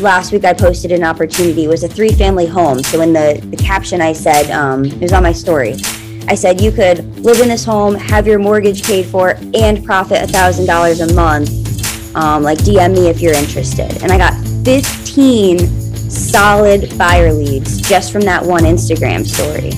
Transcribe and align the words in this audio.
last 0.00 0.32
week 0.32 0.44
I 0.44 0.52
posted 0.52 0.92
an 0.92 1.04
opportunity. 1.04 1.64
It 1.64 1.68
was 1.68 1.84
a 1.84 1.88
three 1.88 2.12
family 2.12 2.46
home. 2.46 2.82
So 2.82 3.00
in 3.02 3.12
the, 3.12 3.40
the 3.50 3.56
caption, 3.56 4.00
I 4.00 4.12
said, 4.12 4.50
um, 4.50 4.84
it 4.84 5.00
was 5.00 5.12
on 5.12 5.22
my 5.22 5.32
story. 5.32 5.74
I 6.28 6.34
said, 6.34 6.60
you 6.60 6.70
could 6.70 7.18
live 7.18 7.40
in 7.40 7.48
this 7.48 7.64
home, 7.64 7.94
have 7.94 8.26
your 8.26 8.38
mortgage 8.38 8.84
paid 8.84 9.06
for, 9.06 9.36
and 9.54 9.84
profit 9.84 10.28
$1,000 10.28 11.10
a 11.10 11.14
month. 11.14 12.16
Um, 12.16 12.42
like, 12.42 12.58
DM 12.58 12.94
me 12.94 13.08
if 13.08 13.20
you're 13.20 13.34
interested. 13.34 14.02
And 14.02 14.10
I 14.10 14.18
got 14.18 14.34
15 14.64 15.58
solid 16.10 16.96
buyer 16.98 17.32
leads 17.32 17.80
just 17.80 18.12
from 18.12 18.22
that 18.22 18.44
one 18.44 18.64
Instagram 18.64 19.24
story. 19.24 19.72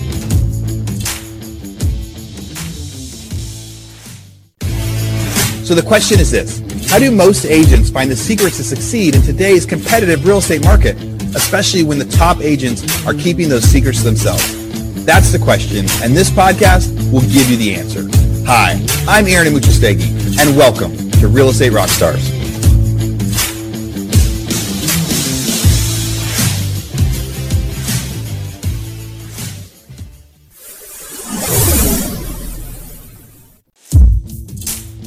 So 5.64 5.74
the 5.74 5.82
question 5.82 6.20
is 6.20 6.30
this 6.30 6.61
How 6.92 6.98
do 6.98 7.10
most 7.10 7.46
agents 7.46 7.88
find 7.88 8.10
the 8.10 8.16
secrets 8.16 8.58
to 8.58 8.62
succeed 8.62 9.14
in 9.14 9.22
today's 9.22 9.64
competitive 9.64 10.26
real 10.26 10.36
estate 10.36 10.62
market, 10.62 10.94
especially 11.34 11.84
when 11.84 11.98
the 11.98 12.04
top 12.04 12.42
agents 12.42 12.84
are 13.06 13.14
keeping 13.14 13.48
those 13.48 13.64
secrets 13.64 14.00
to 14.00 14.04
themselves? 14.04 15.06
That's 15.06 15.32
the 15.32 15.38
question, 15.38 15.86
and 16.02 16.14
this 16.14 16.28
podcast 16.28 16.92
will 17.10 17.22
give 17.22 17.48
you 17.48 17.56
the 17.56 17.74
answer. 17.74 18.06
Hi, 18.44 18.72
I'm 19.08 19.26
Aaron 19.26 19.54
Amuchastegui, 19.54 20.38
and 20.38 20.54
welcome 20.54 20.94
to 21.12 21.28
Real 21.28 21.48
Estate 21.48 21.72
Rockstars. 21.72 22.41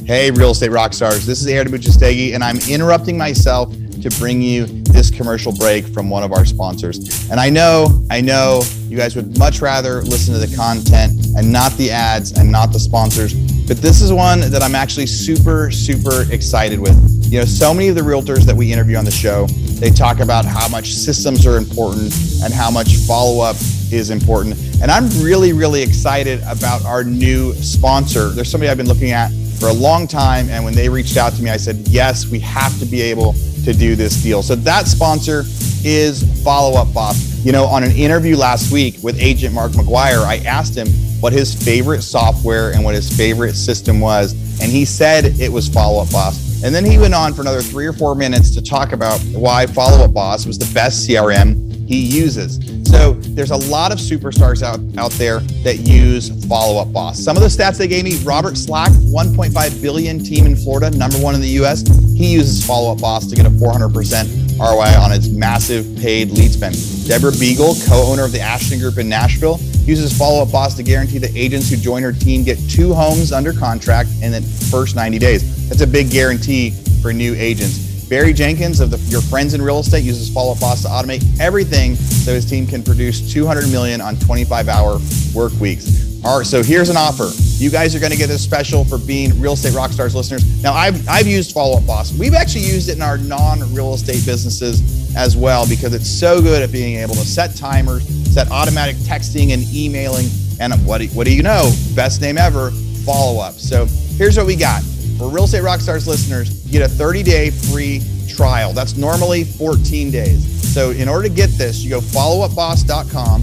Hey, 0.06 0.30
Real 0.30 0.52
Estate 0.52 0.70
rock 0.70 0.92
stars, 0.92 1.26
This 1.26 1.40
is 1.40 1.48
Aaron 1.48 1.66
Amuchastegui, 1.66 2.32
and 2.32 2.44
I'm 2.44 2.58
interrupting 2.70 3.18
myself 3.18 3.74
to 4.02 4.08
bring 4.20 4.40
you 4.40 4.64
this 4.66 5.10
commercial 5.10 5.50
break 5.50 5.84
from 5.84 6.08
one 6.08 6.22
of 6.22 6.30
our 6.30 6.44
sponsors. 6.44 7.28
And 7.28 7.40
I 7.40 7.50
know, 7.50 8.04
I 8.08 8.20
know 8.20 8.62
you 8.86 8.96
guys 8.96 9.16
would 9.16 9.36
much 9.36 9.60
rather 9.60 10.02
listen 10.02 10.32
to 10.32 10.38
the 10.38 10.54
content 10.54 11.10
and 11.36 11.50
not 11.50 11.72
the 11.72 11.90
ads 11.90 12.38
and 12.38 12.52
not 12.52 12.72
the 12.72 12.78
sponsors, 12.78 13.34
but 13.66 13.78
this 13.78 14.00
is 14.00 14.12
one 14.12 14.42
that 14.52 14.62
I'm 14.62 14.76
actually 14.76 15.06
super, 15.06 15.72
super 15.72 16.32
excited 16.32 16.78
with. 16.78 16.94
You 17.24 17.40
know, 17.40 17.44
so 17.44 17.74
many 17.74 17.88
of 17.88 17.96
the 17.96 18.02
realtors 18.02 18.44
that 18.44 18.54
we 18.54 18.72
interview 18.72 18.98
on 18.98 19.04
the 19.04 19.10
show, 19.10 19.46
they 19.80 19.90
talk 19.90 20.20
about 20.20 20.44
how 20.44 20.68
much 20.68 20.94
systems 20.94 21.44
are 21.48 21.56
important 21.56 22.14
and 22.44 22.54
how 22.54 22.70
much 22.70 22.94
follow 23.08 23.42
up 23.42 23.56
is 23.90 24.10
important. 24.10 24.56
And 24.80 24.88
I'm 24.88 25.08
really, 25.20 25.52
really 25.52 25.82
excited 25.82 26.44
about 26.46 26.84
our 26.84 27.02
new 27.02 27.54
sponsor. 27.54 28.28
There's 28.28 28.48
somebody 28.48 28.70
I've 28.70 28.76
been 28.76 28.86
looking 28.86 29.10
at 29.10 29.32
for 29.56 29.68
a 29.68 29.72
long 29.72 30.06
time. 30.06 30.48
And 30.48 30.64
when 30.64 30.74
they 30.74 30.88
reached 30.88 31.16
out 31.16 31.32
to 31.34 31.42
me, 31.42 31.50
I 31.50 31.56
said, 31.56 31.76
yes, 31.88 32.26
we 32.26 32.38
have 32.40 32.78
to 32.78 32.86
be 32.86 33.00
able 33.02 33.34
to 33.64 33.72
do 33.72 33.96
this 33.96 34.22
deal. 34.22 34.42
So 34.42 34.54
that 34.54 34.86
sponsor 34.86 35.44
is 35.84 36.22
Follow 36.42 36.78
Up 36.78 36.92
Boss. 36.92 37.44
You 37.44 37.52
know, 37.52 37.64
on 37.64 37.84
an 37.84 37.92
interview 37.92 38.36
last 38.36 38.72
week 38.72 38.96
with 39.02 39.20
agent 39.20 39.54
Mark 39.54 39.72
McGuire, 39.72 40.24
I 40.24 40.38
asked 40.38 40.76
him 40.76 40.88
what 41.20 41.32
his 41.32 41.54
favorite 41.54 42.02
software 42.02 42.72
and 42.72 42.84
what 42.84 42.94
his 42.94 43.14
favorite 43.16 43.54
system 43.54 44.00
was. 44.00 44.32
And 44.60 44.70
he 44.70 44.84
said 44.84 45.24
it 45.40 45.50
was 45.50 45.68
Follow 45.68 46.02
Up 46.02 46.10
Boss. 46.10 46.62
And 46.64 46.74
then 46.74 46.84
he 46.84 46.98
went 46.98 47.14
on 47.14 47.34
for 47.34 47.42
another 47.42 47.62
three 47.62 47.86
or 47.86 47.92
four 47.92 48.14
minutes 48.14 48.54
to 48.54 48.62
talk 48.62 48.92
about 48.92 49.20
why 49.32 49.66
Follow 49.66 50.04
Up 50.04 50.14
Boss 50.14 50.46
was 50.46 50.58
the 50.58 50.72
best 50.74 51.08
CRM 51.08 51.88
he 51.88 52.00
uses. 52.00 52.58
So 52.86 53.14
there's 53.14 53.50
a 53.50 53.56
lot 53.56 53.90
of 53.90 53.98
superstars 53.98 54.62
out, 54.62 54.78
out 54.96 55.10
there 55.12 55.40
that 55.64 55.78
use 55.78 56.30
Follow 56.46 56.80
Up 56.80 56.92
Boss. 56.92 57.18
Some 57.18 57.36
of 57.36 57.42
the 57.42 57.48
stats 57.48 57.78
they 57.78 57.88
gave 57.88 58.04
me 58.04 58.16
Robert 58.22 58.56
Slack, 58.56 58.92
1.5 58.92 59.82
billion 59.82 60.22
team 60.22 60.46
in 60.46 60.54
Florida, 60.54 60.96
number 60.96 61.18
one 61.18 61.34
in 61.34 61.40
the 61.40 61.60
US. 61.62 61.82
He 62.14 62.32
uses 62.32 62.64
Follow 62.64 62.92
Up 62.92 63.00
Boss 63.00 63.26
to 63.26 63.34
get 63.34 63.44
a 63.44 63.50
400% 63.50 64.58
ROI 64.58 65.02
on 65.02 65.12
its 65.12 65.28
massive 65.28 65.84
paid 65.98 66.30
lead 66.30 66.52
spend. 66.52 66.76
Deborah 67.08 67.32
Beagle, 67.32 67.74
co 67.88 68.04
owner 68.06 68.24
of 68.24 68.32
the 68.32 68.40
Ashton 68.40 68.78
Group 68.78 68.98
in 68.98 69.08
Nashville, 69.08 69.58
uses 69.84 70.16
Follow 70.16 70.42
Up 70.42 70.52
Boss 70.52 70.74
to 70.76 70.82
guarantee 70.82 71.18
that 71.18 71.34
agents 71.36 71.68
who 71.68 71.76
join 71.76 72.02
her 72.04 72.12
team 72.12 72.44
get 72.44 72.58
two 72.70 72.94
homes 72.94 73.32
under 73.32 73.52
contract 73.52 74.10
in 74.22 74.30
the 74.30 74.40
first 74.70 74.94
90 74.94 75.18
days. 75.18 75.68
That's 75.68 75.82
a 75.82 75.86
big 75.86 76.10
guarantee 76.10 76.70
for 77.02 77.12
new 77.12 77.34
agents. 77.34 77.95
Barry 78.08 78.32
Jenkins 78.32 78.80
of 78.80 78.90
the, 78.90 78.98
Your 79.10 79.20
Friends 79.20 79.54
in 79.54 79.60
Real 79.60 79.80
Estate 79.80 80.04
uses 80.04 80.32
Follow 80.32 80.54
Boss 80.54 80.82
to 80.82 80.88
automate 80.88 81.24
everything 81.40 81.96
so 81.96 82.32
his 82.32 82.44
team 82.44 82.66
can 82.66 82.82
produce 82.82 83.32
200 83.32 83.68
million 83.70 84.00
on 84.00 84.16
25 84.16 84.68
hour 84.68 84.98
work 85.34 85.52
weeks. 85.60 86.06
All 86.24 86.38
right, 86.38 86.46
so 86.46 86.62
here's 86.62 86.88
an 86.88 86.96
offer. 86.96 87.30
You 87.62 87.70
guys 87.70 87.94
are 87.94 88.00
going 88.00 88.12
to 88.12 88.18
get 88.18 88.28
this 88.28 88.42
special 88.42 88.84
for 88.84 88.98
being 88.98 89.40
Real 89.40 89.52
Estate 89.52 89.72
Rockstars 89.72 90.14
listeners. 90.14 90.62
Now, 90.62 90.72
I've, 90.72 91.08
I've 91.08 91.26
used 91.26 91.52
Follow 91.52 91.78
Up 91.78 91.86
Boss. 91.86 92.16
We've 92.16 92.34
actually 92.34 92.64
used 92.64 92.88
it 92.88 92.96
in 92.96 93.02
our 93.02 93.18
non 93.18 93.60
real 93.74 93.94
estate 93.94 94.24
businesses 94.26 95.14
as 95.16 95.36
well 95.36 95.68
because 95.68 95.94
it's 95.94 96.08
so 96.08 96.40
good 96.40 96.62
at 96.62 96.72
being 96.72 96.98
able 96.98 97.14
to 97.14 97.20
set 97.20 97.54
timers, 97.54 98.06
set 98.32 98.50
automatic 98.50 98.96
texting 98.96 99.52
and 99.52 99.62
emailing. 99.74 100.26
And 100.58 100.74
what 100.86 101.00
do, 101.00 101.06
what 101.08 101.26
do 101.26 101.34
you 101.34 101.42
know? 101.42 101.72
Best 101.94 102.20
name 102.20 102.38
ever, 102.38 102.70
Follow 103.04 103.40
Up. 103.40 103.54
So 103.54 103.86
here's 104.16 104.36
what 104.36 104.46
we 104.46 104.56
got. 104.56 104.82
For 105.18 105.30
Real 105.30 105.44
Estate 105.44 105.62
Rockstars 105.62 106.06
listeners, 106.06 106.66
you 106.66 106.72
get 106.72 106.82
a 106.82 106.88
30 106.88 107.22
day 107.22 107.50
free 107.50 108.02
trial. 108.28 108.72
That's 108.72 108.96
normally 108.96 109.44
14 109.44 110.10
days. 110.10 110.74
So 110.74 110.90
in 110.90 111.08
order 111.08 111.26
to 111.28 111.34
get 111.34 111.50
this, 111.50 111.82
you 111.82 111.90
go 111.90 112.00
followupboss.com 112.00 113.42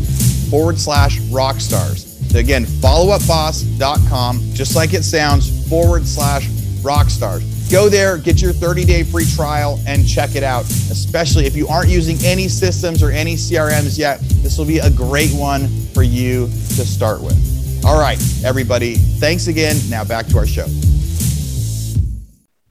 forward 0.51 0.77
slash 0.77 1.19
rockstars. 1.21 2.31
So 2.31 2.37
again, 2.37 2.65
followupboss.com, 2.65 4.53
just 4.53 4.75
like 4.75 4.93
it 4.93 5.03
sounds, 5.03 5.67
forward 5.67 6.05
slash 6.05 6.47
rockstars. 6.83 7.71
Go 7.71 7.89
there, 7.89 8.19
get 8.19 8.39
your 8.39 8.53
30 8.53 8.85
day 8.85 9.01
free 9.01 9.25
trial, 9.25 9.79
and 9.87 10.07
check 10.07 10.35
it 10.35 10.43
out. 10.43 10.65
Especially 10.65 11.47
if 11.47 11.55
you 11.55 11.67
aren't 11.67 11.89
using 11.89 12.17
any 12.23 12.47
systems 12.47 13.01
or 13.01 13.09
any 13.09 13.33
CRMs 13.33 13.97
yet, 13.97 14.19
this 14.43 14.59
will 14.59 14.65
be 14.65 14.77
a 14.77 14.91
great 14.91 15.31
one 15.31 15.67
for 15.93 16.03
you 16.03 16.45
to 16.45 16.85
start 16.85 17.19
with. 17.21 17.83
All 17.83 17.99
right, 17.99 18.21
everybody, 18.45 18.95
thanks 18.95 19.47
again. 19.47 19.75
Now 19.89 20.03
back 20.03 20.27
to 20.27 20.37
our 20.37 20.45
show. 20.45 20.67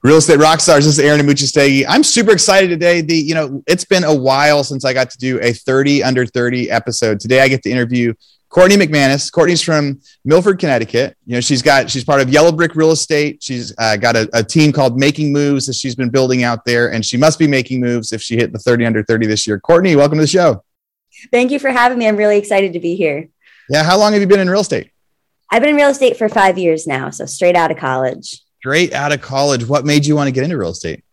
Real 0.03 0.17
Estate 0.17 0.39
Rock 0.39 0.59
Stars. 0.59 0.83
This 0.83 0.97
is 0.97 0.99
Aaron 0.99 1.21
Amuchastegui. 1.21 1.85
I'm 1.87 2.03
super 2.03 2.33
excited 2.33 2.69
today. 2.69 2.99
The 2.99 3.15
you 3.15 3.33
know 3.33 3.63
it's 3.65 3.85
been 3.85 4.03
a 4.03 4.13
while 4.13 4.61
since 4.65 4.83
I 4.83 4.91
got 4.91 5.09
to 5.11 5.17
do 5.17 5.39
a 5.41 5.53
30 5.53 6.03
under 6.03 6.25
30 6.25 6.69
episode. 6.69 7.21
Today 7.21 7.39
I 7.39 7.47
get 7.47 7.63
to 7.63 7.69
interview 7.69 8.13
Courtney 8.49 8.75
McManus. 8.75 9.31
Courtney's 9.31 9.61
from 9.61 10.01
Milford, 10.25 10.59
Connecticut. 10.59 11.15
You 11.25 11.35
know 11.35 11.39
she's 11.39 11.61
got 11.61 11.89
she's 11.89 12.03
part 12.03 12.19
of 12.19 12.27
Yellow 12.27 12.51
Brick 12.51 12.75
Real 12.75 12.91
Estate. 12.91 13.41
She's 13.41 13.73
uh, 13.77 13.95
got 13.95 14.17
a, 14.17 14.29
a, 14.33 14.43
team 14.43 14.73
called 14.73 14.99
Making 14.99 15.31
Moves 15.31 15.67
that 15.67 15.75
she's 15.75 15.95
been 15.95 16.09
building 16.09 16.43
out 16.43 16.65
there, 16.65 16.91
and 16.91 17.05
she 17.05 17.15
must 17.15 17.39
be 17.39 17.47
making 17.47 17.79
moves 17.79 18.11
if 18.11 18.21
she 18.21 18.35
hit 18.35 18.51
the 18.51 18.59
30 18.59 18.85
under 18.85 19.03
30 19.05 19.27
this 19.27 19.47
year. 19.47 19.57
Courtney, 19.57 19.95
welcome 19.95 20.17
to 20.17 20.23
the 20.23 20.27
show. 20.27 20.65
Thank 21.31 21.49
you 21.49 21.59
for 21.59 21.69
having 21.69 21.97
me. 21.97 22.09
I'm 22.09 22.17
really 22.17 22.37
excited 22.37 22.73
to 22.73 22.79
be 22.81 22.97
here. 22.97 23.29
Yeah, 23.69 23.85
how 23.85 23.97
long 23.97 24.11
have 24.11 24.21
you 24.21 24.27
been 24.27 24.41
in 24.41 24.49
real 24.49 24.59
estate? 24.59 24.91
I've 25.49 25.61
been 25.61 25.69
in 25.69 25.75
real 25.77 25.91
estate 25.91 26.17
for 26.17 26.27
five 26.27 26.57
years 26.57 26.85
now, 26.85 27.09
so 27.09 27.25
straight 27.25 27.55
out 27.55 27.71
of 27.71 27.77
college 27.77 28.42
straight 28.63 28.93
out 28.93 29.11
of 29.11 29.19
college. 29.19 29.67
What 29.67 29.83
made 29.83 30.05
you 30.05 30.15
want 30.15 30.29
to 30.29 30.31
get 30.31 30.45
into 30.45 30.57
real 30.57 30.69
estate? 30.69 31.03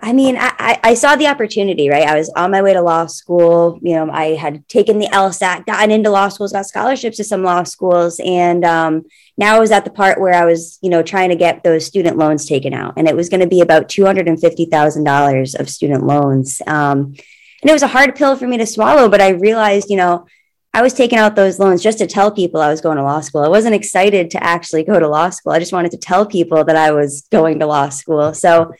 I 0.00 0.14
mean, 0.14 0.38
I, 0.38 0.80
I 0.82 0.94
saw 0.94 1.16
the 1.16 1.26
opportunity, 1.26 1.90
right? 1.90 2.08
I 2.08 2.16
was 2.16 2.30
on 2.30 2.50
my 2.50 2.62
way 2.62 2.72
to 2.72 2.80
law 2.80 3.04
school. 3.04 3.78
You 3.82 3.94
know, 3.96 4.10
I 4.10 4.36
had 4.36 4.66
taken 4.68 4.98
the 4.98 5.08
LSAT, 5.08 5.66
gotten 5.66 5.90
into 5.90 6.08
law 6.08 6.30
schools, 6.30 6.52
got 6.52 6.64
scholarships 6.64 7.18
to 7.18 7.24
some 7.24 7.42
law 7.42 7.64
schools. 7.64 8.22
And 8.24 8.64
um, 8.64 9.04
now 9.36 9.54
I 9.54 9.60
was 9.60 9.70
at 9.70 9.84
the 9.84 9.90
part 9.90 10.18
where 10.18 10.32
I 10.32 10.46
was, 10.46 10.78
you 10.80 10.88
know, 10.88 11.02
trying 11.02 11.28
to 11.28 11.36
get 11.36 11.62
those 11.62 11.84
student 11.84 12.16
loans 12.16 12.46
taken 12.46 12.72
out. 12.72 12.94
And 12.96 13.06
it 13.06 13.14
was 13.14 13.28
going 13.28 13.40
to 13.40 13.46
be 13.46 13.60
about 13.60 13.88
$250,000 13.88 15.60
of 15.60 15.68
student 15.68 16.06
loans. 16.06 16.62
Um, 16.66 17.14
and 17.60 17.70
it 17.70 17.72
was 17.74 17.82
a 17.82 17.88
hard 17.88 18.16
pill 18.16 18.34
for 18.34 18.46
me 18.46 18.56
to 18.56 18.66
swallow, 18.66 19.10
but 19.10 19.20
I 19.20 19.28
realized, 19.28 19.90
you 19.90 19.98
know, 19.98 20.26
I 20.74 20.80
was 20.80 20.94
taking 20.94 21.18
out 21.18 21.36
those 21.36 21.58
loans 21.58 21.82
just 21.82 21.98
to 21.98 22.06
tell 22.06 22.30
people 22.30 22.60
I 22.60 22.70
was 22.70 22.80
going 22.80 22.96
to 22.96 23.02
law 23.02 23.20
school. 23.20 23.42
I 23.42 23.48
wasn't 23.48 23.74
excited 23.74 24.30
to 24.30 24.42
actually 24.42 24.84
go 24.84 24.98
to 24.98 25.06
law 25.06 25.28
school. 25.28 25.52
I 25.52 25.58
just 25.58 25.72
wanted 25.72 25.90
to 25.92 25.98
tell 25.98 26.24
people 26.24 26.64
that 26.64 26.76
I 26.76 26.92
was 26.92 27.26
going 27.30 27.58
to 27.58 27.66
law 27.66 27.90
school. 27.90 28.32
So 28.32 28.72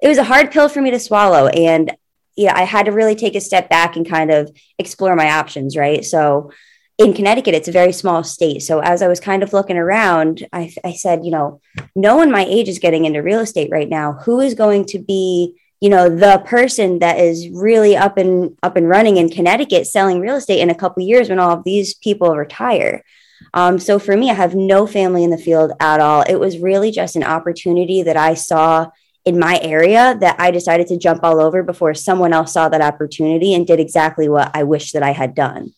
it 0.00 0.08
was 0.08 0.18
a 0.18 0.24
hard 0.24 0.50
pill 0.50 0.68
for 0.68 0.80
me 0.80 0.90
to 0.90 0.98
swallow. 0.98 1.48
And 1.48 1.94
yeah, 2.36 2.56
I 2.56 2.62
had 2.62 2.86
to 2.86 2.92
really 2.92 3.14
take 3.14 3.34
a 3.34 3.40
step 3.40 3.68
back 3.68 3.96
and 3.96 4.08
kind 4.08 4.30
of 4.30 4.50
explore 4.78 5.14
my 5.14 5.32
options, 5.32 5.76
right? 5.76 6.02
So 6.04 6.50
in 6.96 7.12
Connecticut, 7.12 7.54
it's 7.54 7.68
a 7.68 7.72
very 7.72 7.92
small 7.92 8.24
state. 8.24 8.62
So 8.62 8.80
as 8.80 9.02
I 9.02 9.08
was 9.08 9.20
kind 9.20 9.42
of 9.42 9.52
looking 9.52 9.76
around, 9.76 10.46
I, 10.52 10.72
I 10.82 10.92
said, 10.92 11.24
you 11.24 11.30
know, 11.30 11.60
no 11.94 12.16
one 12.16 12.30
my 12.30 12.44
age 12.44 12.68
is 12.68 12.78
getting 12.78 13.04
into 13.04 13.22
real 13.22 13.40
estate 13.40 13.70
right 13.70 13.88
now. 13.88 14.12
Who 14.24 14.40
is 14.40 14.54
going 14.54 14.86
to 14.86 14.98
be 14.98 15.60
you 15.84 15.90
know 15.90 16.08
the 16.08 16.42
person 16.46 17.00
that 17.00 17.18
is 17.18 17.50
really 17.50 17.94
up 17.94 18.16
and 18.16 18.56
up 18.62 18.74
and 18.74 18.88
running 18.88 19.18
in 19.18 19.28
connecticut 19.28 19.86
selling 19.86 20.18
real 20.18 20.36
estate 20.36 20.60
in 20.60 20.70
a 20.70 20.74
couple 20.74 21.02
years 21.02 21.28
when 21.28 21.38
all 21.38 21.50
of 21.50 21.62
these 21.64 21.92
people 21.92 22.34
retire. 22.34 23.04
Um, 23.52 23.78
so 23.78 23.98
for 23.98 24.16
me 24.16 24.30
i 24.30 24.32
have 24.32 24.54
no 24.54 24.86
family 24.86 25.22
in 25.24 25.28
the 25.28 25.36
field 25.36 25.72
at 25.80 26.00
all. 26.00 26.22
It 26.26 26.36
was 26.36 26.56
really 26.56 26.90
just 26.90 27.16
an 27.16 27.22
opportunity 27.22 28.02
that 28.02 28.16
i 28.16 28.32
saw 28.32 28.86
in 29.26 29.38
my 29.38 29.60
area 29.60 30.16
that 30.20 30.40
i 30.40 30.50
decided 30.50 30.86
to 30.86 30.96
jump 30.96 31.22
all 31.22 31.38
over 31.38 31.62
before 31.62 31.92
someone 31.92 32.32
else 32.32 32.54
saw 32.54 32.70
that 32.70 32.80
opportunity 32.80 33.52
and 33.52 33.66
did 33.66 33.78
exactly 33.78 34.26
what 34.26 34.50
i 34.54 34.62
wish 34.62 34.92
that 34.92 35.02
i 35.02 35.12
had 35.12 35.34
done. 35.34 35.74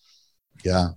Yeah 0.65 0.91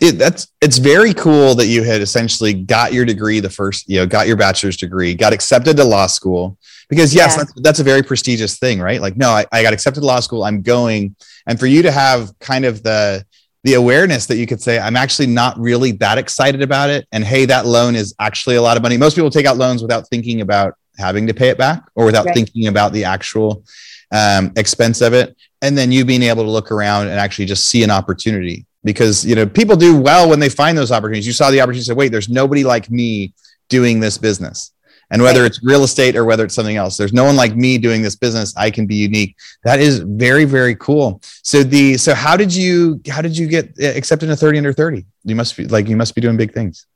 it, 0.00 0.12
that's 0.12 0.48
it's 0.62 0.78
very 0.78 1.12
cool 1.12 1.54
that 1.54 1.66
you 1.66 1.82
had 1.82 2.00
essentially 2.00 2.54
got 2.54 2.92
your 2.92 3.04
degree 3.04 3.38
the 3.38 3.50
first 3.50 3.88
you 3.88 3.98
know 3.98 4.06
got 4.06 4.26
your 4.26 4.36
bachelor's 4.36 4.76
degree 4.76 5.14
got 5.14 5.32
accepted 5.32 5.76
to 5.76 5.84
law 5.84 6.06
school. 6.06 6.56
Because 6.88 7.14
yes 7.14 7.32
yeah. 7.32 7.44
that's, 7.44 7.52
that's, 7.60 7.80
a 7.80 7.84
very 7.84 8.02
prestigious 8.02 8.58
thing 8.58 8.80
right? 8.80 9.00
Like 9.00 9.16
no 9.16 9.30
I, 9.30 9.44
I 9.52 9.62
got 9.62 9.72
accepted 9.72 10.00
to 10.00 10.06
law 10.06 10.20
school 10.20 10.42
i'm 10.42 10.62
going. 10.62 11.14
And 11.46 11.58
for 11.60 11.66
you 11.66 11.82
to 11.82 11.92
have 11.92 12.36
kind 12.38 12.64
of 12.64 12.82
the 12.82 13.24
the 13.62 13.74
awareness 13.74 14.26
that 14.26 14.36
you 14.36 14.46
could 14.46 14.62
say 14.62 14.78
i'm 14.78 14.96
actually 14.96 15.26
not 15.26 15.58
really 15.58 15.92
that 15.92 16.16
excited 16.16 16.62
about 16.62 16.88
it 16.88 17.06
and 17.12 17.22
hey 17.22 17.44
that 17.44 17.66
loan 17.66 17.94
is 17.94 18.14
actually 18.18 18.56
a 18.56 18.62
lot 18.62 18.76
of 18.76 18.82
money. 18.82 18.96
Most 18.96 19.14
people 19.14 19.30
take 19.30 19.46
out 19.46 19.58
loans 19.58 19.82
without 19.82 20.08
thinking 20.08 20.40
about 20.40 20.74
having 20.98 21.26
to 21.26 21.34
pay 21.34 21.48
it 21.48 21.58
back 21.58 21.82
or 21.94 22.06
without 22.06 22.24
right. 22.24 22.34
thinking 22.34 22.68
about 22.68 22.92
the 22.92 23.04
actual 23.04 23.64
um, 24.12 24.52
expense 24.56 25.00
of 25.00 25.12
it. 25.12 25.36
And 25.62 25.76
then 25.76 25.92
you 25.92 26.04
being 26.04 26.22
able 26.22 26.42
to 26.44 26.50
look 26.50 26.72
around 26.72 27.08
and 27.08 27.18
actually 27.20 27.46
just 27.46 27.68
see 27.68 27.82
an 27.82 27.90
opportunity 27.90 28.66
because 28.84 29.24
you 29.24 29.34
know 29.34 29.46
people 29.46 29.76
do 29.76 29.96
well 29.96 30.28
when 30.28 30.40
they 30.40 30.48
find 30.48 30.76
those 30.76 30.92
opportunities. 30.92 31.26
You 31.26 31.32
saw 31.32 31.50
the 31.50 31.60
opportunity, 31.60 31.84
say, 31.84 31.94
"Wait, 31.94 32.12
there's 32.12 32.28
nobody 32.28 32.64
like 32.64 32.90
me 32.90 33.34
doing 33.68 34.00
this 34.00 34.18
business." 34.18 34.72
And 35.12 35.22
whether 35.22 35.44
it's 35.44 35.62
real 35.64 35.82
estate 35.82 36.14
or 36.14 36.24
whether 36.24 36.44
it's 36.44 36.54
something 36.54 36.76
else, 36.76 36.96
there's 36.96 37.12
no 37.12 37.24
one 37.24 37.34
like 37.34 37.56
me 37.56 37.78
doing 37.78 38.00
this 38.00 38.14
business. 38.14 38.54
I 38.56 38.70
can 38.70 38.86
be 38.86 38.94
unique. 38.94 39.34
That 39.64 39.80
is 39.80 39.98
very, 39.98 40.44
very 40.44 40.76
cool. 40.76 41.20
So 41.42 41.64
the 41.64 41.96
so 41.96 42.14
how 42.14 42.36
did 42.36 42.54
you 42.54 43.00
how 43.08 43.20
did 43.20 43.36
you 43.36 43.48
get 43.48 43.76
accepted 43.82 44.26
to 44.26 44.36
30 44.36 44.58
under 44.58 44.72
30? 44.72 45.04
You 45.24 45.34
must 45.34 45.56
be 45.56 45.66
like 45.66 45.88
you 45.88 45.96
must 45.96 46.14
be 46.14 46.20
doing 46.20 46.36
big 46.36 46.52
things 46.52 46.86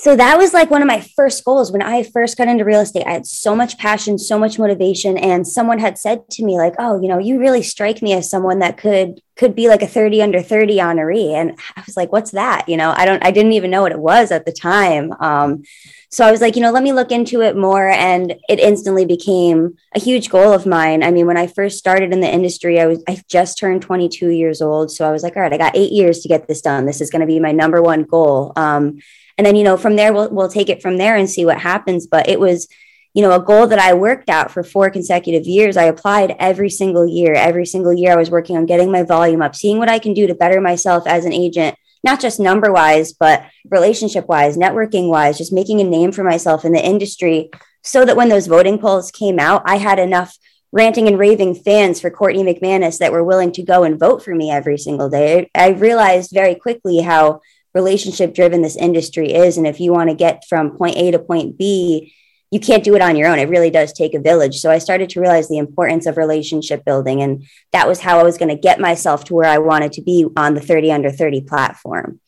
so 0.00 0.14
that 0.14 0.38
was 0.38 0.54
like 0.54 0.70
one 0.70 0.80
of 0.80 0.86
my 0.86 1.00
first 1.16 1.44
goals. 1.44 1.72
When 1.72 1.82
i 1.82 2.02
first 2.02 2.36
got 2.38 2.48
into 2.48 2.64
real 2.64 2.80
estate 2.80 3.06
i 3.06 3.12
had 3.12 3.26
so 3.26 3.54
much 3.54 3.78
passion 3.78 4.18
so 4.18 4.38
much 4.38 4.58
motivation 4.58 5.18
and 5.18 5.46
someone 5.46 5.78
had 5.78 5.98
said 5.98 6.28
to 6.30 6.44
me 6.44 6.56
like 6.56 6.74
oh 6.78 7.00
you 7.00 7.08
know 7.08 7.18
you 7.18 7.38
really 7.38 7.62
strike 7.62 8.00
me 8.00 8.12
as 8.12 8.30
someone 8.30 8.60
that 8.60 8.76
could 8.76 9.20
could 9.36 9.54
be 9.54 9.68
like 9.68 9.82
a 9.82 9.86
30 9.86 10.22
under 10.22 10.42
30 10.42 10.76
honoree. 10.78 11.32
And 11.32 11.58
i 11.76 11.82
was 11.84 11.96
like 11.96 12.12
what's 12.12 12.30
that? 12.32 12.68
You 12.68 12.76
know 12.76 12.94
i 12.96 13.04
don't 13.04 13.24
i 13.24 13.30
didn't 13.30 13.52
even 13.52 13.70
know 13.70 13.82
what 13.82 13.92
it 13.92 13.98
was 13.98 14.30
at 14.30 14.46
the 14.46 14.52
time. 14.52 15.12
Um, 15.20 15.64
so 16.10 16.24
i 16.24 16.30
was 16.30 16.40
like 16.40 16.54
you 16.56 16.62
know 16.62 16.70
let 16.70 16.82
me 16.82 16.92
look 16.92 17.10
into 17.10 17.42
it 17.42 17.56
more. 17.56 17.88
And 17.88 18.34
it 18.48 18.60
instantly 18.60 19.04
became 19.04 19.76
a 19.94 20.00
huge 20.00 20.30
goal 20.30 20.52
of 20.52 20.66
mine. 20.66 21.02
I 21.02 21.10
mean 21.10 21.26
when 21.26 21.36
i 21.36 21.46
first 21.46 21.78
started 21.78 22.12
in 22.12 22.20
the 22.20 22.32
industry 22.32 22.80
i 22.80 22.86
was 22.86 23.02
i 23.08 23.20
just 23.28 23.58
turned 23.58 23.82
22 23.82 24.28
years 24.30 24.62
old. 24.62 24.92
So 24.92 25.08
i 25.08 25.12
was 25.12 25.22
like 25.22 25.36
all 25.36 25.42
right 25.42 25.52
i 25.52 25.58
got 25.58 25.76
eight 25.76 25.92
years 25.92 26.20
to 26.20 26.28
get 26.28 26.46
this 26.46 26.62
done. 26.62 26.86
This 26.86 27.00
is 27.00 27.10
going 27.10 27.20
to 27.20 27.26
be 27.26 27.40
my 27.40 27.52
number 27.52 27.82
one 27.82 28.04
goal. 28.04 28.52
Um, 28.56 29.00
and 29.38 29.46
then 29.46 29.56
you 29.56 29.64
know 29.64 29.78
from 29.78 29.96
there 29.96 30.12
we'll 30.12 30.28
we'll 30.30 30.50
take 30.50 30.68
it 30.68 30.82
from 30.82 30.98
there 30.98 31.16
and 31.16 31.30
see 31.30 31.46
what 31.46 31.58
happens. 31.58 32.06
But 32.06 32.28
it 32.28 32.38
was 32.38 32.68
you 33.14 33.22
know 33.22 33.34
a 33.34 33.42
goal 33.42 33.66
that 33.66 33.78
i 33.78 33.94
worked 33.94 34.28
out 34.28 34.50
for 34.50 34.62
four 34.62 34.90
consecutive 34.90 35.46
years. 35.46 35.76
I 35.76 35.84
applied 35.84 36.36
every 36.38 36.68
single 36.70 37.06
year. 37.06 37.32
Every 37.32 37.64
single 37.64 37.94
year 37.94 38.12
i 38.12 38.16
was 38.16 38.30
working 38.30 38.56
on 38.56 38.66
getting 38.66 38.92
my 38.92 39.02
volume 39.02 39.40
up 39.40 39.56
seeing 39.56 39.78
what 39.78 39.88
i 39.88 39.98
can 39.98 40.12
do 40.12 40.26
to 40.26 40.34
better 40.34 40.60
myself 40.60 41.06
as 41.06 41.24
an 41.24 41.32
agent 41.32 41.76
not 42.04 42.20
just 42.20 42.38
number 42.40 42.72
wise 42.72 43.12
but 43.12 43.44
relationship 43.70 44.28
wise 44.28 44.56
networking 44.56 45.08
wise 45.08 45.38
just 45.38 45.52
making 45.52 45.80
a 45.80 45.84
name 45.84 46.12
for 46.12 46.24
myself 46.24 46.64
in 46.64 46.72
the 46.72 46.84
industry 46.84 47.50
so 47.82 48.04
that 48.04 48.16
when 48.16 48.28
those 48.28 48.46
voting 48.46 48.78
polls 48.78 49.10
came 49.10 49.38
out 49.38 49.62
i 49.64 49.76
had 49.76 49.98
enough 49.98 50.36
ranting 50.70 51.08
and 51.08 51.18
raving 51.18 51.54
fans 51.54 52.00
for 52.00 52.10
courtney 52.10 52.42
mcmanus 52.42 52.98
that 52.98 53.12
were 53.12 53.24
willing 53.24 53.52
to 53.52 53.62
go 53.62 53.84
and 53.84 53.98
vote 53.98 54.22
for 54.22 54.34
me 54.34 54.50
every 54.50 54.76
single 54.76 55.08
day. 55.08 55.50
I 55.54 55.70
realized 55.70 56.30
very 56.32 56.54
quickly 56.54 57.00
how 57.00 57.40
relationship 57.78 58.34
driven 58.34 58.60
this 58.60 58.76
industry 58.76 59.32
is. 59.32 59.56
And 59.56 59.66
if 59.66 59.78
you 59.78 59.92
want 59.92 60.10
to 60.10 60.16
get 60.16 60.44
from 60.48 60.76
point 60.76 60.96
A 60.96 61.12
to 61.12 61.18
point 61.18 61.56
B, 61.56 62.12
you 62.50 62.58
can't 62.58 62.82
do 62.82 62.96
it 62.96 63.02
on 63.02 63.14
your 63.14 63.28
own. 63.28 63.38
It 63.38 63.48
really 63.48 63.70
does 63.70 63.92
take 63.92 64.14
a 64.14 64.20
village. 64.20 64.58
So 64.58 64.70
I 64.70 64.78
started 64.78 65.10
to 65.10 65.20
realize 65.20 65.48
the 65.48 65.58
importance 65.58 66.06
of 66.06 66.16
relationship 66.16 66.84
building. 66.84 67.22
And 67.22 67.44
that 67.72 67.86
was 67.86 68.00
how 68.00 68.18
I 68.18 68.24
was 68.24 68.38
going 68.38 68.48
to 68.48 68.60
get 68.60 68.80
myself 68.80 69.24
to 69.26 69.34
where 69.34 69.48
I 69.48 69.58
wanted 69.58 69.92
to 69.92 70.02
be 70.02 70.26
on 70.36 70.54
the 70.54 70.60
30 70.60 70.90
under 70.90 71.10
30 71.10 71.42
platform. 71.42 72.20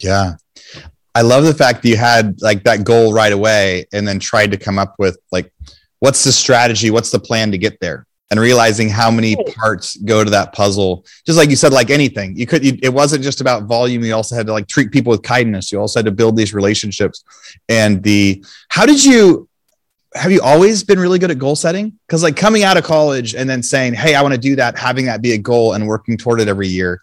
Yeah. 0.00 0.36
I 1.14 1.22
love 1.22 1.44
the 1.44 1.54
fact 1.54 1.82
that 1.82 1.88
you 1.88 1.96
had 1.96 2.40
like 2.40 2.62
that 2.64 2.84
goal 2.84 3.12
right 3.12 3.32
away 3.32 3.86
and 3.92 4.06
then 4.06 4.20
tried 4.20 4.52
to 4.52 4.56
come 4.56 4.78
up 4.78 4.94
with 4.98 5.18
like, 5.32 5.52
what's 5.98 6.24
the 6.24 6.32
strategy? 6.32 6.90
What's 6.90 7.10
the 7.10 7.18
plan 7.18 7.50
to 7.50 7.58
get 7.58 7.80
there? 7.80 8.06
And 8.30 8.38
realizing 8.38 8.88
how 8.88 9.10
many 9.10 9.36
parts 9.54 9.96
go 9.96 10.22
to 10.22 10.30
that 10.30 10.52
puzzle. 10.52 11.04
Just 11.24 11.38
like 11.38 11.50
you 11.50 11.56
said 11.56 11.72
like 11.72 11.90
anything 11.90 12.36
you 12.36 12.46
could 12.46 12.64
you, 12.64 12.78
it 12.82 12.90
wasn't 12.90 13.22
just 13.22 13.40
about 13.40 13.64
volume. 13.64 14.04
You 14.04 14.14
also 14.14 14.34
had 14.34 14.46
to 14.46 14.52
like 14.52 14.68
treat 14.68 14.90
people 14.90 15.10
with 15.10 15.22
kindness. 15.22 15.72
You 15.72 15.80
also 15.80 16.00
had 16.00 16.06
to 16.06 16.12
build 16.12 16.36
these 16.36 16.54
relationships. 16.54 17.24
And 17.68 18.02
the 18.02 18.44
how 18.68 18.86
did 18.86 19.04
you 19.04 19.48
have 20.14 20.32
you 20.32 20.40
always 20.42 20.84
been 20.84 20.98
really 20.98 21.18
good 21.18 21.30
at 21.30 21.38
goal 21.38 21.56
setting? 21.56 21.98
Because 22.06 22.22
like 22.22 22.36
coming 22.36 22.64
out 22.64 22.76
of 22.76 22.84
college 22.84 23.34
and 23.34 23.48
then 23.48 23.62
saying 23.62 23.94
hey 23.94 24.14
i 24.14 24.22
want 24.22 24.34
to 24.34 24.40
do 24.40 24.56
that 24.56 24.78
having 24.78 25.06
that 25.06 25.22
be 25.22 25.32
a 25.32 25.38
goal 25.38 25.74
and 25.74 25.86
working 25.86 26.16
toward 26.16 26.40
it 26.40 26.48
every 26.48 26.68
year 26.68 27.02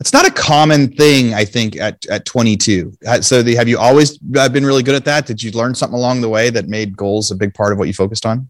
it's 0.00 0.12
not 0.12 0.26
a 0.26 0.30
common 0.30 0.92
thing 0.92 1.32
i 1.32 1.44
think 1.44 1.76
at, 1.76 2.04
at 2.06 2.24
22 2.24 2.92
so 3.20 3.42
the, 3.42 3.54
have 3.54 3.68
you 3.68 3.78
always 3.78 4.18
uh, 4.36 4.48
been 4.48 4.66
really 4.66 4.82
good 4.82 4.94
at 4.94 5.04
that? 5.04 5.26
Did 5.26 5.42
you 5.42 5.50
learn 5.52 5.74
something 5.74 5.98
along 5.98 6.20
the 6.20 6.28
way 6.28 6.50
that 6.50 6.68
made 6.68 6.96
goals 6.96 7.30
a 7.30 7.36
big 7.36 7.54
part 7.54 7.72
of 7.72 7.78
what 7.78 7.86
you 7.86 7.94
focused 7.94 8.26
on 8.26 8.48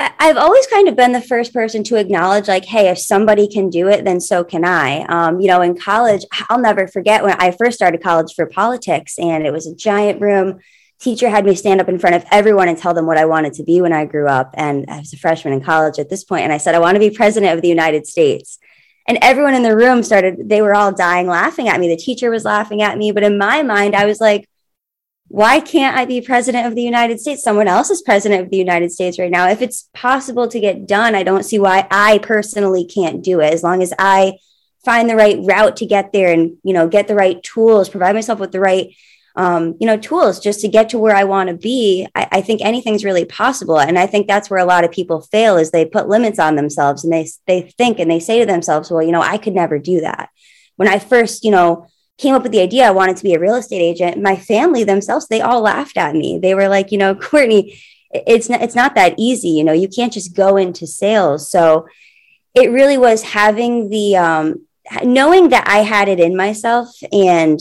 I've 0.00 0.36
always 0.36 0.66
kind 0.68 0.86
of 0.86 0.94
been 0.94 1.12
the 1.12 1.20
first 1.20 1.52
person 1.52 1.82
to 1.84 1.96
acknowledge, 1.96 2.46
like, 2.46 2.64
hey, 2.64 2.88
if 2.88 2.98
somebody 2.98 3.48
can 3.48 3.68
do 3.68 3.88
it, 3.88 4.04
then 4.04 4.20
so 4.20 4.44
can 4.44 4.64
I. 4.64 5.02
Um, 5.06 5.40
you 5.40 5.48
know, 5.48 5.60
in 5.60 5.76
college, 5.76 6.24
I'll 6.48 6.60
never 6.60 6.86
forget 6.86 7.24
when 7.24 7.34
I 7.40 7.50
first 7.50 7.76
started 7.76 8.02
college 8.02 8.32
for 8.34 8.46
politics, 8.46 9.18
and 9.18 9.44
it 9.44 9.52
was 9.52 9.66
a 9.66 9.74
giant 9.74 10.20
room. 10.20 10.60
Teacher 11.00 11.28
had 11.28 11.44
me 11.44 11.56
stand 11.56 11.80
up 11.80 11.88
in 11.88 11.98
front 11.98 12.14
of 12.14 12.24
everyone 12.30 12.68
and 12.68 12.78
tell 12.78 12.94
them 12.94 13.06
what 13.06 13.18
I 13.18 13.24
wanted 13.24 13.54
to 13.54 13.64
be 13.64 13.80
when 13.80 13.92
I 13.92 14.04
grew 14.04 14.28
up. 14.28 14.54
And 14.54 14.84
I 14.88 14.98
was 14.98 15.12
a 15.12 15.16
freshman 15.16 15.54
in 15.54 15.60
college 15.60 15.98
at 15.98 16.10
this 16.10 16.22
point, 16.22 16.44
and 16.44 16.52
I 16.52 16.58
said, 16.58 16.76
I 16.76 16.80
want 16.80 16.94
to 16.94 17.00
be 17.00 17.10
president 17.10 17.54
of 17.54 17.62
the 17.62 17.68
United 17.68 18.06
States. 18.06 18.58
And 19.08 19.18
everyone 19.22 19.54
in 19.54 19.62
the 19.62 19.74
room 19.74 20.02
started, 20.04 20.48
they 20.48 20.62
were 20.62 20.74
all 20.74 20.92
dying 20.92 21.26
laughing 21.26 21.68
at 21.68 21.80
me. 21.80 21.88
The 21.88 21.96
teacher 21.96 22.30
was 22.30 22.44
laughing 22.44 22.82
at 22.82 22.98
me. 22.98 23.10
But 23.10 23.22
in 23.24 23.38
my 23.38 23.62
mind, 23.62 23.96
I 23.96 24.04
was 24.04 24.20
like, 24.20 24.48
why 25.28 25.60
can't 25.60 25.96
I 25.96 26.06
be 26.06 26.22
president 26.22 26.66
of 26.66 26.74
the 26.74 26.82
United 26.82 27.20
States? 27.20 27.42
Someone 27.42 27.68
else 27.68 27.90
is 27.90 28.00
president 28.00 28.42
of 28.42 28.50
the 28.50 28.56
United 28.56 28.90
States 28.90 29.18
right 29.18 29.30
now. 29.30 29.48
If 29.48 29.60
it's 29.60 29.88
possible 29.92 30.48
to 30.48 30.58
get 30.58 30.86
done, 30.86 31.14
I 31.14 31.22
don't 31.22 31.44
see 31.44 31.58
why 31.58 31.86
I 31.90 32.18
personally 32.18 32.86
can't 32.86 33.22
do 33.22 33.40
it. 33.40 33.52
As 33.52 33.62
long 33.62 33.82
as 33.82 33.92
I 33.98 34.38
find 34.84 35.08
the 35.08 35.16
right 35.16 35.38
route 35.42 35.76
to 35.76 35.86
get 35.86 36.12
there 36.12 36.32
and, 36.32 36.56
you 36.64 36.72
know, 36.72 36.88
get 36.88 37.08
the 37.08 37.14
right 37.14 37.42
tools, 37.42 37.90
provide 37.90 38.14
myself 38.14 38.38
with 38.38 38.52
the 38.52 38.60
right, 38.60 38.94
um, 39.36 39.76
you 39.78 39.86
know, 39.86 39.98
tools 39.98 40.40
just 40.40 40.60
to 40.60 40.68
get 40.68 40.88
to 40.90 40.98
where 40.98 41.14
I 41.14 41.24
want 41.24 41.50
to 41.50 41.54
be, 41.54 42.08
I, 42.14 42.28
I 42.32 42.40
think 42.40 42.62
anything's 42.62 43.04
really 43.04 43.26
possible. 43.26 43.78
And 43.78 43.98
I 43.98 44.06
think 44.06 44.26
that's 44.26 44.48
where 44.48 44.60
a 44.60 44.64
lot 44.64 44.84
of 44.84 44.92
people 44.92 45.20
fail 45.20 45.58
is 45.58 45.70
they 45.70 45.84
put 45.84 46.08
limits 46.08 46.38
on 46.38 46.56
themselves 46.56 47.04
and 47.04 47.12
they, 47.12 47.28
they 47.46 47.62
think 47.76 47.98
and 47.98 48.10
they 48.10 48.18
say 48.18 48.40
to 48.40 48.46
themselves, 48.46 48.90
well, 48.90 49.02
you 49.02 49.12
know, 49.12 49.20
I 49.20 49.36
could 49.36 49.54
never 49.54 49.78
do 49.78 50.00
that. 50.00 50.30
When 50.76 50.88
I 50.88 50.98
first, 50.98 51.44
you 51.44 51.50
know, 51.50 51.86
came 52.18 52.34
up 52.34 52.42
with 52.42 52.52
the 52.52 52.60
idea 52.60 52.86
I 52.86 52.90
wanted 52.90 53.16
to 53.16 53.24
be 53.24 53.34
a 53.34 53.40
real 53.40 53.54
estate 53.54 53.80
agent, 53.80 54.20
my 54.20 54.36
family 54.36 54.84
themselves, 54.84 55.28
they 55.28 55.40
all 55.40 55.60
laughed 55.60 55.96
at 55.96 56.14
me. 56.14 56.38
They 56.38 56.54
were 56.54 56.68
like, 56.68 56.92
you 56.92 56.98
know, 56.98 57.14
Courtney, 57.16 57.80
it's 58.10 58.48
not, 58.48 58.60
it's 58.62 58.74
not 58.74 58.94
that 58.96 59.14
easy. 59.16 59.50
You 59.50 59.64
know, 59.64 59.72
you 59.72 59.88
can't 59.88 60.12
just 60.12 60.34
go 60.34 60.56
into 60.56 60.86
sales. 60.86 61.50
So 61.50 61.86
it 62.54 62.70
really 62.70 62.98
was 62.98 63.22
having 63.22 63.88
the, 63.88 64.16
um, 64.16 64.66
knowing 65.04 65.50
that 65.50 65.68
I 65.68 65.78
had 65.78 66.08
it 66.08 66.18
in 66.18 66.36
myself 66.36 66.88
and 67.12 67.60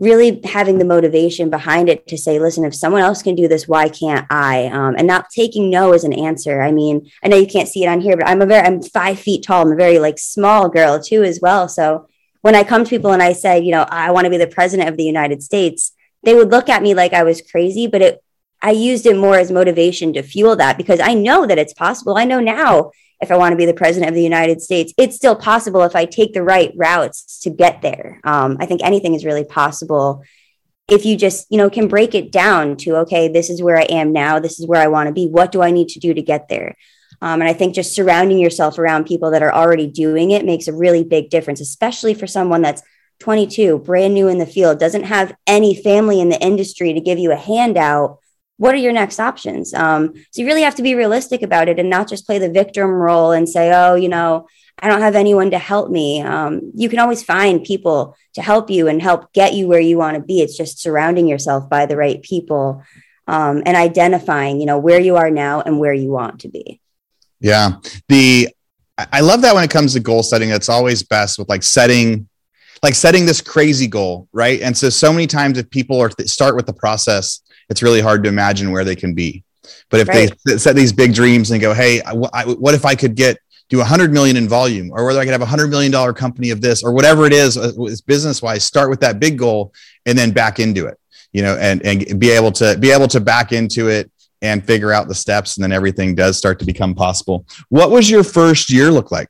really 0.00 0.40
having 0.44 0.78
the 0.78 0.84
motivation 0.84 1.50
behind 1.50 1.88
it 1.88 2.06
to 2.06 2.16
say, 2.16 2.38
listen, 2.38 2.64
if 2.64 2.74
someone 2.74 3.02
else 3.02 3.20
can 3.20 3.34
do 3.34 3.48
this, 3.48 3.66
why 3.66 3.88
can't 3.88 4.26
I? 4.30 4.66
Um, 4.66 4.94
and 4.96 5.08
not 5.08 5.28
taking 5.28 5.70
no 5.70 5.92
as 5.92 6.04
an 6.04 6.12
answer. 6.12 6.62
I 6.62 6.70
mean, 6.70 7.10
I 7.22 7.28
know 7.28 7.36
you 7.36 7.48
can't 7.48 7.68
see 7.68 7.82
it 7.82 7.88
on 7.88 8.00
here, 8.00 8.16
but 8.16 8.28
I'm 8.28 8.40
a 8.40 8.46
very, 8.46 8.64
I'm 8.64 8.80
five 8.80 9.18
feet 9.18 9.42
tall. 9.42 9.62
I'm 9.62 9.72
a 9.72 9.76
very 9.76 9.98
like 9.98 10.18
small 10.18 10.68
girl 10.68 11.02
too, 11.02 11.24
as 11.24 11.40
well. 11.42 11.68
So 11.68 12.08
when 12.42 12.54
I 12.54 12.64
come 12.64 12.84
to 12.84 12.90
people 12.90 13.12
and 13.12 13.22
I 13.22 13.32
say, 13.32 13.60
you 13.60 13.72
know, 13.72 13.86
I 13.88 14.10
want 14.10 14.24
to 14.24 14.30
be 14.30 14.36
the 14.36 14.46
president 14.46 14.88
of 14.88 14.96
the 14.96 15.04
United 15.04 15.42
States, 15.42 15.92
they 16.22 16.34
would 16.34 16.50
look 16.50 16.68
at 16.68 16.82
me 16.82 16.94
like 16.94 17.12
I 17.12 17.22
was 17.22 17.42
crazy, 17.42 17.86
but 17.86 18.02
it 18.02 18.22
I 18.60 18.72
used 18.72 19.06
it 19.06 19.16
more 19.16 19.36
as 19.36 19.52
motivation 19.52 20.12
to 20.14 20.22
fuel 20.22 20.56
that 20.56 20.76
because 20.76 20.98
I 20.98 21.14
know 21.14 21.46
that 21.46 21.58
it's 21.58 21.72
possible. 21.72 22.16
I 22.16 22.24
know 22.24 22.40
now 22.40 22.90
if 23.20 23.30
I 23.30 23.36
want 23.36 23.52
to 23.52 23.56
be 23.56 23.66
the 23.66 23.74
president 23.74 24.08
of 24.08 24.14
the 24.14 24.22
United 24.22 24.60
States, 24.60 24.92
it's 24.98 25.16
still 25.16 25.36
possible 25.36 25.82
if 25.82 25.94
I 25.94 26.04
take 26.04 26.32
the 26.32 26.42
right 26.42 26.72
routes 26.76 27.40
to 27.42 27.50
get 27.50 27.82
there. 27.82 28.20
Um, 28.24 28.56
I 28.60 28.66
think 28.66 28.82
anything 28.82 29.14
is 29.14 29.24
really 29.24 29.44
possible 29.44 30.22
if 30.88 31.04
you 31.04 31.16
just 31.16 31.46
you 31.50 31.58
know 31.58 31.70
can 31.70 31.86
break 31.86 32.14
it 32.14 32.32
down 32.32 32.76
to 32.78 32.96
okay, 32.96 33.28
this 33.28 33.50
is 33.50 33.62
where 33.62 33.76
I 33.76 33.82
am 33.82 34.12
now, 34.12 34.38
this 34.38 34.58
is 34.58 34.66
where 34.66 34.80
I 34.80 34.88
want 34.88 35.08
to 35.08 35.12
be. 35.12 35.26
What 35.26 35.52
do 35.52 35.62
I 35.62 35.70
need 35.70 35.88
to 35.90 36.00
do 36.00 36.14
to 36.14 36.22
get 36.22 36.48
there? 36.48 36.74
Um, 37.20 37.40
and 37.40 37.48
I 37.48 37.52
think 37.52 37.74
just 37.74 37.94
surrounding 37.94 38.38
yourself 38.38 38.78
around 38.78 39.06
people 39.06 39.30
that 39.32 39.42
are 39.42 39.52
already 39.52 39.86
doing 39.86 40.30
it 40.30 40.44
makes 40.44 40.68
a 40.68 40.72
really 40.72 41.04
big 41.04 41.30
difference, 41.30 41.60
especially 41.60 42.14
for 42.14 42.26
someone 42.26 42.62
that's 42.62 42.82
22, 43.20 43.78
brand 43.78 44.14
new 44.14 44.28
in 44.28 44.38
the 44.38 44.46
field, 44.46 44.78
doesn't 44.78 45.04
have 45.04 45.34
any 45.46 45.74
family 45.74 46.20
in 46.20 46.28
the 46.28 46.40
industry 46.40 46.92
to 46.92 47.00
give 47.00 47.18
you 47.18 47.32
a 47.32 47.36
handout. 47.36 48.18
What 48.56 48.74
are 48.74 48.78
your 48.78 48.92
next 48.92 49.20
options? 49.20 49.74
Um, 49.74 50.14
so 50.30 50.42
you 50.42 50.46
really 50.46 50.62
have 50.62 50.76
to 50.76 50.82
be 50.82 50.94
realistic 50.94 51.42
about 51.42 51.68
it 51.68 51.78
and 51.78 51.90
not 51.90 52.08
just 52.08 52.26
play 52.26 52.38
the 52.38 52.50
victim 52.50 52.90
role 52.90 53.32
and 53.32 53.48
say, 53.48 53.72
oh, 53.72 53.94
you 53.94 54.08
know, 54.08 54.46
I 54.80 54.88
don't 54.88 55.00
have 55.00 55.16
anyone 55.16 55.50
to 55.50 55.58
help 55.58 55.90
me. 55.90 56.22
Um, 56.22 56.72
you 56.74 56.88
can 56.88 57.00
always 57.00 57.22
find 57.22 57.64
people 57.64 58.16
to 58.34 58.42
help 58.42 58.70
you 58.70 58.86
and 58.86 59.02
help 59.02 59.32
get 59.32 59.54
you 59.54 59.66
where 59.66 59.80
you 59.80 59.98
want 59.98 60.16
to 60.16 60.22
be. 60.22 60.40
It's 60.40 60.56
just 60.56 60.80
surrounding 60.80 61.26
yourself 61.26 61.68
by 61.68 61.86
the 61.86 61.96
right 61.96 62.22
people 62.22 62.84
um, 63.26 63.62
and 63.66 63.76
identifying, 63.76 64.60
you 64.60 64.66
know, 64.66 64.78
where 64.78 65.00
you 65.00 65.16
are 65.16 65.30
now 65.30 65.60
and 65.60 65.80
where 65.80 65.92
you 65.92 66.10
want 66.10 66.40
to 66.40 66.48
be. 66.48 66.80
Yeah. 67.40 67.72
The 68.08 68.48
I 69.12 69.20
love 69.20 69.42
that 69.42 69.54
when 69.54 69.62
it 69.62 69.70
comes 69.70 69.92
to 69.92 70.00
goal 70.00 70.22
setting, 70.22 70.50
it's 70.50 70.68
always 70.68 71.02
best 71.02 71.38
with 71.38 71.48
like 71.48 71.62
setting 71.62 72.28
like 72.82 72.94
setting 72.94 73.26
this 73.26 73.40
crazy 73.40 73.86
goal, 73.86 74.28
right? 74.32 74.60
And 74.60 74.76
so 74.76 74.88
so 74.90 75.12
many 75.12 75.26
times 75.26 75.58
if 75.58 75.70
people 75.70 76.00
are 76.00 76.08
th- 76.08 76.28
start 76.28 76.56
with 76.56 76.66
the 76.66 76.72
process, 76.72 77.40
it's 77.68 77.82
really 77.82 78.00
hard 78.00 78.22
to 78.24 78.28
imagine 78.28 78.72
where 78.72 78.84
they 78.84 78.96
can 78.96 79.14
be. 79.14 79.44
But 79.90 80.00
if 80.00 80.08
right. 80.08 80.32
they 80.46 80.56
set 80.56 80.76
these 80.76 80.92
big 80.92 81.14
dreams 81.14 81.50
and 81.50 81.60
go, 81.60 81.74
"Hey, 81.74 82.00
I, 82.02 82.12
I, 82.32 82.44
what 82.44 82.74
if 82.74 82.84
I 82.84 82.94
could 82.94 83.14
get 83.14 83.38
do 83.68 83.78
100 83.78 84.12
million 84.12 84.36
in 84.36 84.48
volume 84.48 84.90
or 84.92 85.04
whether 85.04 85.20
I 85.20 85.24
could 85.24 85.32
have 85.32 85.42
a 85.42 85.44
100 85.44 85.68
million 85.68 85.92
dollar 85.92 86.12
company 86.12 86.50
of 86.50 86.60
this 86.60 86.82
or 86.82 86.92
whatever 86.92 87.26
it 87.26 87.32
is, 87.32 87.58
uh, 87.58 87.72
business 88.06 88.40
wise, 88.40 88.64
start 88.64 88.88
with 88.88 89.00
that 89.00 89.20
big 89.20 89.38
goal 89.38 89.72
and 90.06 90.16
then 90.16 90.30
back 90.30 90.58
into 90.58 90.86
it, 90.86 90.98
you 91.32 91.42
know, 91.42 91.56
and 91.56 91.84
and 91.84 92.18
be 92.18 92.30
able 92.30 92.52
to 92.52 92.76
be 92.78 92.90
able 92.90 93.08
to 93.08 93.20
back 93.20 93.52
into 93.52 93.88
it 93.88 94.10
and 94.42 94.64
figure 94.64 94.92
out 94.92 95.08
the 95.08 95.14
steps 95.14 95.56
and 95.56 95.64
then 95.64 95.72
everything 95.72 96.14
does 96.14 96.36
start 96.36 96.58
to 96.60 96.64
become 96.64 96.94
possible. 96.94 97.46
What 97.68 97.90
was 97.90 98.08
your 98.08 98.24
first 98.24 98.70
year 98.70 98.90
look 98.90 99.10
like? 99.10 99.28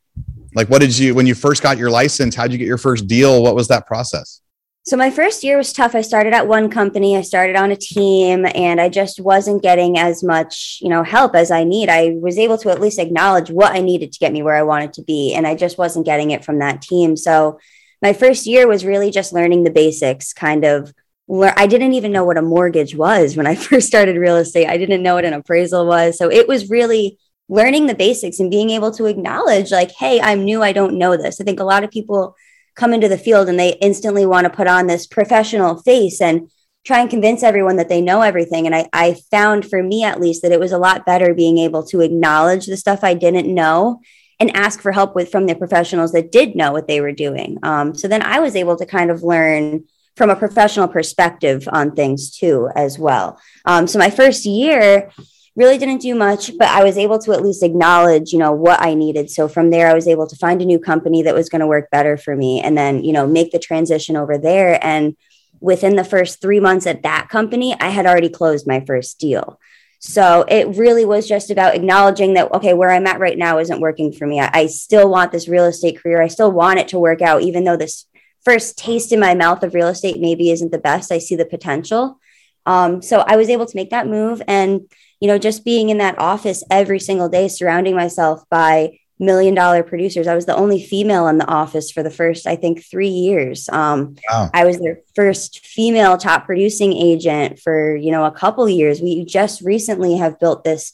Like, 0.55 0.69
what 0.69 0.81
did 0.81 0.97
you, 0.97 1.15
when 1.15 1.27
you 1.27 1.35
first 1.35 1.63
got 1.63 1.79
your 1.79 1.91
license, 1.91 2.35
how 2.35 2.45
did 2.45 2.53
you 2.53 2.59
get 2.59 2.67
your 2.67 2.79
first 2.79 3.07
deal? 3.07 3.43
What 3.43 3.55
was 3.55 3.69
that 3.69 3.87
process? 3.87 4.41
So 4.85 4.97
my 4.97 5.11
first 5.11 5.45
year 5.45 5.59
was 5.59 5.75
tough. 5.75 5.95
I 5.95 6.01
started 6.01 6.33
at 6.33 6.49
one 6.49 6.71
company, 6.71 7.15
I 7.15 7.21
started 7.21 7.57
on 7.57 7.71
a 7.71 7.77
team, 7.77 8.47
and 8.55 8.81
I 8.81 8.89
just 8.89 9.21
wasn't 9.21 9.63
getting 9.63 9.99
as 9.99 10.23
much, 10.23 10.79
you 10.81 10.89
know, 10.89 11.03
help 11.03 11.35
as 11.35 11.51
I 11.51 11.65
need. 11.65 11.91
I 11.91 12.17
was 12.19 12.39
able 12.39 12.57
to 12.59 12.71
at 12.71 12.81
least 12.81 12.99
acknowledge 12.99 13.51
what 13.51 13.73
I 13.73 13.81
needed 13.81 14.13
to 14.13 14.19
get 14.19 14.33
me 14.33 14.43
where 14.43 14.57
I 14.57 14.63
wanted 14.63 14.95
to 14.95 15.03
be, 15.03 15.35
and 15.35 15.47
I 15.47 15.57
just 15.57 15.77
wasn't 15.77 16.07
getting 16.07 16.31
it 16.31 16.43
from 16.43 16.61
that 16.61 16.81
team. 16.81 17.19
So 17.19 17.61
my 18.01 18.15
first 18.15 18.47
year 18.47 18.67
was 18.67 18.87
really 18.87 19.11
just 19.11 19.35
learning 19.35 19.65
the 19.65 19.71
basics, 19.71 20.33
kind 20.33 20.65
of 20.65 20.95
I 21.31 21.67
didn't 21.67 21.93
even 21.93 22.13
know 22.13 22.25
what 22.25 22.39
a 22.39 22.43
mortgage 22.43 22.95
was 22.95 23.37
when 23.37 23.47
I 23.47 23.55
first 23.69 23.87
started 23.87 24.17
real 24.17 24.37
estate. 24.37 24.67
I 24.67 24.79
didn't 24.79 25.03
know 25.03 25.15
what 25.15 25.25
an 25.25 25.35
appraisal 25.35 25.87
was. 25.87 26.17
So 26.17 26.31
it 26.31 26.49
was 26.49 26.71
really 26.71 27.19
learning 27.49 27.87
the 27.87 27.95
basics 27.95 28.41
and 28.41 28.51
being 28.51 28.71
able 28.71 28.93
to 28.93 29.07
acknowledge 29.07 29.71
like 29.71 29.91
hey 29.93 30.21
i'm 30.21 30.45
new 30.45 30.63
i 30.63 30.73
don't 30.73 30.99
know 30.99 31.17
this 31.17 31.41
i 31.41 31.45
think 31.45 31.61
a 31.61 31.65
lot 31.65 31.83
of 31.83 31.91
people 31.91 32.37
come 32.77 32.93
into 32.93 33.09
the 33.09 33.19
field 33.19 33.49
and 33.49 33.59
they 33.59 33.75
instantly 33.81 34.27
want 34.27 34.45
to 34.45 34.51
put 34.51 34.67
on 34.67 34.87
this 34.87 35.07
professional 35.07 35.83
face 35.83 36.21
and 36.21 36.51
try 36.85 37.01
and 37.01 37.11
convince 37.11 37.43
everyone 37.43 37.77
that 37.77 37.89
they 37.89 38.01
know 38.01 38.23
everything 38.23 38.67
and 38.67 38.75
I, 38.75 38.89
I 38.93 39.17
found 39.31 39.69
for 39.69 39.83
me 39.83 40.05
at 40.05 40.21
least 40.21 40.43
that 40.43 40.53
it 40.53 40.61
was 40.61 40.73
a 40.73 40.79
lot 40.79 41.07
better 41.07 41.35
being 41.35 41.59
able 41.59 41.85
to 41.87 42.01
acknowledge 42.01 42.67
the 42.67 42.77
stuff 42.77 43.03
i 43.03 43.15
didn't 43.15 43.53
know 43.53 44.01
and 44.41 44.55
ask 44.57 44.81
for 44.81 44.93
help 44.93 45.15
with 45.15 45.31
from 45.33 45.47
the 45.47 45.57
professionals 45.57 46.13
that 46.13 46.31
did 46.31 46.55
know 46.55 46.73
what 46.73 46.87
they 46.87 47.01
were 47.01 47.13
doing 47.13 47.59
um, 47.63 47.95
so 47.95 48.09
then 48.09 48.23
i 48.23 48.41
was 48.41 48.55
able 48.55 48.77
to 48.77 48.87
kind 48.87 49.11
of 49.11 49.23
learn 49.23 49.85
from 50.19 50.29
a 50.31 50.37
professional 50.37 50.89
perspective 50.89 51.69
on 51.73 51.93
things 51.93 52.31
too 52.31 52.69
as 52.75 52.99
well 52.99 53.41
um, 53.65 53.87
so 53.87 53.99
my 53.99 54.11
first 54.11 54.45
year 54.45 55.11
really 55.59 55.77
didn't 55.77 56.01
do 56.01 56.15
much, 56.15 56.57
but 56.57 56.69
I 56.69 56.85
was 56.85 56.97
able 56.97 57.19
to 57.19 57.33
at 57.33 57.43
least 57.43 57.65
acknowledge, 57.65 58.33
you 58.33 58.39
know, 58.39 58.53
what 58.53 58.81
I 58.81 58.95
needed. 58.95 59.29
So 59.29 59.49
from 59.49 59.71
there, 59.71 59.89
I 59.89 59.95
was 59.95 60.07
able 60.07 60.29
to 60.29 60.37
find 60.37 60.63
a 60.63 60.65
new 60.65 60.79
company 60.79 61.23
that 61.23 61.35
was 61.35 61.49
going 61.49 61.61
to 61.61 61.67
work 61.67 61.91
better 61.91 62.17
for 62.17 62.37
me 62.37 62.61
and 62.61 62.79
then, 62.79 63.03
you 63.03 63.13
know, 63.13 63.27
make 63.27 63.51
the 63.51 63.59
transition 63.59 64.17
over 64.17 64.39
there. 64.39 64.79
And 64.87 65.17
within 65.61 65.97
the 65.97 66.05
first 66.05 66.41
three 66.41 66.61
months 66.61 66.87
at 66.87 67.03
that 67.03 67.29
company, 67.29 67.75
I 67.81 67.89
had 67.89 68.07
already 68.07 68.29
closed 68.29 68.69
my 68.69 68.85
first 68.87 69.19
deal. 69.19 69.59
So 69.99 70.45
it 70.49 70.77
really 70.77 71.05
was 71.05 71.27
just 71.27 71.51
about 71.51 71.75
acknowledging 71.75 72.35
that, 72.35 72.53
okay, 72.53 72.73
where 72.73 72.91
I'm 72.91 73.09
at 73.09 73.19
right 73.19 73.37
now 73.37 73.59
isn't 73.59 73.81
working 73.81 74.13
for 74.13 74.29
me. 74.29 74.39
I, 74.39 74.51
I 74.53 74.67
still 74.67 75.11
want 75.11 75.33
this 75.33 75.49
real 75.49 75.65
estate 75.65 76.01
career. 76.01 76.23
I 76.23 76.29
still 76.29 76.53
want 76.53 76.79
it 76.79 76.87
to 76.89 77.01
work 77.01 77.21
out, 77.21 77.43
even 77.43 77.65
though 77.65 77.77
this 77.77 78.07
first 78.49 78.79
taste 78.79 79.13
in 79.13 79.21
my 79.21 79.35
mouth 79.35 79.63
of 79.63 79.75
real 79.75 79.89
estate 79.89 80.21
maybe 80.21 80.51
isn't 80.51 80.73
the 80.73 80.79
best. 80.79 81.13
I 81.13 81.19
see 81.19 81.37
the 81.37 81.45
potential. 81.45 82.21
Um, 82.67 83.03
so 83.03 83.25
I 83.27 83.37
was 83.37 83.49
able 83.49 83.67
to 83.67 83.77
make 83.77 83.91
that 83.91 84.07
move 84.07 84.43
and 84.47 84.89
you 85.21 85.27
know, 85.27 85.39
just 85.39 85.65
being 85.65 85.89
in 85.89 85.99
that 85.99 86.19
office 86.19 86.63
every 86.71 87.01
single 87.01 87.29
day, 87.29 87.49
surrounding 87.49 87.97
myself 87.97 88.43
by 88.51 88.99
million 89.19 89.53
dollar 89.55 89.83
producers. 89.83 90.29
I 90.29 90.37
was 90.37 90.47
the 90.47 90.55
only 90.55 90.81
female 90.81 91.27
in 91.27 91.39
the 91.39 91.47
office 91.47 91.91
for 91.91 92.05
the 92.05 92.11
first, 92.11 92.47
I 92.47 92.55
think, 92.55 92.85
three 92.85 93.09
years. 93.09 93.69
Um, 93.69 94.15
wow. 94.31 94.49
I 94.55 94.65
was 94.65 94.79
their 94.79 95.01
first 95.17 95.67
female 95.67 96.17
top 96.17 96.47
producing 96.47 96.93
agent 96.93 97.59
for, 97.59 97.97
you 97.97 98.13
know, 98.13 98.25
a 98.25 98.31
couple 98.31 98.69
years. 98.69 99.01
We 99.01 99.25
just 99.25 99.61
recently 99.61 100.17
have 100.19 100.39
built 100.39 100.63
this 100.63 100.93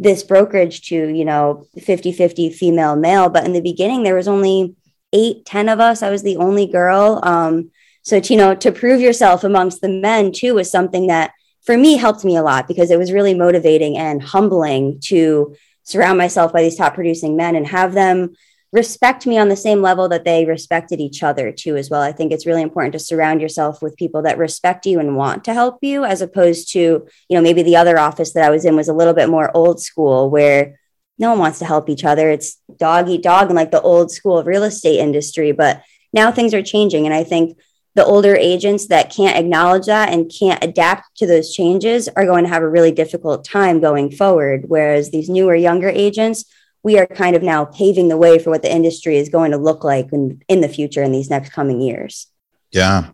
this 0.00 0.24
brokerage 0.24 0.88
to 0.88 1.14
you 1.14 1.24
know 1.24 1.68
50 1.80 2.10
50 2.10 2.50
female 2.50 2.96
male 2.96 3.28
but 3.28 3.44
in 3.44 3.52
the 3.52 3.60
beginning 3.60 4.02
there 4.02 4.16
was 4.16 4.26
only 4.26 4.74
eight 5.14 5.46
ten 5.46 5.70
of 5.70 5.80
us 5.80 6.02
i 6.02 6.10
was 6.10 6.22
the 6.22 6.36
only 6.36 6.66
girl. 6.66 7.20
Um, 7.22 7.70
so 8.02 8.20
to, 8.20 8.32
you 8.32 8.38
know 8.38 8.54
to 8.54 8.70
prove 8.70 9.00
yourself 9.00 9.44
amongst 9.44 9.80
the 9.80 9.88
men 9.88 10.32
too 10.32 10.54
was 10.54 10.70
something 10.70 11.06
that 11.06 11.32
for 11.64 11.78
me 11.78 11.96
helped 11.96 12.24
me 12.24 12.36
a 12.36 12.42
lot 12.42 12.68
because 12.68 12.90
it 12.90 12.98
was 12.98 13.12
really 13.12 13.32
motivating 13.32 13.96
and 13.96 14.22
humbling 14.22 15.00
to 15.04 15.56
surround 15.84 16.18
myself 16.18 16.52
by 16.52 16.62
these 16.62 16.76
top 16.76 16.94
producing 16.94 17.36
men 17.36 17.56
and 17.56 17.66
have 17.66 17.94
them 17.94 18.34
respect 18.74 19.24
me 19.24 19.38
on 19.38 19.48
the 19.48 19.56
same 19.56 19.80
level 19.80 20.08
that 20.08 20.24
they 20.24 20.44
respected 20.44 21.00
each 21.00 21.22
other 21.22 21.52
too 21.52 21.76
as 21.76 21.88
well. 21.88 22.02
I 22.02 22.10
think 22.10 22.32
it's 22.32 22.44
really 22.44 22.60
important 22.60 22.92
to 22.94 22.98
surround 22.98 23.40
yourself 23.40 23.80
with 23.80 23.96
people 23.96 24.22
that 24.22 24.36
respect 24.36 24.84
you 24.84 24.98
and 24.98 25.16
want 25.16 25.44
to 25.44 25.54
help 25.54 25.78
you 25.80 26.04
as 26.04 26.20
opposed 26.20 26.72
to 26.72 26.80
you 26.80 27.36
know 27.36 27.40
maybe 27.40 27.62
the 27.62 27.76
other 27.76 27.98
office 27.98 28.32
that 28.32 28.44
i 28.44 28.50
was 28.50 28.64
in 28.64 28.76
was 28.76 28.88
a 28.88 28.94
little 28.94 29.14
bit 29.14 29.28
more 29.28 29.56
old 29.56 29.80
school 29.80 30.28
where 30.28 30.80
no 31.18 31.30
one 31.30 31.38
wants 31.38 31.58
to 31.58 31.64
help 31.64 31.88
each 31.88 32.04
other 32.04 32.30
it's 32.30 32.60
dog 32.76 33.08
eat 33.08 33.22
dog 33.22 33.46
and 33.46 33.56
like 33.56 33.70
the 33.70 33.80
old 33.80 34.10
school 34.10 34.42
real 34.44 34.64
estate 34.64 34.98
industry 34.98 35.52
but 35.52 35.82
now 36.12 36.30
things 36.30 36.54
are 36.54 36.62
changing 36.62 37.06
and 37.06 37.14
i 37.14 37.24
think 37.24 37.56
the 37.94 38.04
older 38.04 38.34
agents 38.34 38.88
that 38.88 39.14
can't 39.14 39.36
acknowledge 39.36 39.86
that 39.86 40.12
and 40.12 40.32
can't 40.36 40.62
adapt 40.62 41.16
to 41.16 41.26
those 41.26 41.54
changes 41.54 42.08
are 42.08 42.26
going 42.26 42.44
to 42.44 42.50
have 42.50 42.62
a 42.62 42.68
really 42.68 42.90
difficult 42.90 43.44
time 43.44 43.80
going 43.80 44.10
forward. 44.10 44.64
Whereas 44.66 45.10
these 45.10 45.28
newer, 45.28 45.54
younger 45.54 45.88
agents, 45.88 46.44
we 46.82 46.98
are 46.98 47.06
kind 47.06 47.36
of 47.36 47.42
now 47.42 47.64
paving 47.64 48.08
the 48.08 48.16
way 48.16 48.38
for 48.38 48.50
what 48.50 48.62
the 48.62 48.74
industry 48.74 49.16
is 49.16 49.28
going 49.28 49.52
to 49.52 49.58
look 49.58 49.84
like 49.84 50.12
in, 50.12 50.42
in 50.48 50.60
the 50.60 50.68
future 50.68 51.02
in 51.02 51.12
these 51.12 51.30
next 51.30 51.52
coming 51.52 51.80
years. 51.80 52.26
Yeah. 52.74 53.10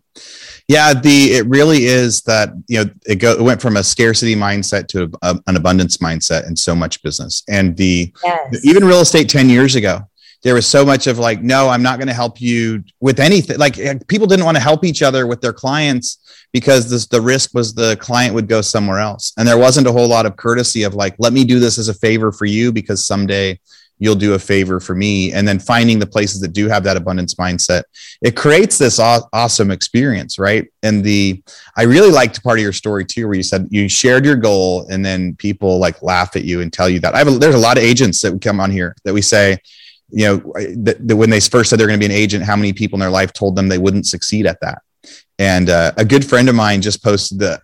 Yeah, 0.67 0.93
the 0.93 1.33
it 1.33 1.45
really 1.47 1.85
is 1.85 2.21
that 2.21 2.49
you 2.67 2.83
know 2.83 2.91
it, 3.05 3.15
go, 3.15 3.33
it 3.33 3.41
went 3.41 3.61
from 3.61 3.75
a 3.75 3.83
scarcity 3.83 4.35
mindset 4.35 4.87
to 4.89 5.11
a, 5.21 5.37
an 5.47 5.57
abundance 5.57 5.97
mindset 5.97 6.47
in 6.47 6.55
so 6.55 6.73
much 6.73 7.03
business, 7.03 7.43
and 7.49 7.75
the 7.75 8.13
yes. 8.23 8.65
even 8.65 8.85
real 8.85 9.01
estate 9.01 9.27
ten 9.27 9.49
years 9.49 9.75
ago, 9.75 10.07
there 10.43 10.53
was 10.53 10.65
so 10.65 10.85
much 10.85 11.07
of 11.07 11.19
like, 11.19 11.41
no, 11.41 11.67
I'm 11.67 11.83
not 11.83 11.97
going 11.97 12.07
to 12.07 12.13
help 12.13 12.39
you 12.39 12.83
with 12.99 13.19
anything. 13.19 13.57
Like 13.57 13.77
eh, 13.77 13.95
people 14.07 14.27
didn't 14.27 14.45
want 14.45 14.55
to 14.57 14.63
help 14.63 14.85
each 14.85 15.01
other 15.01 15.27
with 15.27 15.41
their 15.41 15.53
clients 15.53 16.19
because 16.51 16.89
this, 16.89 17.05
the 17.07 17.21
risk 17.21 17.53
was 17.53 17.73
the 17.73 17.95
client 17.97 18.33
would 18.33 18.47
go 18.47 18.61
somewhere 18.61 18.99
else. 18.99 19.33
And 19.37 19.47
there 19.47 19.57
wasn't 19.57 19.87
a 19.87 19.91
whole 19.91 20.07
lot 20.07 20.25
of 20.25 20.35
courtesy 20.35 20.83
of 20.83 20.95
like, 20.95 21.15
let 21.19 21.33
me 21.33 21.43
do 21.43 21.59
this 21.59 21.77
as 21.77 21.89
a 21.89 21.93
favor 21.93 22.31
for 22.31 22.45
you 22.45 22.71
because 22.71 23.05
someday 23.05 23.59
you'll 24.01 24.15
do 24.15 24.33
a 24.33 24.39
favor 24.39 24.79
for 24.79 24.95
me. 24.95 25.31
And 25.31 25.47
then 25.47 25.59
finding 25.59 25.99
the 25.99 26.07
places 26.07 26.41
that 26.41 26.53
do 26.53 26.67
have 26.67 26.83
that 26.85 26.97
abundance 26.97 27.35
mindset, 27.35 27.83
it 28.23 28.35
creates 28.35 28.79
this 28.79 28.99
aw- 28.99 29.29
awesome 29.31 29.69
experience, 29.69 30.39
right? 30.39 30.67
And 30.81 31.03
the, 31.03 31.41
I 31.77 31.83
really 31.83 32.09
liked 32.09 32.43
part 32.43 32.57
of 32.57 32.63
your 32.63 32.73
story 32.73 33.05
too, 33.05 33.27
where 33.27 33.37
you 33.37 33.43
said 33.43 33.67
you 33.69 33.87
shared 33.87 34.25
your 34.25 34.35
goal 34.35 34.87
and 34.89 35.05
then 35.05 35.35
people 35.35 35.77
like 35.77 36.01
laugh 36.01 36.35
at 36.35 36.43
you 36.43 36.61
and 36.61 36.73
tell 36.73 36.89
you 36.89 36.99
that. 37.01 37.13
I 37.13 37.19
have 37.19 37.27
a, 37.27 37.31
there's 37.31 37.53
a 37.53 37.59
lot 37.59 37.77
of 37.77 37.83
agents 37.83 38.19
that 38.23 38.41
come 38.41 38.59
on 38.59 38.71
here 38.71 38.95
that 39.05 39.13
we 39.13 39.21
say, 39.21 39.59
you 40.09 40.25
know, 40.25 40.53
that, 40.77 41.07
that 41.07 41.15
when 41.15 41.29
they 41.29 41.39
first 41.39 41.69
said 41.69 41.79
they're 41.79 41.87
going 41.87 41.99
to 41.99 42.07
be 42.07 42.11
an 42.11 42.19
agent, 42.19 42.43
how 42.43 42.55
many 42.55 42.73
people 42.73 42.97
in 42.97 43.01
their 43.01 43.11
life 43.11 43.33
told 43.33 43.55
them 43.55 43.69
they 43.69 43.77
wouldn't 43.77 44.07
succeed 44.07 44.47
at 44.47 44.59
that? 44.61 44.81
And 45.37 45.69
uh, 45.69 45.91
a 45.97 46.05
good 46.05 46.25
friend 46.25 46.49
of 46.49 46.55
mine 46.55 46.81
just 46.81 47.03
posted 47.03 47.39
the 47.39 47.61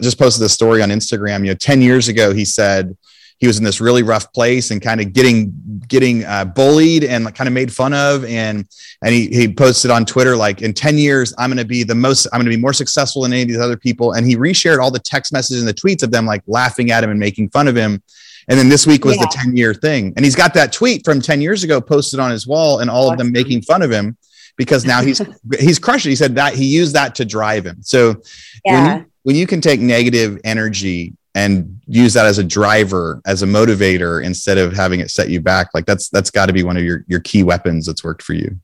just 0.00 0.18
posted 0.18 0.42
the 0.42 0.48
story 0.48 0.82
on 0.82 0.90
Instagram. 0.90 1.40
You 1.40 1.52
know, 1.52 1.54
ten 1.54 1.82
years 1.82 2.08
ago, 2.08 2.32
he 2.32 2.44
said 2.44 2.96
he 3.40 3.46
was 3.46 3.58
in 3.58 3.64
this 3.64 3.80
really 3.80 4.02
rough 4.02 4.32
place 4.32 4.70
and 4.70 4.80
kind 4.80 5.00
of 5.00 5.12
getting 5.12 5.52
getting 5.88 6.24
uh, 6.24 6.44
bullied 6.44 7.02
and 7.02 7.34
kind 7.34 7.48
of 7.48 7.54
made 7.54 7.72
fun 7.72 7.92
of 7.92 8.24
and 8.26 8.66
and 9.02 9.14
he, 9.14 9.28
he 9.28 9.52
posted 9.52 9.90
on 9.90 10.04
twitter 10.04 10.36
like 10.36 10.62
in 10.62 10.72
10 10.72 10.98
years 10.98 11.34
i'm 11.38 11.50
going 11.50 11.58
to 11.58 11.64
be 11.64 11.82
the 11.82 11.94
most 11.94 12.26
i'm 12.32 12.38
going 12.38 12.50
to 12.50 12.56
be 12.56 12.60
more 12.60 12.72
successful 12.72 13.22
than 13.22 13.32
any 13.32 13.42
of 13.42 13.48
these 13.48 13.58
other 13.58 13.76
people 13.76 14.12
and 14.12 14.26
he 14.26 14.36
reshared 14.36 14.78
all 14.78 14.90
the 14.90 14.98
text 14.98 15.32
messages 15.32 15.60
and 15.60 15.68
the 15.68 15.74
tweets 15.74 16.02
of 16.02 16.10
them 16.10 16.26
like 16.26 16.42
laughing 16.46 16.90
at 16.90 17.02
him 17.02 17.10
and 17.10 17.18
making 17.18 17.48
fun 17.50 17.66
of 17.66 17.74
him 17.74 18.02
and 18.50 18.58
then 18.58 18.68
this 18.68 18.84
week 18.84 19.04
was 19.04 19.16
yeah. 19.16 19.22
the 19.22 19.32
10 19.32 19.56
year 19.56 19.72
thing. 19.72 20.12
And 20.16 20.24
he's 20.24 20.34
got 20.34 20.54
that 20.54 20.72
tweet 20.72 21.04
from 21.04 21.20
10 21.20 21.40
years 21.40 21.62
ago 21.62 21.80
posted 21.80 22.18
on 22.18 22.32
his 22.32 22.48
wall 22.48 22.80
and 22.80 22.90
all 22.90 23.10
of 23.10 23.16
them 23.16 23.30
making 23.30 23.62
fun 23.62 23.80
of 23.80 23.92
him 23.92 24.16
because 24.56 24.84
now 24.84 25.02
he's 25.02 25.22
he's 25.60 25.78
crushed 25.78 26.04
it. 26.04 26.10
He 26.10 26.16
said 26.16 26.34
that 26.34 26.54
he 26.54 26.66
used 26.66 26.94
that 26.94 27.14
to 27.16 27.24
drive 27.24 27.64
him. 27.64 27.76
So 27.82 28.20
yeah. 28.64 28.72
when, 28.72 28.98
you, 28.98 29.06
when 29.22 29.36
you 29.36 29.46
can 29.46 29.60
take 29.60 29.78
negative 29.78 30.40
energy 30.42 31.14
and 31.34 31.80
use 31.86 32.14
that 32.14 32.26
as 32.26 32.38
a 32.38 32.44
driver, 32.44 33.20
as 33.26 33.42
a 33.42 33.46
motivator, 33.46 34.24
instead 34.24 34.58
of 34.58 34.72
having 34.72 35.00
it 35.00 35.10
set 35.10 35.30
you 35.30 35.40
back, 35.40 35.68
like 35.74 35.86
that's 35.86 36.08
that's 36.08 36.30
got 36.30 36.46
to 36.46 36.52
be 36.52 36.62
one 36.62 36.76
of 36.76 36.84
your 36.84 37.04
your 37.08 37.20
key 37.20 37.42
weapons 37.42 37.86
that's 37.86 38.04
worked 38.04 38.22
for 38.22 38.34
you. 38.34 38.58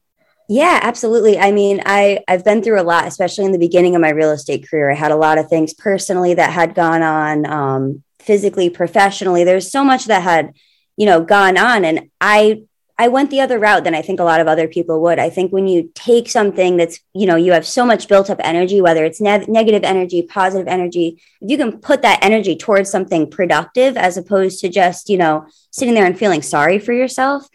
Yeah, 0.49 0.79
absolutely. 0.83 1.39
I 1.39 1.53
mean, 1.53 1.83
I 1.87 2.21
I've 2.29 2.45
been 2.45 2.63
through 2.63 2.81
a 2.81 2.83
lot, 2.83 3.07
especially 3.07 3.45
in 3.45 3.53
the 3.53 3.59
beginning 3.59 3.95
of 3.95 4.01
my 4.01 4.11
real 4.11 4.31
estate 4.31 4.69
career. 4.69 4.91
I 4.91 4.95
had 4.95 5.11
a 5.11 5.17
lot 5.17 5.39
of 5.39 5.49
things 5.49 5.75
personally 5.75 6.35
that 6.35 6.51
had 6.51 6.75
gone 6.75 7.03
on. 7.03 7.47
Um, 7.47 8.03
physically, 8.27 8.69
professionally. 8.69 9.45
There's 9.45 9.71
so 9.71 9.85
much 9.85 10.07
that 10.07 10.23
had, 10.23 10.53
you 10.97 11.07
know, 11.07 11.25
gone 11.25 11.57
on. 11.57 11.85
And 11.85 12.11
I 12.21 12.63
I 12.99 13.09
went 13.09 13.31
the 13.31 13.43
other 13.43 13.59
route 13.59 13.85
than 13.85 13.95
I 13.95 14.00
think 14.00 14.21
a 14.21 14.25
lot 14.25 14.41
of 14.41 14.49
other 14.49 14.69
people 14.69 15.03
would. 15.03 15.19
I 15.19 15.29
think 15.29 15.53
when 15.53 15.67
you 15.69 15.91
take 15.95 16.31
something 16.31 16.79
that's, 16.79 16.99
you 17.12 17.26
know, 17.26 17.37
you 17.37 17.53
have 17.53 17.67
so 17.67 17.85
much 17.85 18.09
built 18.09 18.31
up 18.31 18.41
energy, 18.43 18.81
whether 18.81 19.05
it's 19.05 19.21
ne- 19.21 19.45
negative 19.49 19.85
energy, 19.85 20.23
positive 20.23 20.67
energy, 20.67 21.21
if 21.43 21.50
you 21.50 21.59
can 21.59 21.79
put 21.79 22.00
that 22.03 22.21
energy 22.23 22.57
towards 22.57 22.91
something 22.91 23.31
productive 23.31 23.99
as 23.99 24.17
opposed 24.17 24.61
to 24.61 24.71
just, 24.71 25.11
you 25.11 25.19
know, 25.19 25.47
sitting 25.71 25.93
there 25.93 26.07
and 26.07 26.19
feeling 26.19 26.41
sorry 26.41 26.79
for 26.79 26.95
yourself, 26.95 27.47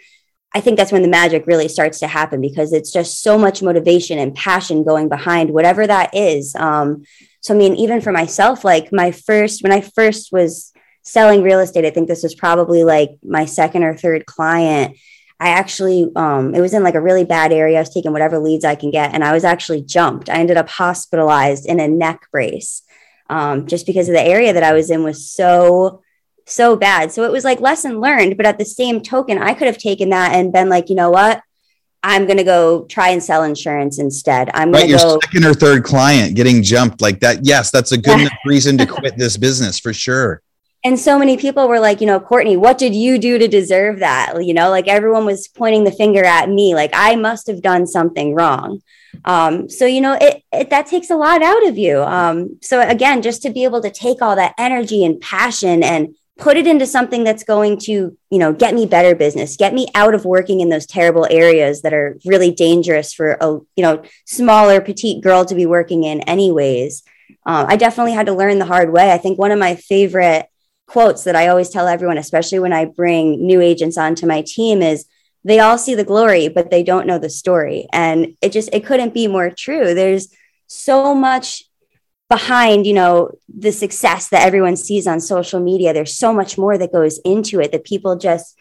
I 0.54 0.60
think 0.60 0.78
that's 0.78 0.92
when 0.92 1.02
the 1.02 1.08
magic 1.08 1.48
really 1.48 1.68
starts 1.68 2.00
to 2.00 2.08
happen 2.08 2.40
because 2.40 2.72
it's 2.72 2.92
just 2.92 3.24
so 3.24 3.38
much 3.38 3.64
motivation 3.64 4.20
and 4.20 4.36
passion 4.36 4.84
going 4.84 5.10
behind 5.10 5.50
whatever 5.50 5.88
that 5.88 6.14
is. 6.14 6.54
Um, 6.56 7.04
so, 7.40 7.56
I 7.56 7.58
mean, 7.58 7.76
even 7.78 8.02
for 8.02 8.12
myself, 8.12 8.64
like 8.64 8.92
my 8.92 9.12
first, 9.12 9.64
when 9.64 9.72
I 9.72 9.82
first 9.82 10.32
was 10.32 10.72
selling 11.04 11.42
real 11.42 11.62
estate, 11.62 11.86
I 11.86 11.90
think 11.90 12.08
this 12.08 12.22
was 12.22 12.36
probably 12.36 12.84
like 12.84 13.12
my 13.24 13.46
second 13.46 13.84
or 13.84 13.98
third 13.98 14.26
client. 14.28 14.98
I 15.42 15.50
actually, 15.50 16.08
um, 16.16 16.54
it 16.54 16.62
was 16.62 16.76
in 16.76 16.84
like 16.84 16.94
a 16.94 17.02
really 17.02 17.26
bad 17.26 17.52
area. 17.52 17.78
I 17.78 17.82
was 17.82 17.90
taking 17.90 18.12
whatever 18.12 18.38
leads 18.38 18.64
I 18.64 18.76
can 18.76 18.92
get, 18.92 19.16
and 19.16 19.24
I 19.24 19.34
was 19.34 19.44
actually 19.44 19.82
jumped. 19.82 20.30
I 20.30 20.36
ended 20.36 20.56
up 20.56 20.70
hospitalized 20.70 21.66
in 21.66 21.80
a 21.80 21.88
neck 21.88 22.28
brace 22.32 22.84
um, 23.28 23.66
just 23.66 23.88
because 23.88 24.08
of 24.08 24.14
the 24.14 24.22
area 24.22 24.54
that 24.54 24.62
I 24.62 24.74
was 24.74 24.92
in 24.92 25.04
was 25.04 25.32
so 25.32 26.04
so 26.46 26.76
bad. 26.76 27.12
So 27.12 27.24
it 27.24 27.32
was 27.32 27.44
like 27.44 27.60
lesson 27.60 28.00
learned. 28.00 28.38
But 28.38 28.46
at 28.46 28.60
the 28.60 28.66
same 28.66 29.02
token, 29.02 29.40
I 29.40 29.56
could 29.56 29.66
have 29.66 29.80
taken 29.80 30.10
that 30.10 30.36
and 30.36 30.54
been 30.54 30.70
like, 30.70 30.90
you 30.90 30.96
know 30.96 31.10
what? 31.10 31.42
I'm 32.04 32.26
going 32.26 32.38
to 32.38 32.44
go 32.44 32.86
try 32.86 33.10
and 33.10 33.24
sell 33.24 33.44
insurance 33.44 33.98
instead. 33.98 34.52
I'm 34.54 34.72
right, 34.72 34.88
going 34.88 34.92
to 34.92 34.98
go. 34.98 35.10
Your 35.10 35.20
second 35.24 35.46
or 35.46 35.54
third 35.56 35.84
client 35.84 36.36
getting 36.36 36.62
jumped 36.62 37.02
like 37.02 37.20
that. 37.22 37.46
Yes, 37.46 37.72
that's 37.72 37.94
a 37.94 37.98
good 37.98 38.20
yeah. 38.22 38.30
reason 38.46 38.78
to 38.78 38.86
quit 38.86 39.18
this 39.18 39.38
business 39.38 39.80
for 39.80 39.92
sure. 39.92 40.44
And 40.84 41.00
so 41.00 41.20
many 41.20 41.38
people 41.38 41.68
were 41.68 41.80
like, 41.80 42.02
you 42.02 42.08
know, 42.08 42.20
Courtney, 42.20 42.58
what 42.58 42.80
did 42.80 42.96
you 42.96 43.20
do 43.20 43.38
to 43.38 43.48
deserve 43.48 44.00
that? 44.00 44.44
You 44.44 44.54
know, 44.54 44.70
like 44.70 44.88
everyone 44.88 45.26
was 45.26 45.48
pointing 45.48 45.84
the 45.84 45.92
finger 45.92 46.24
at 46.24 46.50
me, 46.50 46.74
like 46.74 46.90
I 46.94 47.16
must 47.16 47.48
have 47.48 47.62
done 47.62 47.86
something 47.86 48.34
wrong. 48.34 48.82
Um, 49.26 49.70
so 49.70 49.86
you 49.86 50.02
know, 50.02 50.18
it, 50.20 50.44
it 50.52 50.70
that 50.72 50.88
takes 50.88 51.10
a 51.10 51.16
lot 51.16 51.44
out 51.44 51.68
of 51.68 51.78
you. 51.78 52.02
Um, 52.02 52.58
so 52.62 52.82
again, 52.82 53.22
just 53.22 53.44
to 53.44 53.52
be 53.52 53.64
able 53.64 53.82
to 53.82 53.92
take 53.92 54.22
all 54.22 54.36
that 54.36 54.56
energy 54.58 55.06
and 55.06 55.22
passion 55.22 55.84
and 55.84 56.16
put 56.42 56.58
it 56.58 56.66
into 56.66 56.88
something 56.88 57.24
that's 57.24 57.44
going 57.44 57.78
to 57.78 58.18
you 58.30 58.40
know 58.40 58.52
get 58.52 58.74
me 58.74 58.86
better 58.86 59.14
business 59.14 59.58
get 59.58 59.74
me 59.74 59.88
out 59.94 60.16
of 60.16 60.26
working 60.26 60.60
in 60.60 60.70
those 60.70 60.88
terrible 60.88 61.28
areas 61.30 61.84
that 61.84 61.94
are 61.94 62.18
really 62.26 62.52
dangerous 62.52 63.14
for 63.14 63.38
a 63.40 63.60
you 63.76 63.84
know 63.84 64.02
smaller 64.26 64.82
petite 64.82 65.22
girl 65.22 65.46
to 65.46 65.54
be 65.54 65.66
working 65.68 66.04
in 66.04 66.22
anyways 66.22 67.04
um, 67.46 67.68
i 67.70 67.76
definitely 67.76 68.14
had 68.14 68.26
to 68.26 68.34
learn 68.34 68.58
the 68.58 68.66
hard 68.66 68.92
way 68.92 69.12
i 69.12 69.18
think 69.18 69.38
one 69.38 69.52
of 69.52 69.60
my 69.60 69.76
favorite 69.76 70.48
quotes 70.92 71.24
that 71.24 71.36
i 71.36 71.48
always 71.48 71.70
tell 71.70 71.88
everyone 71.88 72.18
especially 72.18 72.60
when 72.60 72.74
i 72.74 72.84
bring 72.86 73.46
new 73.46 73.62
agents 73.62 73.98
onto 73.98 74.26
my 74.26 74.42
team 74.56 74.82
is 74.82 75.06
they 75.44 75.60
all 75.60 75.78
see 75.78 75.96
the 75.96 76.04
glory 76.04 76.48
but 76.48 76.70
they 76.70 76.84
don't 76.84 77.08
know 77.08 77.18
the 77.18 77.30
story. 77.30 77.88
And 77.92 78.36
it 78.42 78.52
just 78.52 78.70
it 78.74 78.86
couldn't 78.86 79.14
be 79.14 79.28
more 79.28 79.50
true. 79.50 79.94
There's 79.94 80.34
so 80.68 81.14
much 81.14 81.64
behind 82.30 82.88
you 82.88 82.94
know 82.94 83.32
the 83.50 83.72
success 83.72 84.30
that 84.30 84.46
everyone 84.46 84.76
sees 84.76 85.08
on 85.08 85.20
social 85.20 85.60
media. 85.60 85.94
There's 85.94 86.18
so 86.18 86.34
much 86.34 86.58
more 86.58 86.78
that 86.78 86.94
goes 86.94 87.20
into 87.20 87.60
it 87.60 87.72
that 87.72 87.84
people 87.84 88.16
just 88.16 88.58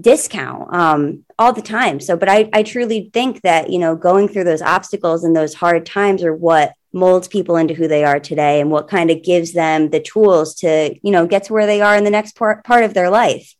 discount 0.00 0.74
um, 0.74 1.24
all 1.38 1.52
the 1.52 1.62
time. 1.62 2.00
So 2.00 2.16
but 2.16 2.28
I, 2.28 2.48
I 2.52 2.62
truly 2.62 3.10
think 3.12 3.42
that 3.42 3.70
you 3.70 3.78
know 3.78 3.96
going 3.96 4.28
through 4.28 4.44
those 4.44 4.62
obstacles 4.62 5.24
and 5.24 5.34
those 5.36 5.54
hard 5.54 5.84
times 5.84 6.22
are 6.22 6.34
what 6.34 6.72
molds 6.92 7.28
people 7.28 7.56
into 7.56 7.74
who 7.74 7.88
they 7.88 8.04
are 8.04 8.20
today 8.20 8.60
and 8.60 8.70
what 8.70 8.88
kind 8.88 9.10
of 9.10 9.22
gives 9.22 9.52
them 9.52 9.90
the 9.90 10.00
tools 10.00 10.54
to 10.56 10.94
you 11.02 11.10
know 11.10 11.26
get 11.26 11.44
to 11.44 11.52
where 11.52 11.66
they 11.66 11.80
are 11.80 11.96
in 11.96 12.04
the 12.04 12.10
next 12.10 12.36
part, 12.36 12.64
part 12.64 12.84
of 12.84 12.94
their 12.94 13.10
life. 13.10 13.54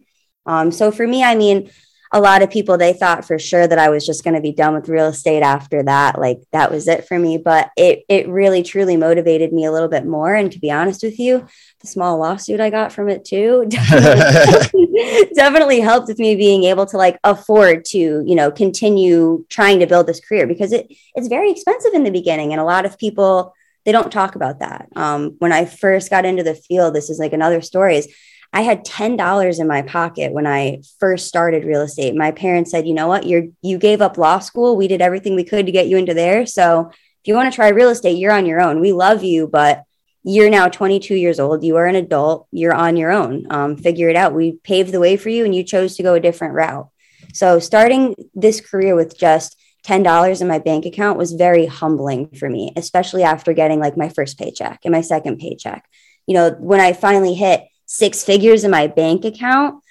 Um, 0.45 0.73
so 0.73 0.91
for 0.91 1.07
me 1.07 1.23
i 1.23 1.37
mean 1.37 1.71
a 2.13 2.21
lot 2.21 2.43
of 2.43 2.51
people 2.51 2.77
they 2.77 2.93
thought 2.93 3.25
for 3.25 3.39
sure 3.39 3.67
that 3.67 3.79
I 3.79 3.89
was 3.89 4.05
just 4.05 4.23
going 4.23 4.35
to 4.35 4.43
be 4.43 4.53
done 4.53 4.75
with 4.75 4.89
real 4.89 5.07
estate 5.07 5.43
after 5.43 5.83
that. 5.85 6.19
Like 6.19 6.41
that 6.53 6.71
was 6.71 6.87
it 6.87 7.09
for 7.09 7.19
me 7.19 7.39
but 7.39 7.71
it 7.77 8.05
it 8.09 8.29
really 8.29 8.63
truly 8.63 8.97
motivated 8.97 9.53
me 9.53 9.65
a 9.65 9.73
little 9.73 9.89
bit 9.89 10.07
more. 10.07 10.35
And 10.35 10.53
to 10.53 10.59
be 10.59 10.71
honest 10.71 11.03
with 11.03 11.19
you 11.19 11.47
the 11.81 11.87
small 11.87 12.19
lawsuit 12.19 12.61
I 12.61 12.71
got 12.71 12.93
from 12.93 13.09
it 13.09 13.25
too 13.25 13.67
definitely, 15.35 15.81
helped 15.81 16.09
with 16.09 16.19
me 16.19 16.37
being 16.37 16.65
able 16.65 16.87
to 16.87 16.97
like 16.97 17.19
afford 17.25 17.85
to 17.87 17.99
you 17.99 18.35
know 18.35 18.51
continue 18.51 19.45
trying 19.49 19.81
to 19.81 19.87
build 19.87 20.07
this 20.07 20.21
career 20.21 20.47
because 20.47 20.73
it 20.73 20.93
it's 21.15 21.29
very 21.29 21.51
expensive 21.51 21.95
in 21.95 22.05
the 22.05 22.11
beginning 22.11 22.53
and 22.53 22.61
a 22.61 22.65
lot 22.65 22.85
of 22.85 22.99
people 22.99 23.55
they 23.85 23.93
don't 23.93 24.13
talk 24.13 24.35
about 24.35 24.61
that 24.61 24.89
um, 24.97 25.37
when 25.39 25.53
I 25.53 25.65
first 25.65 26.11
got 26.11 26.25
into 26.25 26.43
the 26.43 26.55
field 26.55 26.95
this 26.95 27.11
is 27.11 27.19
like 27.19 27.33
another 27.33 27.61
story 27.61 27.97
is 27.97 28.09
I 28.53 28.61
had 28.61 28.85
$10 28.85 29.61
in 29.61 29.67
my 29.67 29.81
pocket 29.81 30.33
when 30.33 30.47
I 30.47 30.83
first 31.01 31.27
started 31.27 31.65
real 31.65 31.81
estate. 31.81 32.15
My 32.15 32.33
parents 32.33 32.71
said, 32.71 32.87
you 32.87 32.93
know 32.93 33.09
what, 33.09 33.27
you're 33.27 33.45
you 33.63 33.79
gave 33.79 34.03
up 34.03 34.19
law 34.19 34.41
school. 34.41 34.77
We 34.77 34.89
did 34.89 35.01
everything 35.01 35.35
we 35.35 35.45
could 35.45 35.67
to 35.67 35.73
get 35.73 35.89
you 35.89 35.97
into 35.97 36.13
there. 36.13 36.45
So 36.45 36.91
if 36.91 37.29
you 37.29 37.35
want 37.35 37.51
to 37.51 37.57
try 37.57 37.69
real 37.69 37.89
estate, 37.89 38.19
you're 38.19 38.33
on 38.33 38.45
your 38.45 38.61
own. 38.61 38.81
We 38.81 38.93
love 38.93 39.25
you, 39.25 39.47
but 39.47 39.85
you're 40.25 40.51
now 40.51 40.69
22 40.69 41.15
years 41.15 41.41
old. 41.41 41.65
You 41.65 41.77
are 41.77 41.87
an 41.87 41.97
adult. 41.97 42.47
You're 42.53 42.75
on 42.75 42.97
your 42.97 43.11
own. 43.11 43.47
Um, 43.51 43.77
figure 43.77 44.09
it 44.09 44.17
out. 44.17 44.35
We 44.35 44.53
paved 44.63 44.93
the 44.93 45.01
way 45.01 45.17
for 45.17 45.29
you 45.29 45.45
and 45.45 45.55
you 45.55 45.65
chose 45.65 45.97
to 45.97 46.03
go 46.03 46.15
a 46.15 46.21
different 46.21 46.55
route. 46.55 46.89
So 47.35 47.59
starting 47.59 48.15
this 48.35 48.61
career 48.61 48.95
with 48.95 49.19
just 49.19 49.57
$10 49.85 50.41
in 50.41 50.47
my 50.47 50.59
bank 50.59 50.87
account 50.87 51.19
was 51.19 51.33
very 51.33 51.67
humbling 51.67 52.29
for 52.29 52.49
me, 52.49 52.73
especially 52.77 53.25
after 53.25 53.53
getting 53.53 53.81
like 53.81 53.97
my 53.97 54.09
first 54.09 54.39
paycheck 54.39 54.81
and 54.85 54.93
my 54.93 55.01
second 55.01 55.39
paycheck. 55.39 55.89
You 56.27 56.35
know, 56.35 56.51
when 56.51 56.81
I 56.81 56.93
finally 56.93 57.35
hit 57.35 57.65
six 57.87 58.23
figures 58.23 58.63
in 58.65 58.71
my 58.71 58.87
bank 58.87 59.25
account 59.25 59.82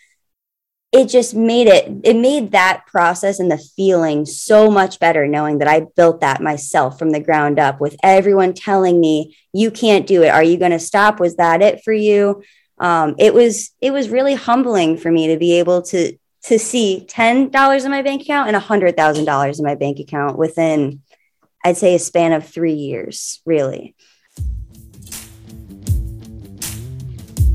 it 0.92 1.06
just 1.08 1.34
made 1.34 1.68
it 1.68 1.90
it 2.04 2.16
made 2.16 2.52
that 2.52 2.84
process 2.88 3.40
and 3.40 3.50
the 3.50 3.58
feeling 3.58 4.26
so 4.26 4.70
much 4.70 5.00
better 5.00 5.26
knowing 5.26 5.60
that 5.60 5.68
i 5.68 5.86
built 5.96 6.20
that 6.22 6.42
myself 6.42 7.00
from 7.00 7.12
the 7.12 7.20
ground 7.20 7.60
up 7.60 7.80
with 7.80 7.96
everyone 8.04 8.54
telling 8.54 9.00
me 9.00 9.36
you 9.54 9.72
can't 9.72 10.08
do 10.08 10.24
it. 10.24 10.30
Are 10.30 10.44
you 10.44 10.58
going 10.58 10.72
to 10.72 10.80
stop? 10.80 11.20
Was 11.20 11.36
that 11.36 11.62
it 11.62 11.84
for 11.84 11.94
you? 11.94 12.44
Um, 12.80 13.16
it 13.20 13.34
was 13.34 13.72
it 13.80 13.92
was 13.92 14.10
really 14.10 14.34
humbling 14.34 14.98
for 14.98 15.12
me 15.12 15.28
to 15.28 15.38
be 15.38 15.60
able 15.60 15.82
to 15.84 16.18
to 16.46 16.58
see 16.58 17.06
$10 17.08 17.86
in 17.86 17.92
my 17.92 18.02
bank 18.02 18.24
account 18.24 18.50
and 18.50 18.58
$100000 18.58 19.60
in 19.60 19.66
my 19.66 19.76
bank 19.76 20.00
account 20.00 20.38
within 20.38 21.02
i'd 21.64 21.78
say 21.78 21.94
a 21.94 22.00
span 22.00 22.32
of 22.32 22.48
three 22.48 22.74
years 22.74 23.40
really 23.46 23.96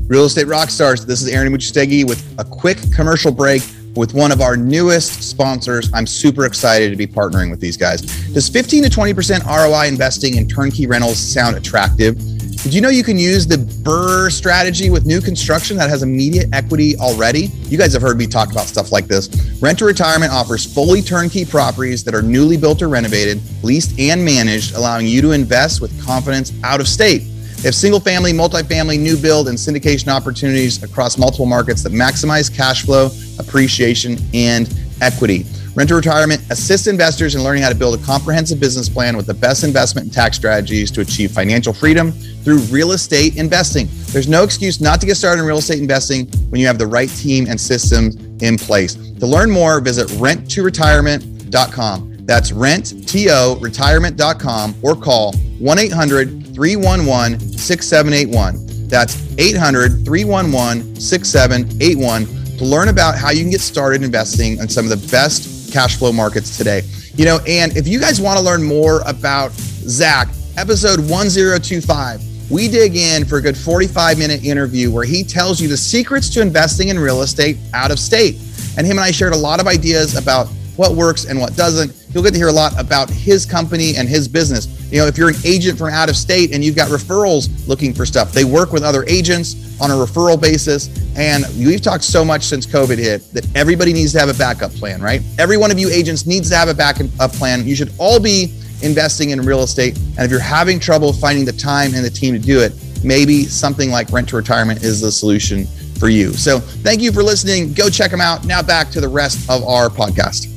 Real 0.07 0.23
Estate 0.23 0.47
rock 0.47 0.69
stars. 0.69 1.05
This 1.05 1.21
is 1.21 1.27
Aaron 1.27 1.51
Amuchastegui 1.51 2.07
with 2.07 2.23
a 2.39 2.45
quick 2.45 2.77
commercial 2.95 3.29
break 3.29 3.61
with 3.93 4.13
one 4.13 4.31
of 4.31 4.39
our 4.39 4.55
newest 4.55 5.21
sponsors. 5.21 5.91
I'm 5.93 6.07
super 6.07 6.45
excited 6.45 6.91
to 6.91 6.95
be 6.95 7.05
partnering 7.05 7.51
with 7.51 7.59
these 7.59 7.75
guys. 7.75 8.01
Does 8.31 8.47
15 8.47 8.83
to 8.83 8.89
20% 8.89 9.45
ROI 9.45 9.87
investing 9.87 10.37
in 10.37 10.47
turnkey 10.47 10.87
rentals 10.87 11.17
sound 11.17 11.57
attractive? 11.57 12.15
Did 12.63 12.73
you 12.73 12.79
know 12.79 12.87
you 12.87 13.03
can 13.03 13.17
use 13.17 13.47
the 13.47 13.57
BRRRR 13.57 14.31
strategy 14.31 14.89
with 14.89 15.05
new 15.05 15.19
construction 15.19 15.75
that 15.75 15.89
has 15.89 16.03
immediate 16.03 16.47
equity 16.53 16.95
already? 16.95 17.47
You 17.63 17.77
guys 17.77 17.91
have 17.91 18.01
heard 18.01 18.17
me 18.17 18.27
talk 18.27 18.49
about 18.49 18.67
stuff 18.67 18.93
like 18.93 19.07
this. 19.07 19.27
Rent 19.61 19.79
to 19.79 19.85
Retirement 19.85 20.31
offers 20.31 20.65
fully 20.73 21.01
turnkey 21.01 21.43
properties 21.43 22.05
that 22.05 22.15
are 22.15 22.21
newly 22.21 22.55
built 22.55 22.81
or 22.81 22.87
renovated, 22.87 23.41
leased, 23.61 23.99
and 23.99 24.23
managed, 24.23 24.73
allowing 24.73 25.05
you 25.05 25.21
to 25.21 25.31
invest 25.31 25.81
with 25.81 26.01
confidence 26.01 26.53
out 26.63 26.79
of 26.79 26.87
state. 26.87 27.23
Have 27.63 27.75
single 27.75 27.99
family, 27.99 28.33
multifamily, 28.33 28.99
new 28.99 29.17
build, 29.17 29.49
and 29.49 29.57
syndication 29.57 30.09
opportunities 30.09 30.83
across 30.83 31.17
multiple 31.17 31.45
markets 31.45 31.83
that 31.83 31.91
maximize 31.91 32.55
cash 32.55 32.85
flow, 32.85 33.09
appreciation, 33.39 34.17
and 34.33 34.73
equity. 35.01 35.45
Rent 35.77 35.89
to 35.89 35.95
Retirement 35.95 36.41
assists 36.49 36.87
investors 36.87 37.35
in 37.35 37.43
learning 37.43 37.61
how 37.61 37.69
to 37.69 37.75
build 37.75 37.99
a 37.99 38.03
comprehensive 38.03 38.59
business 38.59 38.89
plan 38.89 39.15
with 39.15 39.27
the 39.27 39.33
best 39.35 39.63
investment 39.63 40.05
and 40.05 40.13
tax 40.13 40.35
strategies 40.35 40.89
to 40.89 41.01
achieve 41.01 41.29
financial 41.31 41.71
freedom 41.71 42.11
through 42.11 42.57
real 42.71 42.93
estate 42.93 43.37
investing. 43.37 43.87
There's 44.07 44.27
no 44.27 44.43
excuse 44.43 44.81
not 44.81 44.99
to 45.01 45.05
get 45.05 45.17
started 45.17 45.41
in 45.41 45.47
real 45.47 45.59
estate 45.59 45.79
investing 45.79 46.25
when 46.49 46.59
you 46.59 46.65
have 46.65 46.79
the 46.79 46.87
right 46.87 47.09
team 47.09 47.45
and 47.47 47.61
systems 47.61 48.15
in 48.41 48.57
place. 48.57 48.95
To 48.95 49.27
learn 49.27 49.51
more, 49.51 49.79
visit 49.79 50.07
renttoretirement.com. 50.07 52.25
That's 52.25 52.51
renttoretirement.com 52.51 54.75
or 54.81 54.95
call 54.95 55.33
1 55.33 55.79
800 55.79 56.46
311 56.57 57.39
6781. 57.55 58.87
That's 58.87 59.15
800 59.37 60.03
311 60.03 60.99
6781 60.99 62.57
to 62.57 62.65
learn 62.65 62.87
about 62.87 63.15
how 63.15 63.29
you 63.29 63.41
can 63.41 63.51
get 63.51 63.61
started 63.61 64.01
investing 64.01 64.57
in 64.57 64.67
some 64.67 64.83
of 64.83 64.89
the 64.89 65.07
best 65.11 65.71
cash 65.71 65.97
flow 65.97 66.11
markets 66.11 66.57
today. 66.57 66.81
You 67.13 67.25
know, 67.25 67.37
and 67.45 67.77
if 67.77 67.87
you 67.87 67.99
guys 67.99 68.19
want 68.19 68.39
to 68.39 68.43
learn 68.43 68.63
more 68.63 69.01
about 69.05 69.51
Zach, 69.51 70.29
episode 70.57 70.99
1025, 70.99 72.23
we 72.49 72.67
dig 72.67 72.95
in 72.95 73.23
for 73.23 73.37
a 73.37 73.41
good 73.41 73.55
45 73.55 74.17
minute 74.17 74.43
interview 74.43 74.91
where 74.91 75.05
he 75.05 75.23
tells 75.23 75.61
you 75.61 75.67
the 75.67 75.77
secrets 75.77 76.27
to 76.31 76.41
investing 76.41 76.87
in 76.87 76.97
real 76.97 77.21
estate 77.21 77.57
out 77.75 77.91
of 77.91 77.99
state. 77.99 78.37
And 78.79 78.87
him 78.87 78.97
and 78.97 79.01
I 79.01 79.11
shared 79.11 79.33
a 79.33 79.37
lot 79.37 79.59
of 79.59 79.67
ideas 79.67 80.15
about 80.15 80.47
what 80.75 80.93
works 80.93 81.25
and 81.25 81.39
what 81.39 81.55
doesn't. 81.55 81.91
You'll 82.17 82.23
get 82.23 82.33
to 82.33 82.39
hear 82.39 82.47
a 82.47 82.51
lot 82.51 82.73
about 82.79 83.11
his 83.11 83.45
company 83.45 83.95
and 83.95 84.09
his 84.09 84.27
business. 84.27 84.65
You 84.91 84.97
know, 84.97 85.05
if 85.05 85.19
you're 85.19 85.29
an 85.29 85.35
agent 85.45 85.77
from 85.77 85.89
out 85.89 86.09
of 86.09 86.17
state 86.17 86.51
and 86.51 86.63
you've 86.63 86.75
got 86.75 86.89
referrals 86.89 87.67
looking 87.67 87.93
for 87.93 88.07
stuff, 88.07 88.31
they 88.31 88.43
work 88.43 88.71
with 88.71 88.81
other 88.81 89.03
agents 89.07 89.79
on 89.79 89.91
a 89.91 89.93
referral 89.93 90.41
basis. 90.41 90.89
And 91.15 91.45
we've 91.59 91.79
talked 91.79 92.03
so 92.03 92.25
much 92.25 92.41
since 92.41 92.65
COVID 92.65 92.97
hit 92.97 93.31
that 93.33 93.45
everybody 93.55 93.93
needs 93.93 94.13
to 94.13 94.19
have 94.19 94.29
a 94.29 94.33
backup 94.33 94.71
plan, 94.71 94.99
right? 94.99 95.21
Every 95.37 95.57
one 95.57 95.69
of 95.69 95.77
you 95.77 95.91
agents 95.91 96.25
needs 96.25 96.49
to 96.49 96.55
have 96.55 96.69
a 96.69 96.73
backup 96.73 97.33
plan. 97.33 97.67
You 97.67 97.75
should 97.75 97.93
all 97.99 98.19
be 98.19 98.51
investing 98.81 99.29
in 99.29 99.39
real 99.41 99.61
estate. 99.61 99.95
And 100.17 100.21
if 100.21 100.31
you're 100.31 100.39
having 100.39 100.79
trouble 100.79 101.13
finding 101.13 101.45
the 101.45 101.53
time 101.53 101.93
and 101.93 102.03
the 102.03 102.09
team 102.09 102.33
to 102.33 102.39
do 102.39 102.59
it, 102.61 102.73
maybe 103.03 103.43
something 103.43 103.91
like 103.91 104.11
rent 104.11 104.29
to 104.29 104.37
retirement 104.37 104.83
is 104.83 105.01
the 105.01 105.11
solution 105.11 105.67
for 105.99 106.09
you. 106.09 106.33
So 106.33 106.61
thank 106.61 106.99
you 106.99 107.11
for 107.11 107.21
listening. 107.21 107.73
Go 107.73 107.91
check 107.91 108.09
them 108.09 108.21
out. 108.21 108.43
Now 108.45 108.63
back 108.63 108.89
to 108.89 109.01
the 109.01 109.07
rest 109.07 109.47
of 109.51 109.63
our 109.65 109.89
podcast. 109.89 110.56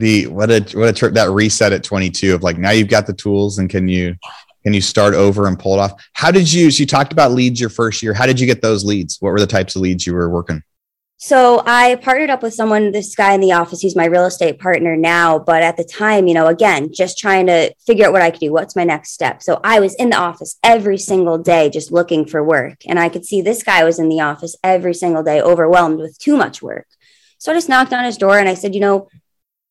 The 0.00 0.26
what 0.28 0.50
a 0.50 0.60
what 0.78 0.88
a 0.88 0.92
trip 0.94 1.12
that 1.14 1.30
reset 1.30 1.74
at 1.74 1.84
22 1.84 2.34
of 2.34 2.42
like 2.42 2.56
now 2.56 2.70
you've 2.70 2.88
got 2.88 3.06
the 3.06 3.12
tools 3.12 3.58
and 3.58 3.68
can 3.68 3.86
you 3.86 4.16
can 4.64 4.72
you 4.72 4.80
start 4.80 5.12
over 5.12 5.46
and 5.46 5.58
pull 5.58 5.74
it 5.74 5.78
off? 5.78 5.92
How 6.14 6.30
did 6.30 6.50
you 6.50 6.70
so 6.70 6.80
you 6.80 6.86
talked 6.86 7.12
about 7.12 7.32
leads 7.32 7.60
your 7.60 7.68
first 7.68 8.02
year? 8.02 8.14
How 8.14 8.24
did 8.24 8.40
you 8.40 8.46
get 8.46 8.62
those 8.62 8.82
leads? 8.82 9.18
What 9.20 9.30
were 9.30 9.40
the 9.40 9.46
types 9.46 9.76
of 9.76 9.82
leads 9.82 10.06
you 10.06 10.14
were 10.14 10.30
working? 10.30 10.62
So 11.22 11.62
I 11.66 11.96
partnered 11.96 12.30
up 12.30 12.42
with 12.42 12.54
someone, 12.54 12.92
this 12.92 13.14
guy 13.14 13.34
in 13.34 13.42
the 13.42 13.52
office, 13.52 13.82
he's 13.82 13.94
my 13.94 14.06
real 14.06 14.24
estate 14.24 14.58
partner 14.58 14.96
now. 14.96 15.38
But 15.38 15.62
at 15.62 15.76
the 15.76 15.84
time, 15.84 16.26
you 16.26 16.32
know, 16.32 16.46
again, 16.46 16.94
just 16.94 17.18
trying 17.18 17.46
to 17.48 17.74
figure 17.86 18.06
out 18.06 18.12
what 18.14 18.22
I 18.22 18.30
could 18.30 18.40
do. 18.40 18.52
What's 18.52 18.74
my 18.74 18.84
next 18.84 19.12
step? 19.12 19.42
So 19.42 19.60
I 19.62 19.80
was 19.80 19.94
in 19.96 20.08
the 20.08 20.16
office 20.16 20.56
every 20.64 20.96
single 20.96 21.36
day, 21.36 21.68
just 21.68 21.92
looking 21.92 22.24
for 22.24 22.42
work. 22.42 22.78
And 22.86 22.98
I 22.98 23.10
could 23.10 23.26
see 23.26 23.42
this 23.42 23.62
guy 23.62 23.84
was 23.84 23.98
in 23.98 24.08
the 24.08 24.20
office 24.20 24.56
every 24.64 24.94
single 24.94 25.22
day, 25.22 25.42
overwhelmed 25.42 25.98
with 25.98 26.18
too 26.18 26.38
much 26.38 26.62
work. 26.62 26.86
So 27.36 27.52
I 27.52 27.54
just 27.54 27.68
knocked 27.68 27.92
on 27.92 28.04
his 28.04 28.16
door 28.16 28.38
and 28.38 28.48
I 28.48 28.54
said, 28.54 28.74
you 28.74 28.80
know, 28.80 29.10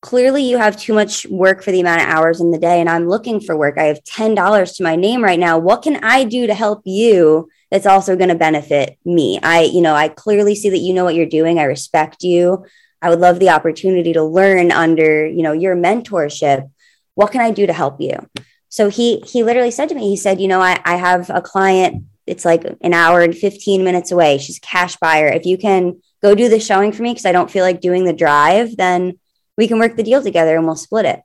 clearly 0.00 0.42
you 0.42 0.56
have 0.56 0.78
too 0.78 0.94
much 0.94 1.26
work 1.26 1.62
for 1.62 1.72
the 1.72 1.80
amount 1.80 2.00
of 2.00 2.08
hours 2.08 2.40
in 2.40 2.50
the 2.50 2.58
day 2.58 2.80
and 2.80 2.88
I'm 2.88 3.08
looking 3.08 3.40
for 3.40 3.56
work. 3.56 3.76
I 3.76 3.84
have 3.84 4.02
$10 4.04 4.76
to 4.76 4.82
my 4.82 4.96
name 4.96 5.22
right 5.22 5.38
now. 5.38 5.58
What 5.58 5.82
can 5.82 6.02
I 6.02 6.24
do 6.24 6.46
to 6.46 6.54
help 6.54 6.82
you 6.86 7.48
that's 7.70 7.86
also 7.86 8.16
going 8.16 8.30
to 8.30 8.34
benefit 8.34 8.98
me? 9.04 9.38
I, 9.42 9.62
you 9.62 9.82
know, 9.82 9.94
I 9.94 10.08
clearly 10.08 10.54
see 10.54 10.70
that 10.70 10.78
you 10.78 10.94
know 10.94 11.04
what 11.04 11.14
you're 11.14 11.26
doing. 11.26 11.58
I 11.58 11.64
respect 11.64 12.22
you. 12.22 12.64
I 13.02 13.10
would 13.10 13.20
love 13.20 13.38
the 13.38 13.50
opportunity 13.50 14.12
to 14.14 14.24
learn 14.24 14.72
under, 14.72 15.26
you 15.26 15.42
know, 15.42 15.52
your 15.52 15.76
mentorship. 15.76 16.70
What 17.14 17.32
can 17.32 17.42
I 17.42 17.50
do 17.50 17.66
to 17.66 17.72
help 17.72 18.00
you? 18.00 18.26
So 18.68 18.88
he 18.88 19.18
he 19.26 19.42
literally 19.42 19.70
said 19.70 19.88
to 19.88 19.94
me, 19.94 20.08
he 20.08 20.16
said, 20.16 20.40
you 20.40 20.48
know, 20.48 20.60
I, 20.60 20.80
I 20.84 20.96
have 20.96 21.28
a 21.28 21.42
client, 21.42 22.04
it's 22.26 22.44
like 22.44 22.64
an 22.80 22.94
hour 22.94 23.20
and 23.20 23.36
15 23.36 23.82
minutes 23.82 24.12
away. 24.12 24.38
She's 24.38 24.58
a 24.58 24.60
cash 24.60 24.96
buyer. 24.96 25.26
If 25.26 25.44
you 25.44 25.58
can 25.58 26.00
go 26.22 26.34
do 26.34 26.48
the 26.48 26.60
showing 26.60 26.92
for 26.92 27.02
me 27.02 27.10
because 27.10 27.26
I 27.26 27.32
don't 27.32 27.50
feel 27.50 27.64
like 27.64 27.80
doing 27.80 28.04
the 28.04 28.12
drive, 28.12 28.76
then 28.76 29.18
we 29.60 29.68
can 29.68 29.78
work 29.78 29.94
the 29.94 30.02
deal 30.02 30.22
together 30.22 30.56
and 30.56 30.64
we'll 30.64 30.74
split 30.74 31.04
it. 31.04 31.20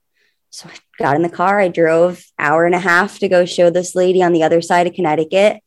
So 0.50 0.68
I 0.68 0.76
got 1.02 1.16
in 1.16 1.22
the 1.22 1.30
car. 1.30 1.58
I 1.58 1.70
drove 1.70 2.22
hour 2.38 2.66
and 2.66 2.76
a 2.76 2.80
half 2.80 3.18
to 3.20 3.30
go 3.30 3.46
show 3.46 3.70
this 3.70 3.96
lady 3.96 4.22
on 4.22 4.34
the 4.34 4.44
other 4.44 4.62
side 4.62 4.88
of 4.88 4.94
Connecticut. 4.94 5.62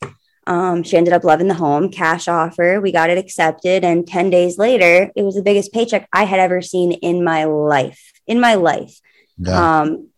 Um, 0.46 0.82
she 0.82 0.98
ended 0.98 1.14
up 1.14 1.24
loving 1.24 1.48
the 1.48 1.54
home, 1.54 1.88
cash 1.90 2.28
offer. 2.28 2.78
We 2.78 2.92
got 2.92 3.08
it 3.08 3.16
accepted. 3.16 3.84
And 3.84 4.06
10 4.06 4.28
days 4.28 4.58
later, 4.58 5.10
it 5.16 5.22
was 5.22 5.34
the 5.34 5.42
biggest 5.42 5.72
paycheck 5.72 6.06
I 6.12 6.24
had 6.24 6.40
ever 6.40 6.60
seen 6.60 6.92
in 6.92 7.24
my 7.24 7.44
life. 7.44 8.12
In 8.26 8.38
my 8.38 8.54
life. 8.54 9.00
Yeah. 9.38 9.80
Um, 9.80 10.08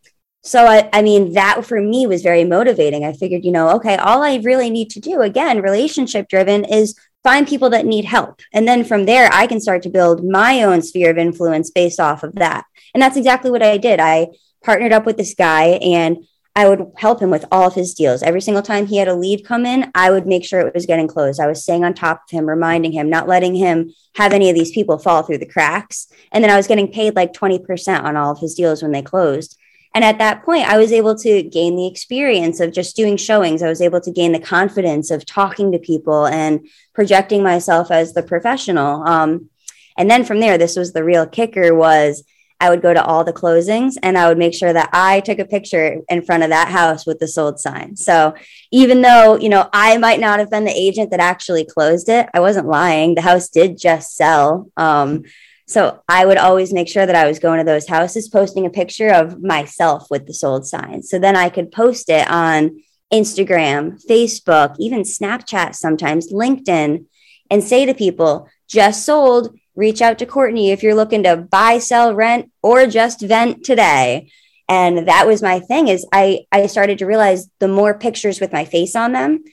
so 0.43 0.67
I, 0.67 0.89
I 0.93 1.03
mean, 1.03 1.35
that 1.35 1.65
for 1.65 1.81
me 1.81 2.09
was 2.09 2.23
very 2.23 2.43
motivating. 2.43 3.05
I 3.05 3.13
figured, 3.13 3.45
you 3.45 3.53
know, 3.53 3.77
okay, 3.77 3.97
all 3.97 4.25
I 4.25 4.41
really 4.43 4.71
need 4.71 4.91
to 4.91 5.01
do, 5.01 5.21
again, 5.21 5.63
relationship 5.63 6.29
driven, 6.29 6.65
is 6.65 6.99
find 7.23 7.47
people 7.47 7.71
that 7.71 7.87
need 7.87 8.05
help. 8.05 8.41
And 8.53 8.67
then 8.67 8.85
from 8.85 9.07
there, 9.07 9.29
I 9.33 9.47
can 9.47 9.61
start 9.61 9.83
to 9.83 9.91
build 9.91 10.25
my 10.25 10.63
own 10.63 10.83
sphere 10.83 11.11
of 11.11 11.19
influence 11.19 11.71
based 11.71 12.01
off 12.01 12.23
of 12.23 12.35
that. 12.37 12.65
And 12.95 13.03
that's 13.03 13.17
exactly 13.17 13.51
what 13.51 13.63
I 13.63 13.77
did. 13.77 14.01
I 14.01 14.29
partnered 14.65 14.93
up 14.93 15.07
with 15.07 15.17
this 15.17 15.35
guy 15.35 15.79
and 15.83 16.19
I 16.57 16.69
would 16.69 16.93
help 16.97 17.21
him 17.21 17.31
with 17.31 17.45
all 17.53 17.69
of 17.69 17.75
his 17.75 17.95
deals. 17.95 18.23
Every 18.23 18.41
single 18.41 18.63
time 18.63 18.87
he 18.87 18.97
had 18.97 19.07
a 19.07 19.15
lead 19.15 19.45
come 19.45 19.65
in, 19.65 19.91
I 19.95 20.11
would 20.11 20.27
make 20.27 20.45
sure 20.45 20.61
it 20.61 20.75
was 20.75 20.87
getting 20.87 21.07
closed. 21.07 21.41
I 21.41 21.47
was 21.47 21.63
staying 21.63 21.85
on 21.85 21.95
top 21.95 22.23
of 22.25 22.31
him, 22.31 22.47
reminding 22.47 22.93
him, 22.93 23.09
not 23.09 23.29
letting 23.29 23.55
him 23.55 23.93
have 24.17 24.33
any 24.33 24.51
of 24.51 24.57
these 24.57 24.73
people 24.73 24.99
fall 24.99 25.23
through 25.23 25.39
the 25.39 25.47
cracks. 25.47 26.09
And 26.33 26.43
then 26.43 26.51
I 26.51 26.57
was 26.57 26.67
getting 26.67 26.91
paid 26.91 27.15
like 27.15 27.33
20% 27.33 28.03
on 28.03 28.17
all 28.17 28.33
of 28.33 28.41
his 28.41 28.55
deals 28.55 28.83
when 28.83 28.91
they 28.93 29.03
closed. 29.03 29.57
And 29.95 30.05
at 30.05 30.19
that 30.19 30.45
point, 30.45 30.69
I 30.69 30.79
was 30.79 30.93
able 30.93 31.17
to 31.17 31.43
gain 31.43 31.77
the 31.77 31.89
experience 31.89 32.61
of 32.61 32.73
just 32.73 32.95
doing 32.95 33.17
showings. 33.17 33.63
I 33.63 33.69
was 33.69 33.83
able 33.83 34.01
to 34.03 34.13
gain 34.13 34.33
the 34.33 34.39
confidence 34.39 35.11
of 35.11 35.27
talking 35.27 35.73
to 35.73 35.79
people 35.79 36.27
and 36.27 36.67
projecting 36.95 37.43
myself 37.43 37.91
as 37.91 38.13
the 38.13 38.23
professional. 38.23 39.03
Um, 39.03 39.51
and 39.99 40.09
then 40.09 40.25
from 40.25 40.41
there, 40.41 40.59
this 40.59 40.77
was 40.77 40.93
the 40.93 41.05
real 41.05 41.27
kicker 41.27 41.75
was 41.75 42.25
I 42.61 42.69
would 42.69 42.83
go 42.83 42.93
to 42.93 43.03
all 43.03 43.25
the 43.25 43.33
closings 43.33 43.95
and 44.03 44.19
I 44.19 44.29
would 44.29 44.39
make 44.39 44.55
sure 44.55 44.73
that 44.73 44.91
I 44.93 45.21
took 45.21 45.39
a 45.39 45.47
picture 45.47 46.01
in 46.09 46.23
front 46.23 46.43
of 46.43 46.51
that 46.51 46.69
house 46.69 47.07
with 47.07 47.19
the 47.19 47.27
sold 47.27 47.59
sign. 47.59 47.97
So 47.97 48.35
even 48.71 49.01
though, 49.01 49.39
you 49.39 49.49
know, 49.49 49.69
I 49.73 49.97
might 49.97 50.21
not 50.21 50.39
have 50.39 50.51
been 50.51 50.65
the 50.65 50.71
agent 50.71 51.11
that 51.11 51.21
actually 51.21 51.65
closed 51.65 52.11
it, 52.11 52.29
I 52.35 52.41
wasn't 52.41 52.69
lying. 52.69 53.15
The 53.15 53.23
house 53.23 53.49
did 53.49 53.79
just 53.79 54.15
sell. 54.15 54.71
Um, 54.77 55.25
so 55.71 56.03
I 56.09 56.27
would 56.27 56.37
always 56.37 56.73
make 56.73 56.89
sure 56.89 57.07
that 57.07 57.15
I 57.15 57.29
was 57.29 57.39
going 57.39 57.59
to 57.59 57.65
those 57.65 57.87
houses, 57.87 58.29
posting 58.29 58.67
a 58.67 58.71
picture 58.71 59.09
of 59.09 59.41
myself 59.41 60.09
with 60.11 60.27
the 60.27 60.35
sold 60.35 60.67
sign. 60.67 61.05
So 61.05 61.17
then 61.17 61.37
I 61.37 61.49
could 61.49 61.71
post 61.71 62.11
it 62.11 62.29
on 62.29 62.83
Instagram, 63.13 64.05
Facebook, 64.05 64.75
even 64.81 65.03
Snapchat 65.03 65.77
sometimes, 65.77 66.33
LinkedIn, 66.33 67.07
and 67.53 67.63
say 67.63 67.87
to 67.87 67.95
people, 67.95 68.49
just 68.67 69.07
sold, 69.07 69.57
reach 69.77 70.03
out 70.03 70.19
to 70.19 70.27
Courtney 70.27 70.73
if 70.73 70.83
you're 70.83 70.97
looking 70.97 71.23
to 71.23 71.37
buy, 71.37 71.79
sell, 71.79 72.17
rent, 72.17 72.51
or 72.65 72.89
just 72.89 73.21
vent 73.21 73.65
today. 73.65 74.33
And 74.69 75.07
that 75.07 75.29
was 75.29 75.41
my 75.41 75.61
thing 75.61 75.87
is 75.87 76.05
I, 76.13 76.47
I 76.51 76.67
started 76.67 76.99
to 76.99 77.07
realize 77.07 77.49
the 77.61 77.69
more 77.69 77.97
pictures 77.97 78.41
with 78.41 78.53
my 78.53 78.65
face 78.65 78.97
on 78.97 79.13
them, 79.13 79.45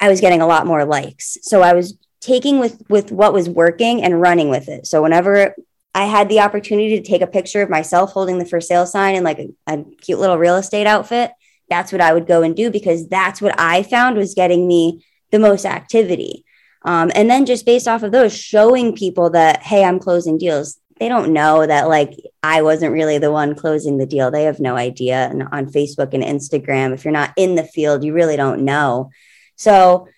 I 0.00 0.08
was 0.08 0.22
getting 0.22 0.40
a 0.40 0.46
lot 0.46 0.66
more 0.66 0.86
likes. 0.86 1.36
So 1.42 1.60
I 1.60 1.74
was 1.74 1.98
taking 2.22 2.58
with 2.60 2.82
with 2.88 3.12
what 3.12 3.34
was 3.34 3.48
working 3.48 4.02
and 4.02 4.20
running 4.20 4.48
with 4.48 4.68
it. 4.68 4.86
So 4.86 5.02
whenever 5.02 5.54
I 5.94 6.04
had 6.04 6.30
the 6.30 6.40
opportunity 6.40 6.98
to 6.98 7.06
take 7.06 7.20
a 7.20 7.26
picture 7.26 7.60
of 7.60 7.68
myself 7.68 8.12
holding 8.12 8.38
the 8.38 8.46
for 8.46 8.60
sale 8.60 8.86
sign 8.86 9.14
in 9.14 9.24
like 9.24 9.38
a, 9.38 9.48
a 9.66 9.84
cute 10.00 10.18
little 10.18 10.38
real 10.38 10.56
estate 10.56 10.86
outfit, 10.86 11.32
that's 11.68 11.92
what 11.92 12.00
I 12.00 12.14
would 12.14 12.26
go 12.26 12.42
and 12.42 12.56
do 12.56 12.70
because 12.70 13.08
that's 13.08 13.42
what 13.42 13.58
I 13.58 13.82
found 13.82 14.16
was 14.16 14.34
getting 14.34 14.66
me 14.66 15.04
the 15.30 15.38
most 15.38 15.66
activity. 15.66 16.44
Um, 16.84 17.10
and 17.14 17.28
then 17.28 17.44
just 17.44 17.66
based 17.66 17.86
off 17.86 18.02
of 18.02 18.12
those, 18.12 18.36
showing 18.36 18.96
people 18.96 19.30
that, 19.30 19.62
hey, 19.62 19.84
I'm 19.84 19.98
closing 19.98 20.38
deals. 20.38 20.78
They 20.98 21.08
don't 21.08 21.32
know 21.32 21.66
that 21.66 21.88
like 21.88 22.14
I 22.42 22.62
wasn't 22.62 22.92
really 22.92 23.18
the 23.18 23.32
one 23.32 23.54
closing 23.54 23.98
the 23.98 24.06
deal. 24.06 24.30
They 24.30 24.44
have 24.44 24.60
no 24.60 24.76
idea. 24.76 25.28
And 25.28 25.42
on 25.52 25.66
Facebook 25.66 26.14
and 26.14 26.22
Instagram, 26.22 26.94
if 26.94 27.04
you're 27.04 27.12
not 27.12 27.32
in 27.36 27.54
the 27.54 27.64
field, 27.64 28.04
you 28.04 28.12
really 28.12 28.36
don't 28.36 28.64
know. 28.64 29.10
So 29.56 30.08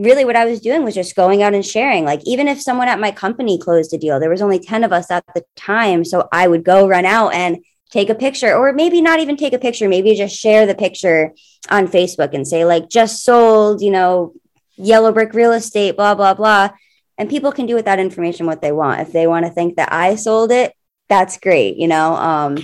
really 0.00 0.24
what 0.24 0.36
I 0.36 0.46
was 0.46 0.60
doing 0.60 0.82
was 0.82 0.94
just 0.94 1.14
going 1.14 1.42
out 1.42 1.54
and 1.54 1.64
sharing. 1.64 2.04
Like, 2.04 2.20
even 2.24 2.48
if 2.48 2.60
someone 2.60 2.88
at 2.88 2.98
my 2.98 3.10
company 3.10 3.58
closed 3.58 3.92
a 3.92 3.98
deal, 3.98 4.18
there 4.18 4.30
was 4.30 4.42
only 4.42 4.58
10 4.58 4.82
of 4.82 4.92
us 4.92 5.10
at 5.10 5.24
the 5.34 5.44
time. 5.56 6.04
So 6.04 6.28
I 6.32 6.48
would 6.48 6.64
go 6.64 6.88
run 6.88 7.04
out 7.04 7.34
and 7.34 7.58
take 7.90 8.08
a 8.08 8.14
picture, 8.14 8.54
or 8.54 8.72
maybe 8.72 9.02
not 9.02 9.20
even 9.20 9.36
take 9.36 9.52
a 9.52 9.58
picture, 9.58 9.88
maybe 9.88 10.14
just 10.14 10.36
share 10.36 10.64
the 10.64 10.74
picture 10.74 11.32
on 11.70 11.88
Facebook 11.88 12.34
and 12.34 12.46
say, 12.46 12.64
like, 12.64 12.88
just 12.88 13.24
sold, 13.24 13.82
you 13.82 13.90
know, 13.90 14.32
yellow 14.76 15.12
brick 15.12 15.34
real 15.34 15.52
estate, 15.52 15.96
blah, 15.96 16.14
blah, 16.14 16.34
blah. 16.34 16.70
And 17.18 17.28
people 17.28 17.52
can 17.52 17.66
do 17.66 17.74
with 17.74 17.84
that 17.84 17.98
information 17.98 18.46
what 18.46 18.62
they 18.62 18.72
want. 18.72 19.00
If 19.00 19.12
they 19.12 19.26
want 19.26 19.44
to 19.44 19.52
think 19.52 19.76
that 19.76 19.92
I 19.92 20.14
sold 20.14 20.52
it, 20.52 20.72
that's 21.08 21.36
great, 21.38 21.76
you 21.76 21.88
know. 21.88 22.14
Um, 22.14 22.56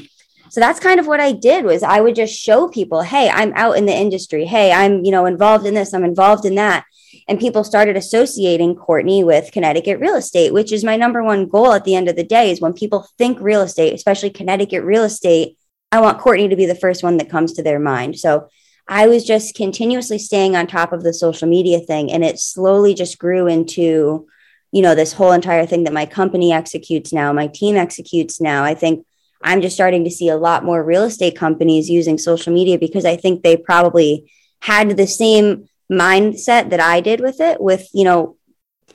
so 0.48 0.60
that's 0.60 0.80
kind 0.80 1.00
of 1.00 1.06
what 1.06 1.20
I 1.20 1.32
did 1.32 1.64
was 1.64 1.82
I 1.82 2.00
would 2.00 2.14
just 2.14 2.34
show 2.34 2.68
people, 2.68 3.02
hey, 3.02 3.28
I'm 3.28 3.52
out 3.54 3.76
in 3.76 3.86
the 3.86 3.94
industry. 3.94 4.44
Hey, 4.44 4.72
I'm, 4.72 5.04
you 5.04 5.10
know, 5.10 5.26
involved 5.26 5.66
in 5.66 5.74
this, 5.74 5.92
I'm 5.92 6.04
involved 6.04 6.44
in 6.44 6.54
that 6.56 6.84
and 7.28 7.40
people 7.40 7.64
started 7.64 7.96
associating 7.96 8.76
Courtney 8.76 9.24
with 9.24 9.52
Connecticut 9.52 9.98
real 9.98 10.14
estate, 10.14 10.52
which 10.52 10.72
is 10.72 10.84
my 10.84 10.96
number 10.96 11.22
one 11.22 11.48
goal 11.48 11.72
at 11.72 11.84
the 11.84 11.94
end 11.94 12.08
of 12.08 12.16
the 12.16 12.24
day 12.24 12.50
is 12.50 12.60
when 12.60 12.72
people 12.72 13.08
think 13.18 13.40
real 13.40 13.62
estate, 13.62 13.94
especially 13.94 14.30
Connecticut 14.30 14.84
real 14.84 15.02
estate, 15.02 15.56
I 15.90 16.00
want 16.00 16.18
Courtney 16.18 16.48
to 16.48 16.56
be 16.56 16.66
the 16.66 16.74
first 16.74 17.02
one 17.02 17.16
that 17.16 17.30
comes 17.30 17.54
to 17.54 17.62
their 17.62 17.78
mind. 17.78 18.18
So 18.18 18.48
I 18.88 19.08
was 19.08 19.24
just 19.24 19.56
continuously 19.56 20.18
staying 20.18 20.54
on 20.54 20.66
top 20.66 20.92
of 20.92 21.02
the 21.02 21.12
social 21.12 21.48
media 21.48 21.80
thing 21.80 22.12
and 22.12 22.24
it 22.24 22.38
slowly 22.38 22.94
just 22.94 23.18
grew 23.18 23.46
into 23.46 24.26
you 24.72 24.82
know 24.82 24.94
this 24.94 25.12
whole 25.12 25.32
entire 25.32 25.64
thing 25.64 25.84
that 25.84 25.92
my 25.92 26.06
company 26.06 26.52
executes 26.52 27.12
now, 27.12 27.32
my 27.32 27.46
team 27.46 27.76
executes 27.76 28.40
now. 28.40 28.62
I 28.62 28.74
think 28.74 29.06
I'm 29.46 29.62
just 29.62 29.76
starting 29.76 30.02
to 30.04 30.10
see 30.10 30.28
a 30.28 30.36
lot 30.36 30.64
more 30.64 30.82
real 30.82 31.04
estate 31.04 31.36
companies 31.36 31.88
using 31.88 32.18
social 32.18 32.52
media 32.52 32.78
because 32.78 33.04
I 33.04 33.16
think 33.16 33.42
they 33.42 33.56
probably 33.56 34.30
had 34.60 34.96
the 34.96 35.06
same 35.06 35.68
mindset 35.90 36.70
that 36.70 36.80
I 36.80 37.00
did 37.00 37.20
with 37.20 37.40
it 37.40 37.60
with, 37.60 37.88
you 37.94 38.02
know, 38.02 38.36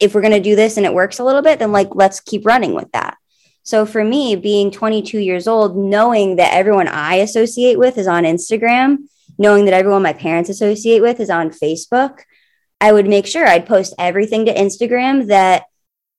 if 0.01 0.13
we're 0.13 0.21
going 0.21 0.33
to 0.33 0.41
do 0.41 0.57
this 0.57 0.75
and 0.75 0.85
it 0.85 0.93
works 0.93 1.19
a 1.19 1.23
little 1.23 1.41
bit, 1.41 1.59
then 1.59 1.71
like, 1.71 1.95
let's 1.95 2.19
keep 2.19 2.45
running 2.45 2.73
with 2.73 2.91
that. 2.91 3.17
So 3.63 3.85
for 3.85 4.03
me, 4.03 4.35
being 4.35 4.71
22 4.71 5.19
years 5.19 5.47
old, 5.47 5.77
knowing 5.77 6.35
that 6.35 6.53
everyone 6.53 6.89
I 6.89 7.15
associate 7.15 7.79
with 7.79 7.97
is 7.97 8.07
on 8.07 8.23
Instagram, 8.23 8.97
knowing 9.37 9.65
that 9.65 9.73
everyone 9.73 10.03
my 10.03 10.13
parents 10.13 10.49
associate 10.49 11.01
with 11.01 11.21
is 11.21 11.29
on 11.29 11.51
Facebook, 11.51 12.23
I 12.81 12.91
would 12.91 13.07
make 13.07 13.25
sure 13.25 13.47
I'd 13.47 13.67
post 13.67 13.93
everything 13.97 14.45
to 14.47 14.53
Instagram 14.53 15.27
that 15.27 15.63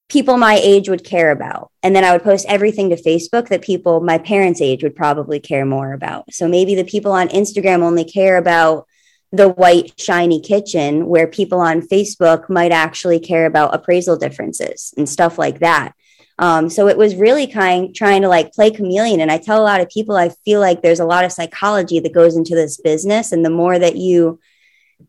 people 0.09 0.37
my 0.37 0.59
age 0.61 0.89
would 0.89 1.03
care 1.03 1.31
about. 1.31 1.71
And 1.81 1.95
then 1.95 2.03
I 2.03 2.11
would 2.11 2.23
post 2.23 2.45
everything 2.47 2.89
to 2.89 3.01
Facebook 3.01 3.47
that 3.49 3.61
people 3.61 4.01
my 4.01 4.17
parents' 4.17 4.61
age 4.61 4.83
would 4.83 4.95
probably 4.95 5.39
care 5.39 5.65
more 5.65 5.93
about. 5.93 6.31
So 6.33 6.47
maybe 6.47 6.75
the 6.75 6.83
people 6.83 7.11
on 7.11 7.29
Instagram 7.29 7.81
only 7.81 8.03
care 8.03 8.37
about 8.37 8.87
the 9.31 9.49
white 9.49 9.99
shiny 9.99 10.39
kitchen 10.39 11.07
where 11.07 11.25
people 11.25 11.59
on 11.59 11.81
Facebook 11.81 12.49
might 12.49 12.71
actually 12.71 13.19
care 13.19 13.47
about 13.47 13.73
appraisal 13.73 14.15
differences 14.15 14.93
and 14.95 15.09
stuff 15.09 15.39
like 15.39 15.59
that. 15.59 15.93
Um, 16.37 16.69
so 16.69 16.87
it 16.87 16.97
was 16.97 17.15
really 17.15 17.47
kind 17.47 17.93
trying 17.95 18.21
to 18.21 18.27
like 18.27 18.53
play 18.53 18.69
chameleon. 18.69 19.19
And 19.19 19.31
I 19.31 19.37
tell 19.37 19.61
a 19.61 19.65
lot 19.65 19.81
of 19.81 19.89
people, 19.89 20.15
I 20.15 20.29
feel 20.45 20.59
like 20.59 20.81
there's 20.81 20.99
a 20.99 21.05
lot 21.05 21.25
of 21.25 21.31
psychology 21.31 21.99
that 21.99 22.13
goes 22.13 22.35
into 22.35 22.55
this 22.55 22.79
business. 22.79 23.31
And 23.31 23.43
the 23.43 23.49
more 23.49 23.77
that 23.77 23.95
you 23.95 24.39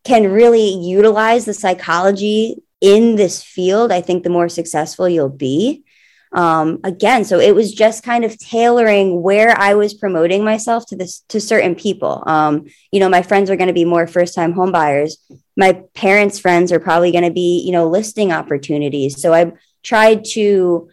can 0.04 0.30
really 0.30 0.74
utilize 0.74 1.44
the 1.44 1.54
psychology 1.54 2.62
in 2.84 3.16
this 3.16 3.42
field, 3.42 3.90
I 3.90 4.02
think 4.02 4.24
the 4.24 4.30
more 4.30 4.50
successful 4.50 5.08
you'll 5.08 5.30
be. 5.30 5.84
Um, 6.32 6.80
again, 6.84 7.24
so 7.24 7.40
it 7.40 7.54
was 7.54 7.72
just 7.72 8.02
kind 8.02 8.26
of 8.26 8.38
tailoring 8.38 9.22
where 9.22 9.58
I 9.58 9.72
was 9.72 9.94
promoting 9.94 10.44
myself 10.44 10.84
to 10.86 10.96
this 10.96 11.20
to 11.28 11.40
certain 11.40 11.76
people. 11.76 12.22
Um, 12.26 12.66
you 12.92 13.00
know, 13.00 13.08
my 13.08 13.22
friends 13.22 13.48
are 13.48 13.56
going 13.56 13.68
to 13.68 13.72
be 13.72 13.86
more 13.86 14.06
first 14.06 14.34
time 14.34 14.52
homebuyers. 14.52 15.12
My 15.56 15.82
parents' 15.94 16.38
friends 16.38 16.72
are 16.72 16.80
probably 16.80 17.10
going 17.10 17.24
to 17.24 17.30
be, 17.30 17.62
you 17.64 17.72
know, 17.72 17.88
listing 17.88 18.32
opportunities. 18.32 19.22
So 19.22 19.32
I 19.32 19.52
tried 19.82 20.26
to 20.32 20.90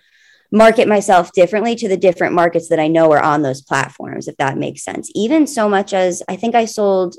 market 0.49 0.87
myself 0.87 1.33
differently 1.33 1.75
to 1.75 1.89
the 1.89 1.97
different 1.97 2.35
markets 2.35 2.69
that 2.69 2.79
I 2.79 2.87
know 2.87 3.11
are 3.11 3.23
on 3.23 3.41
those 3.41 3.61
platforms, 3.61 4.29
if 4.29 4.37
that 4.37 4.57
makes 4.57 4.83
sense. 4.83 5.11
Even 5.13 5.45
so 5.45 5.67
much 5.67 5.93
as 5.93 6.23
I 6.29 6.37
think 6.37 6.55
I 6.55 6.65
sold 6.65 7.17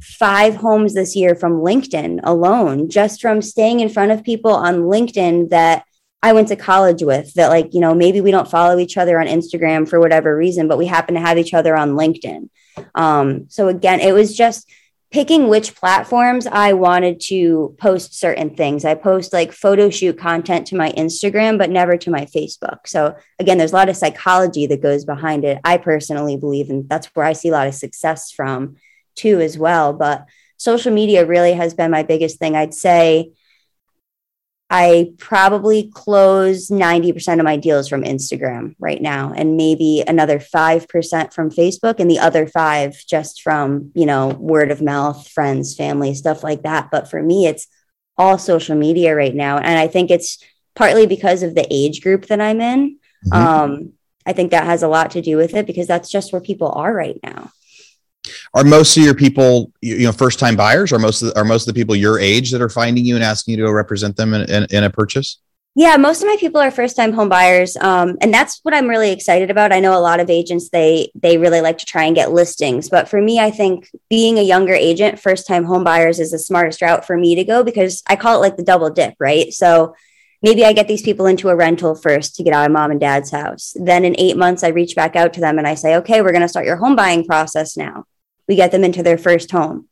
five 0.00 0.56
homes 0.56 0.94
this 0.94 1.16
year 1.16 1.34
from 1.34 1.60
LinkedIn 1.60 2.20
alone, 2.24 2.88
just 2.88 3.20
from 3.20 3.42
staying 3.42 3.80
in 3.80 3.88
front 3.88 4.12
of 4.12 4.24
people 4.24 4.52
on 4.52 4.82
LinkedIn 4.82 5.50
that 5.50 5.84
I 6.22 6.32
went 6.32 6.48
to 6.48 6.56
college 6.56 7.02
with 7.02 7.34
that, 7.34 7.48
like, 7.48 7.72
you 7.72 7.80
know, 7.80 7.94
maybe 7.94 8.20
we 8.20 8.30
don't 8.30 8.50
follow 8.50 8.78
each 8.78 8.96
other 8.96 9.20
on 9.20 9.26
Instagram 9.26 9.88
for 9.88 10.00
whatever 10.00 10.36
reason, 10.36 10.66
but 10.66 10.78
we 10.78 10.86
happen 10.86 11.14
to 11.14 11.20
have 11.20 11.38
each 11.38 11.54
other 11.54 11.76
on 11.76 11.90
LinkedIn. 11.90 12.48
Um, 12.94 13.46
so 13.48 13.68
again, 13.68 14.00
it 14.00 14.12
was 14.12 14.36
just 14.36 14.68
picking 15.12 15.48
which 15.48 15.74
platforms 15.74 16.46
I 16.46 16.72
wanted 16.72 17.20
to 17.26 17.76
post 17.78 18.18
certain 18.18 18.56
things. 18.56 18.84
I 18.84 18.94
post 18.94 19.32
like 19.32 19.52
photo 19.52 19.88
shoot 19.88 20.18
content 20.18 20.66
to 20.68 20.76
my 20.76 20.90
Instagram, 20.92 21.58
but 21.58 21.70
never 21.70 21.96
to 21.96 22.10
my 22.10 22.26
Facebook. 22.26 22.86
So 22.86 23.14
again, 23.38 23.56
there's 23.56 23.72
a 23.72 23.76
lot 23.76 23.88
of 23.88 23.96
psychology 23.96 24.66
that 24.66 24.82
goes 24.82 25.04
behind 25.04 25.44
it. 25.44 25.58
I 25.64 25.76
personally 25.78 26.36
believe, 26.36 26.70
and 26.70 26.88
that's 26.88 27.06
where 27.14 27.24
I 27.24 27.34
see 27.34 27.50
a 27.50 27.52
lot 27.52 27.68
of 27.68 27.74
success 27.74 28.32
from 28.32 28.76
too, 29.16 29.40
as 29.40 29.58
well. 29.58 29.92
But 29.92 30.26
social 30.56 30.92
media 30.92 31.26
really 31.26 31.52
has 31.52 31.74
been 31.74 31.90
my 31.90 32.02
biggest 32.02 32.38
thing. 32.38 32.56
I'd 32.56 32.74
say 32.74 33.32
I 34.68 35.12
probably 35.18 35.90
close 35.94 36.68
90% 36.70 37.38
of 37.38 37.44
my 37.44 37.56
deals 37.56 37.88
from 37.88 38.02
Instagram 38.02 38.74
right 38.80 39.00
now 39.00 39.32
and 39.34 39.56
maybe 39.56 40.02
another 40.06 40.40
5% 40.40 41.32
from 41.32 41.50
Facebook 41.50 42.00
and 42.00 42.10
the 42.10 42.18
other 42.18 42.48
5 42.48 43.04
just 43.08 43.42
from, 43.42 43.92
you 43.94 44.06
know, 44.06 44.28
word 44.28 44.72
of 44.72 44.82
mouth, 44.82 45.28
friends, 45.28 45.76
family, 45.76 46.14
stuff 46.14 46.42
like 46.42 46.62
that. 46.62 46.90
But 46.90 47.08
for 47.08 47.22
me 47.22 47.46
it's 47.46 47.68
all 48.18 48.38
social 48.38 48.76
media 48.76 49.14
right 49.14 49.34
now 49.34 49.58
and 49.58 49.78
I 49.78 49.86
think 49.86 50.10
it's 50.10 50.42
partly 50.74 51.06
because 51.06 51.44
of 51.44 51.54
the 51.54 51.66
age 51.70 52.02
group 52.02 52.26
that 52.26 52.40
I'm 52.40 52.60
in. 52.60 52.98
Mm-hmm. 53.26 53.32
Um, 53.34 53.92
I 54.26 54.32
think 54.32 54.50
that 54.50 54.64
has 54.64 54.82
a 54.82 54.88
lot 54.88 55.12
to 55.12 55.22
do 55.22 55.36
with 55.36 55.54
it 55.54 55.66
because 55.66 55.86
that's 55.86 56.10
just 56.10 56.32
where 56.32 56.42
people 56.42 56.72
are 56.72 56.92
right 56.92 57.20
now 57.22 57.52
are 58.54 58.64
most 58.64 58.96
of 58.96 59.02
your 59.02 59.14
people 59.14 59.72
you 59.80 60.04
know 60.04 60.12
first 60.12 60.38
time 60.38 60.56
buyers? 60.56 60.92
Or 60.92 60.98
most 60.98 61.22
of 61.22 61.28
the, 61.28 61.38
are 61.38 61.44
most 61.44 61.68
of 61.68 61.74
the 61.74 61.78
people 61.78 61.96
your 61.96 62.18
age 62.18 62.50
that 62.52 62.62
are 62.62 62.68
finding 62.68 63.04
you 63.04 63.14
and 63.14 63.24
asking 63.24 63.58
you 63.58 63.64
to 63.64 63.72
represent 63.72 64.16
them 64.16 64.34
in, 64.34 64.50
in, 64.50 64.66
in 64.70 64.84
a 64.84 64.90
purchase? 64.90 65.38
Yeah 65.74 65.98
most 65.98 66.22
of 66.22 66.26
my 66.26 66.36
people 66.40 66.58
are 66.58 66.70
first 66.70 66.96
time 66.96 67.12
home 67.12 67.28
buyers 67.28 67.76
um, 67.76 68.16
and 68.22 68.32
that's 68.32 68.60
what 68.62 68.72
i'm 68.72 68.88
really 68.88 69.12
excited 69.12 69.50
about. 69.50 69.72
I 69.72 69.80
know 69.80 69.96
a 69.96 70.00
lot 70.00 70.20
of 70.20 70.30
agents 70.30 70.70
they 70.70 71.10
they 71.14 71.36
really 71.36 71.60
like 71.60 71.76
to 71.78 71.86
try 71.86 72.04
and 72.04 72.16
get 72.16 72.32
listings 72.32 72.88
but 72.88 73.08
for 73.08 73.20
me 73.20 73.38
i 73.38 73.50
think 73.50 73.90
being 74.08 74.38
a 74.38 74.42
younger 74.42 74.72
agent 74.72 75.20
first 75.20 75.46
time 75.46 75.64
home 75.64 75.84
buyers 75.84 76.18
is 76.18 76.30
the 76.30 76.38
smartest 76.38 76.80
route 76.80 77.04
for 77.04 77.16
me 77.16 77.34
to 77.34 77.44
go 77.44 77.62
because 77.62 78.02
i 78.08 78.16
call 78.16 78.36
it 78.36 78.40
like 78.40 78.56
the 78.56 78.62
double 78.62 78.88
dip 78.88 79.14
right? 79.20 79.52
So 79.52 79.94
maybe 80.42 80.64
I 80.64 80.72
get 80.72 80.88
these 80.88 81.02
people 81.02 81.26
into 81.26 81.48
a 81.48 81.56
rental 81.56 81.94
first 81.94 82.36
to 82.36 82.42
get 82.42 82.54
out 82.54 82.66
of 82.66 82.72
mom 82.72 82.90
and 82.90 83.00
dad's 83.00 83.30
house. 83.30 83.74
Then 83.74 84.04
in 84.04 84.14
eight 84.18 84.36
months, 84.36 84.62
I 84.62 84.68
reach 84.68 84.94
back 84.94 85.16
out 85.16 85.32
to 85.34 85.40
them 85.40 85.58
and 85.58 85.66
I 85.66 85.74
say, 85.74 85.96
okay, 85.96 86.22
we're 86.22 86.32
going 86.32 86.42
to 86.42 86.48
start 86.48 86.66
your 86.66 86.76
home 86.76 86.96
buying 86.96 87.24
process 87.24 87.76
now 87.76 88.04
we 88.48 88.56
get 88.56 88.72
them 88.72 88.84
into 88.84 89.02
their 89.02 89.18
first 89.18 89.50
home. 89.50 89.88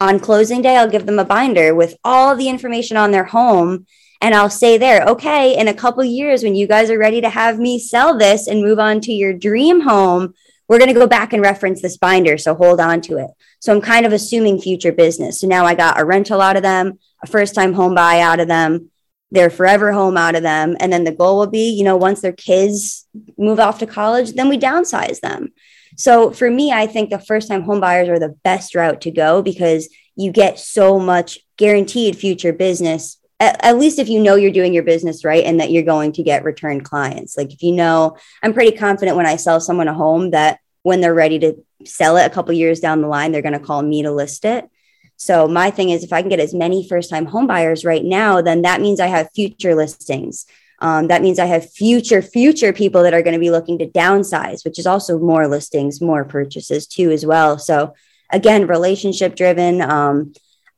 On 0.00 0.18
closing 0.18 0.62
day, 0.62 0.76
I'll 0.76 0.90
give 0.90 1.06
them 1.06 1.18
a 1.18 1.24
binder 1.24 1.74
with 1.74 1.96
all 2.04 2.34
the 2.34 2.48
information 2.48 2.96
on 2.96 3.10
their 3.10 3.24
home. 3.24 3.86
And 4.22 4.34
I'll 4.34 4.50
say 4.50 4.78
there, 4.78 5.04
okay, 5.06 5.58
in 5.58 5.68
a 5.68 5.74
couple 5.74 6.04
years, 6.04 6.42
when 6.42 6.54
you 6.54 6.66
guys 6.66 6.90
are 6.90 6.98
ready 6.98 7.20
to 7.20 7.30
have 7.30 7.58
me 7.58 7.78
sell 7.78 8.16
this 8.18 8.46
and 8.46 8.62
move 8.62 8.78
on 8.78 9.00
to 9.02 9.12
your 9.12 9.32
dream 9.32 9.80
home, 9.80 10.34
we're 10.68 10.78
going 10.78 10.92
to 10.92 10.98
go 10.98 11.06
back 11.06 11.32
and 11.32 11.42
reference 11.42 11.82
this 11.82 11.96
binder. 11.96 12.38
So 12.38 12.54
hold 12.54 12.80
on 12.80 13.00
to 13.02 13.16
it. 13.16 13.30
So 13.58 13.74
I'm 13.74 13.80
kind 13.80 14.06
of 14.06 14.12
assuming 14.12 14.60
future 14.60 14.92
business. 14.92 15.40
So 15.40 15.48
now 15.48 15.64
I 15.64 15.74
got 15.74 16.00
a 16.00 16.04
rental 16.04 16.40
out 16.40 16.56
of 16.56 16.62
them, 16.62 16.98
a 17.22 17.26
first 17.26 17.54
time 17.54 17.72
home 17.72 17.94
buy 17.94 18.20
out 18.20 18.40
of 18.40 18.48
them, 18.48 18.90
their 19.30 19.50
forever 19.50 19.92
home 19.92 20.16
out 20.16 20.34
of 20.34 20.42
them. 20.42 20.76
And 20.80 20.92
then 20.92 21.04
the 21.04 21.12
goal 21.12 21.38
will 21.38 21.46
be, 21.46 21.70
you 21.70 21.84
know, 21.84 21.96
once 21.96 22.20
their 22.20 22.32
kids 22.32 23.06
move 23.36 23.58
off 23.58 23.80
to 23.80 23.86
college, 23.86 24.32
then 24.32 24.48
we 24.48 24.58
downsize 24.58 25.20
them. 25.20 25.52
So 25.96 26.30
for 26.30 26.50
me, 26.50 26.72
I 26.72 26.86
think 26.86 27.10
the 27.10 27.18
first 27.18 27.48
time 27.48 27.62
home 27.62 27.80
buyers 27.80 28.08
are 28.08 28.18
the 28.18 28.36
best 28.44 28.74
route 28.74 29.00
to 29.02 29.10
go 29.10 29.42
because 29.42 29.88
you 30.16 30.32
get 30.32 30.58
so 30.58 30.98
much 30.98 31.38
guaranteed 31.56 32.16
future 32.16 32.52
business. 32.52 33.18
At, 33.38 33.64
at, 33.64 33.78
least 33.78 33.98
if 33.98 34.08
you 34.08 34.20
know 34.20 34.34
you're 34.34 34.50
doing 34.50 34.74
your 34.74 34.82
business 34.82 35.24
right 35.24 35.44
and 35.44 35.60
that 35.60 35.70
you're 35.70 35.82
going 35.82 36.12
to 36.12 36.22
get 36.22 36.44
return 36.44 36.82
clients. 36.82 37.36
Like 37.36 37.52
if 37.52 37.62
you 37.62 37.72
know, 37.72 38.16
I'm 38.42 38.52
pretty 38.52 38.76
confident 38.76 39.16
when 39.16 39.26
I 39.26 39.36
sell 39.36 39.60
someone 39.60 39.88
a 39.88 39.94
home 39.94 40.30
that 40.30 40.60
when 40.82 41.00
they're 41.00 41.14
ready 41.14 41.38
to 41.38 41.54
sell 41.84 42.16
it 42.16 42.26
a 42.26 42.30
couple 42.30 42.52
years 42.52 42.80
down 42.80 43.00
the 43.00 43.08
line, 43.08 43.32
they're 43.32 43.42
going 43.42 43.58
to 43.58 43.60
call 43.60 43.82
me 43.82 44.02
to 44.02 44.12
list 44.12 44.44
it. 44.44 44.68
So 45.16 45.46
my 45.46 45.70
thing 45.70 45.90
is 45.90 46.02
if 46.02 46.14
I 46.14 46.22
can 46.22 46.30
get 46.30 46.40
as 46.40 46.54
many 46.54 46.86
first 46.88 47.10
time 47.10 47.26
home 47.26 47.46
buyers 47.46 47.84
right 47.84 48.04
now, 48.04 48.40
then 48.40 48.62
that 48.62 48.80
means 48.80 49.00
I 49.00 49.06
have 49.06 49.30
future 49.34 49.74
listings. 49.74 50.46
Um, 50.80 51.08
that 51.08 51.22
means 51.22 51.38
I 51.38 51.46
have 51.46 51.70
future, 51.70 52.22
future 52.22 52.72
people 52.72 53.02
that 53.02 53.12
are 53.12 53.22
going 53.22 53.34
to 53.34 53.40
be 53.40 53.50
looking 53.50 53.78
to 53.78 53.86
downsize, 53.86 54.64
which 54.64 54.78
is 54.78 54.86
also 54.86 55.18
more 55.18 55.46
listings, 55.46 56.00
more 56.00 56.24
purchases 56.24 56.86
too, 56.86 57.10
as 57.10 57.26
well. 57.26 57.58
So, 57.58 57.94
again, 58.30 58.66
relationship 58.66 59.36
driven. 59.36 59.82
Um, 59.82 60.32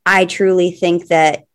I 0.05 0.25
truly 0.25 0.71
think 0.71 1.07
that 1.07 1.45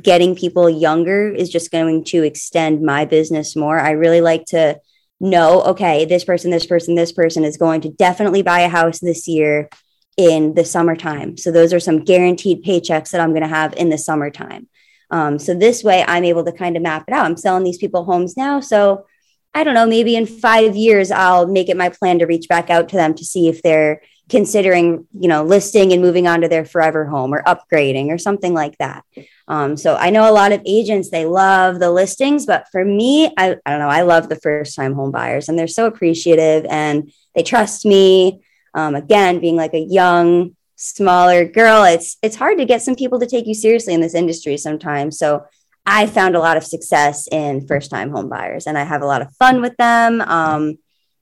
getting 0.00 0.36
people 0.36 0.70
younger 0.70 1.28
is 1.28 1.50
just 1.50 1.72
going 1.72 2.04
to 2.04 2.22
extend 2.22 2.80
my 2.80 3.04
business 3.04 3.56
more. 3.56 3.80
I 3.80 3.90
really 3.90 4.20
like 4.20 4.44
to 4.46 4.80
know, 5.18 5.62
okay, 5.62 6.04
this 6.04 6.24
person, 6.24 6.52
this 6.52 6.66
person, 6.66 6.94
this 6.94 7.10
person 7.10 7.42
is 7.42 7.56
going 7.56 7.80
to 7.80 7.90
definitely 7.90 8.42
buy 8.42 8.60
a 8.60 8.68
house 8.68 9.00
this 9.00 9.26
year 9.26 9.68
in 10.16 10.54
the 10.54 10.64
summertime. 10.64 11.36
So, 11.36 11.50
those 11.50 11.72
are 11.72 11.80
some 11.80 12.04
guaranteed 12.04 12.64
paychecks 12.64 13.10
that 13.10 13.20
I'm 13.20 13.30
going 13.30 13.42
to 13.42 13.48
have 13.48 13.74
in 13.74 13.88
the 13.88 13.98
summertime. 13.98 14.68
Um, 15.10 15.38
so 15.38 15.54
this 15.54 15.82
way 15.82 16.04
I'm 16.06 16.24
able 16.24 16.44
to 16.44 16.52
kind 16.52 16.76
of 16.76 16.82
map 16.82 17.04
it 17.08 17.14
out. 17.14 17.26
I'm 17.26 17.36
selling 17.36 17.64
these 17.64 17.78
people 17.78 18.04
homes 18.04 18.36
now. 18.36 18.60
So 18.60 19.06
I 19.52 19.64
don't 19.64 19.74
know, 19.74 19.86
maybe 19.86 20.14
in 20.14 20.26
five 20.26 20.76
years, 20.76 21.10
I'll 21.10 21.46
make 21.46 21.68
it 21.68 21.76
my 21.76 21.88
plan 21.88 22.20
to 22.20 22.26
reach 22.26 22.48
back 22.48 22.70
out 22.70 22.88
to 22.90 22.96
them 22.96 23.14
to 23.14 23.24
see 23.24 23.48
if 23.48 23.62
they're 23.62 24.02
considering, 24.28 25.08
you 25.12 25.28
know, 25.28 25.42
listing 25.42 25.92
and 25.92 26.00
moving 26.00 26.28
on 26.28 26.40
to 26.42 26.48
their 26.48 26.64
forever 26.64 27.04
home 27.04 27.34
or 27.34 27.42
upgrading 27.42 28.10
or 28.10 28.18
something 28.18 28.54
like 28.54 28.78
that. 28.78 29.04
Um, 29.48 29.76
so 29.76 29.96
I 29.96 30.10
know 30.10 30.30
a 30.30 30.32
lot 30.32 30.52
of 30.52 30.62
agents, 30.64 31.10
they 31.10 31.26
love 31.26 31.80
the 31.80 31.90
listings, 31.90 32.46
but 32.46 32.66
for 32.70 32.84
me, 32.84 33.26
I, 33.36 33.56
I 33.66 33.70
don't 33.70 33.80
know, 33.80 33.88
I 33.88 34.02
love 34.02 34.28
the 34.28 34.36
first 34.36 34.76
time 34.76 34.94
home 34.94 35.10
buyers 35.10 35.48
and 35.48 35.58
they're 35.58 35.66
so 35.66 35.86
appreciative 35.86 36.64
and 36.70 37.12
they 37.34 37.42
trust 37.42 37.84
me. 37.84 38.40
Um, 38.72 38.94
again, 38.94 39.40
being 39.40 39.56
like 39.56 39.74
a 39.74 39.80
young, 39.80 40.54
smaller 40.80 41.44
girl, 41.44 41.84
it's 41.84 42.16
it's 42.22 42.36
hard 42.36 42.58
to 42.58 42.64
get 42.64 42.82
some 42.82 42.96
people 42.96 43.20
to 43.20 43.26
take 43.26 43.46
you 43.46 43.54
seriously 43.54 43.92
in 43.92 44.00
this 44.00 44.14
industry 44.14 44.56
sometimes. 44.56 45.18
So 45.18 45.44
I 45.84 46.06
found 46.06 46.34
a 46.34 46.40
lot 46.40 46.56
of 46.56 46.64
success 46.64 47.28
in 47.30 47.66
first 47.66 47.90
time 47.90 48.10
home 48.10 48.28
buyers 48.28 48.66
and 48.66 48.78
I 48.78 48.84
have 48.84 49.02
a 49.02 49.06
lot 49.06 49.22
of 49.22 49.34
fun 49.36 49.60
with 49.60 49.76
them. 49.76 50.20
Um, 50.22 50.78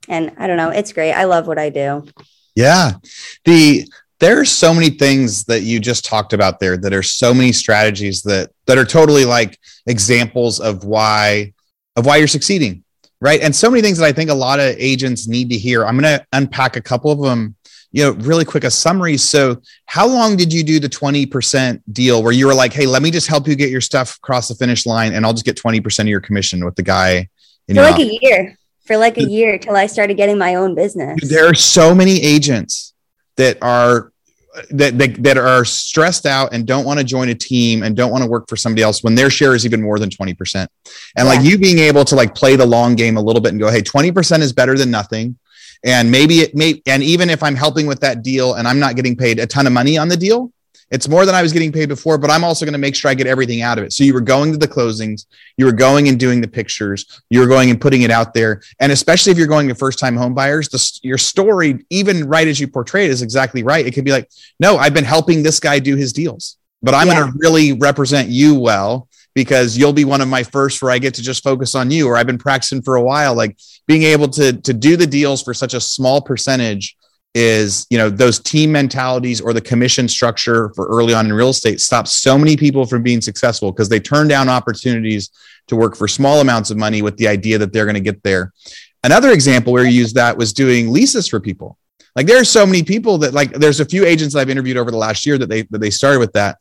and 0.08 0.32
I 0.38 0.46
don't 0.46 0.56
know, 0.56 0.70
it's 0.70 0.92
great. 0.92 1.12
I 1.12 1.24
love 1.24 1.46
what 1.46 1.58
I 1.58 1.70
do. 1.70 2.06
Yeah. 2.54 2.92
The 3.44 3.84
there 4.20 4.40
are 4.40 4.44
so 4.44 4.74
many 4.74 4.90
things 4.90 5.44
that 5.44 5.62
you 5.62 5.78
just 5.80 6.04
talked 6.04 6.32
about 6.32 6.60
there 6.60 6.76
that 6.76 6.92
are 6.92 7.02
so 7.02 7.34
many 7.34 7.52
strategies 7.52 8.22
that 8.22 8.50
that 8.66 8.78
are 8.78 8.84
totally 8.84 9.24
like 9.24 9.58
examples 9.86 10.60
of 10.60 10.84
why 10.84 11.52
of 11.96 12.06
why 12.06 12.16
you're 12.16 12.26
succeeding 12.26 12.84
right 13.20 13.40
and 13.42 13.54
so 13.54 13.70
many 13.70 13.80
things 13.80 13.98
that 13.98 14.06
i 14.06 14.12
think 14.12 14.30
a 14.30 14.34
lot 14.34 14.58
of 14.58 14.74
agents 14.78 15.28
need 15.28 15.50
to 15.50 15.56
hear 15.56 15.84
i'm 15.84 15.98
going 15.98 16.18
to 16.18 16.26
unpack 16.32 16.76
a 16.76 16.80
couple 16.80 17.10
of 17.10 17.20
them 17.20 17.54
you 17.90 18.04
know, 18.04 18.12
really 18.12 18.44
quick, 18.44 18.64
a 18.64 18.70
summary. 18.70 19.16
So, 19.16 19.60
how 19.86 20.06
long 20.06 20.36
did 20.36 20.52
you 20.52 20.62
do 20.62 20.78
the 20.78 20.88
20% 20.88 21.82
deal 21.92 22.22
where 22.22 22.32
you 22.32 22.46
were 22.46 22.54
like, 22.54 22.72
hey, 22.72 22.86
let 22.86 23.02
me 23.02 23.10
just 23.10 23.26
help 23.26 23.48
you 23.48 23.54
get 23.56 23.70
your 23.70 23.80
stuff 23.80 24.16
across 24.16 24.48
the 24.48 24.54
finish 24.54 24.84
line 24.84 25.14
and 25.14 25.24
I'll 25.24 25.32
just 25.32 25.46
get 25.46 25.56
20% 25.56 26.00
of 26.00 26.08
your 26.08 26.20
commission 26.20 26.64
with 26.64 26.76
the 26.76 26.82
guy? 26.82 27.28
For 27.66 27.74
like 27.74 28.00
a 28.00 28.18
year, 28.22 28.58
for 28.86 28.96
like 28.96 29.18
a 29.18 29.24
year 29.24 29.58
till 29.58 29.76
I 29.76 29.86
started 29.86 30.16
getting 30.16 30.38
my 30.38 30.54
own 30.54 30.74
business. 30.74 31.28
There 31.28 31.48
are 31.48 31.54
so 31.54 31.94
many 31.94 32.22
agents 32.22 32.94
that 33.36 33.58
are 33.62 34.12
that, 34.70 34.98
that, 34.98 35.22
that 35.22 35.38
are 35.38 35.64
stressed 35.64 36.26
out 36.26 36.52
and 36.52 36.66
don't 36.66 36.84
want 36.84 36.98
to 36.98 37.04
join 37.04 37.28
a 37.28 37.34
team 37.34 37.82
and 37.82 37.96
don't 37.96 38.10
want 38.10 38.24
to 38.24 38.30
work 38.30 38.48
for 38.48 38.56
somebody 38.56 38.82
else 38.82 39.04
when 39.04 39.14
their 39.14 39.30
share 39.30 39.54
is 39.54 39.64
even 39.64 39.80
more 39.80 39.98
than 39.98 40.10
20%. 40.10 40.54
And 40.54 40.68
yeah. 41.16 41.22
like 41.22 41.44
you 41.44 41.58
being 41.58 41.78
able 41.78 42.04
to 42.06 42.16
like 42.16 42.34
play 42.34 42.56
the 42.56 42.66
long 42.66 42.96
game 42.96 43.16
a 43.16 43.20
little 43.20 43.40
bit 43.40 43.52
and 43.52 43.60
go, 43.60 43.70
hey, 43.70 43.82
20% 43.82 44.40
is 44.40 44.52
better 44.52 44.76
than 44.76 44.90
nothing 44.90 45.38
and 45.84 46.10
maybe 46.10 46.40
it 46.40 46.54
may 46.54 46.82
and 46.86 47.02
even 47.02 47.30
if 47.30 47.42
i'm 47.42 47.56
helping 47.56 47.86
with 47.86 48.00
that 48.00 48.22
deal 48.22 48.54
and 48.54 48.66
i'm 48.66 48.78
not 48.78 48.96
getting 48.96 49.16
paid 49.16 49.38
a 49.38 49.46
ton 49.46 49.66
of 49.66 49.72
money 49.72 49.96
on 49.98 50.08
the 50.08 50.16
deal 50.16 50.52
It's 50.90 51.08
more 51.08 51.26
than 51.26 51.34
I 51.34 51.42
was 51.42 51.52
getting 51.52 51.70
paid 51.70 51.88
before, 51.88 52.16
but 52.16 52.30
I'm 52.30 52.44
also 52.44 52.64
going 52.64 52.72
to 52.72 52.78
make 52.78 52.96
sure 52.96 53.10
I 53.10 53.14
get 53.14 53.26
everything 53.26 53.60
out 53.60 53.78
of 53.78 53.84
it. 53.84 53.92
So 53.92 54.04
you 54.04 54.14
were 54.14 54.22
going 54.22 54.52
to 54.52 54.58
the 54.58 54.66
closings, 54.66 55.26
you 55.58 55.66
were 55.66 55.72
going 55.72 56.08
and 56.08 56.18
doing 56.18 56.40
the 56.40 56.48
pictures, 56.48 57.20
you 57.28 57.40
were 57.40 57.46
going 57.46 57.68
and 57.68 57.78
putting 57.78 58.02
it 58.02 58.10
out 58.10 58.32
there. 58.32 58.62
And 58.80 58.90
especially 58.90 59.32
if 59.32 59.38
you're 59.38 59.46
going 59.46 59.68
to 59.68 59.74
first 59.74 59.98
time 59.98 60.16
home 60.16 60.34
buyers, 60.34 60.68
the, 60.70 61.00
your 61.02 61.18
story, 61.18 61.84
even 61.90 62.26
right 62.26 62.48
as 62.48 62.58
you 62.58 62.68
portray 62.68 63.04
it, 63.04 63.10
is 63.10 63.20
exactly 63.20 63.62
right. 63.62 63.86
It 63.86 63.92
could 63.92 64.04
be 64.04 64.12
like, 64.12 64.30
no, 64.58 64.78
I've 64.78 64.94
been 64.94 65.04
helping 65.04 65.42
this 65.42 65.60
guy 65.60 65.78
do 65.78 65.94
his 65.94 66.12
deals, 66.12 66.56
but 66.82 66.94
I'm 66.94 67.08
yeah. 67.08 67.20
going 67.20 67.32
to 67.32 67.38
really 67.38 67.72
represent 67.74 68.30
you 68.30 68.58
well 68.58 69.08
because 69.34 69.76
you'll 69.76 69.92
be 69.92 70.04
one 70.04 70.20
of 70.20 70.28
my 70.28 70.42
first 70.42 70.82
where 70.82 70.90
I 70.90 70.98
get 70.98 71.14
to 71.14 71.22
just 71.22 71.42
focus 71.42 71.74
on 71.74 71.90
you, 71.90 72.08
or 72.08 72.16
I've 72.16 72.26
been 72.26 72.38
practicing 72.38 72.82
for 72.82 72.96
a 72.96 73.02
while. 73.02 73.34
Like 73.34 73.56
being 73.86 74.02
able 74.02 74.28
to, 74.28 74.52
to 74.52 74.74
do 74.74 74.96
the 74.96 75.06
deals 75.06 75.42
for 75.42 75.54
such 75.54 75.74
a 75.74 75.80
small 75.80 76.20
percentage 76.20 76.96
is 77.34 77.86
you 77.90 77.98
know 77.98 78.08
those 78.08 78.40
team 78.40 78.72
mentalities 78.72 79.40
or 79.40 79.52
the 79.52 79.60
commission 79.60 80.08
structure 80.08 80.72
for 80.74 80.86
early 80.86 81.12
on 81.12 81.26
in 81.26 81.32
real 81.32 81.50
estate 81.50 81.78
stops 81.78 82.18
so 82.18 82.38
many 82.38 82.56
people 82.56 82.86
from 82.86 83.02
being 83.02 83.20
successful 83.20 83.70
because 83.70 83.88
they 83.88 84.00
turn 84.00 84.26
down 84.26 84.48
opportunities 84.48 85.30
to 85.66 85.76
work 85.76 85.94
for 85.94 86.08
small 86.08 86.40
amounts 86.40 86.70
of 86.70 86.78
money 86.78 87.02
with 87.02 87.16
the 87.18 87.28
idea 87.28 87.58
that 87.58 87.72
they're 87.72 87.84
going 87.84 87.94
to 87.94 88.00
get 88.00 88.22
there. 88.22 88.52
Another 89.04 89.30
example 89.30 89.72
where 89.72 89.84
you 89.84 89.90
use 89.90 90.14
that 90.14 90.36
was 90.36 90.52
doing 90.52 90.90
leases 90.90 91.28
for 91.28 91.38
people. 91.38 91.78
Like 92.16 92.26
there 92.26 92.40
are 92.40 92.44
so 92.44 92.66
many 92.66 92.82
people 92.82 93.18
that 93.18 93.34
like 93.34 93.52
there's 93.52 93.80
a 93.80 93.84
few 93.84 94.04
agents 94.04 94.34
that 94.34 94.40
i've 94.40 94.50
interviewed 94.50 94.76
over 94.76 94.90
the 94.90 94.96
last 94.96 95.24
year 95.24 95.38
that 95.38 95.48
they 95.48 95.62
that 95.70 95.78
they 95.78 95.90
started 95.90 96.18
with 96.18 96.32
that 96.32 96.58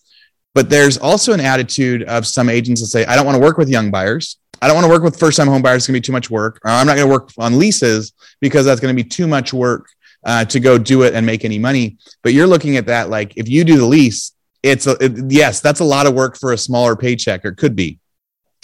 but 0.57 0.71
there's 0.71 0.97
also 0.97 1.33
an 1.33 1.39
attitude 1.39 2.01
of 2.03 2.25
some 2.25 2.49
agents 2.49 2.81
that 2.81 2.87
say 2.87 3.05
i 3.05 3.15
don't 3.15 3.25
want 3.27 3.35
to 3.35 3.41
work 3.47 3.57
with 3.57 3.69
young 3.69 3.91
buyers 3.91 4.37
I 4.61 4.67
don't 4.67 4.75
want 4.75 4.85
to 4.85 4.91
work 4.91 5.03
with 5.03 5.19
first 5.19 5.37
time 5.37 5.47
home 5.47 5.61
buyers. 5.61 5.83
It's 5.83 5.87
going 5.87 5.93
to 5.93 6.01
be 6.01 6.05
too 6.05 6.11
much 6.11 6.29
work. 6.29 6.59
Or 6.63 6.71
I'm 6.71 6.87
not 6.87 6.95
going 6.95 7.07
to 7.07 7.11
work 7.11 7.29
on 7.37 7.59
leases 7.59 8.13
because 8.41 8.65
that's 8.65 8.81
going 8.81 8.95
to 8.95 9.03
be 9.03 9.07
too 9.07 9.27
much 9.27 9.53
work 9.53 9.87
uh, 10.23 10.45
to 10.45 10.59
go 10.59 10.77
do 10.77 11.03
it 11.03 11.13
and 11.13 11.25
make 11.25 11.45
any 11.45 11.59
money. 11.59 11.97
But 12.23 12.33
you're 12.33 12.47
looking 12.47 12.77
at 12.77 12.87
that 12.87 13.09
like 13.09 13.37
if 13.37 13.47
you 13.47 13.63
do 13.63 13.77
the 13.77 13.85
lease, 13.85 14.33
it's 14.63 14.87
a, 14.87 14.97
it, 14.99 15.31
yes, 15.31 15.61
that's 15.61 15.79
a 15.79 15.85
lot 15.85 16.07
of 16.07 16.13
work 16.15 16.37
for 16.37 16.53
a 16.53 16.57
smaller 16.57 16.95
paycheck, 16.95 17.45
or 17.45 17.51
could 17.51 17.75
be. 17.75 17.99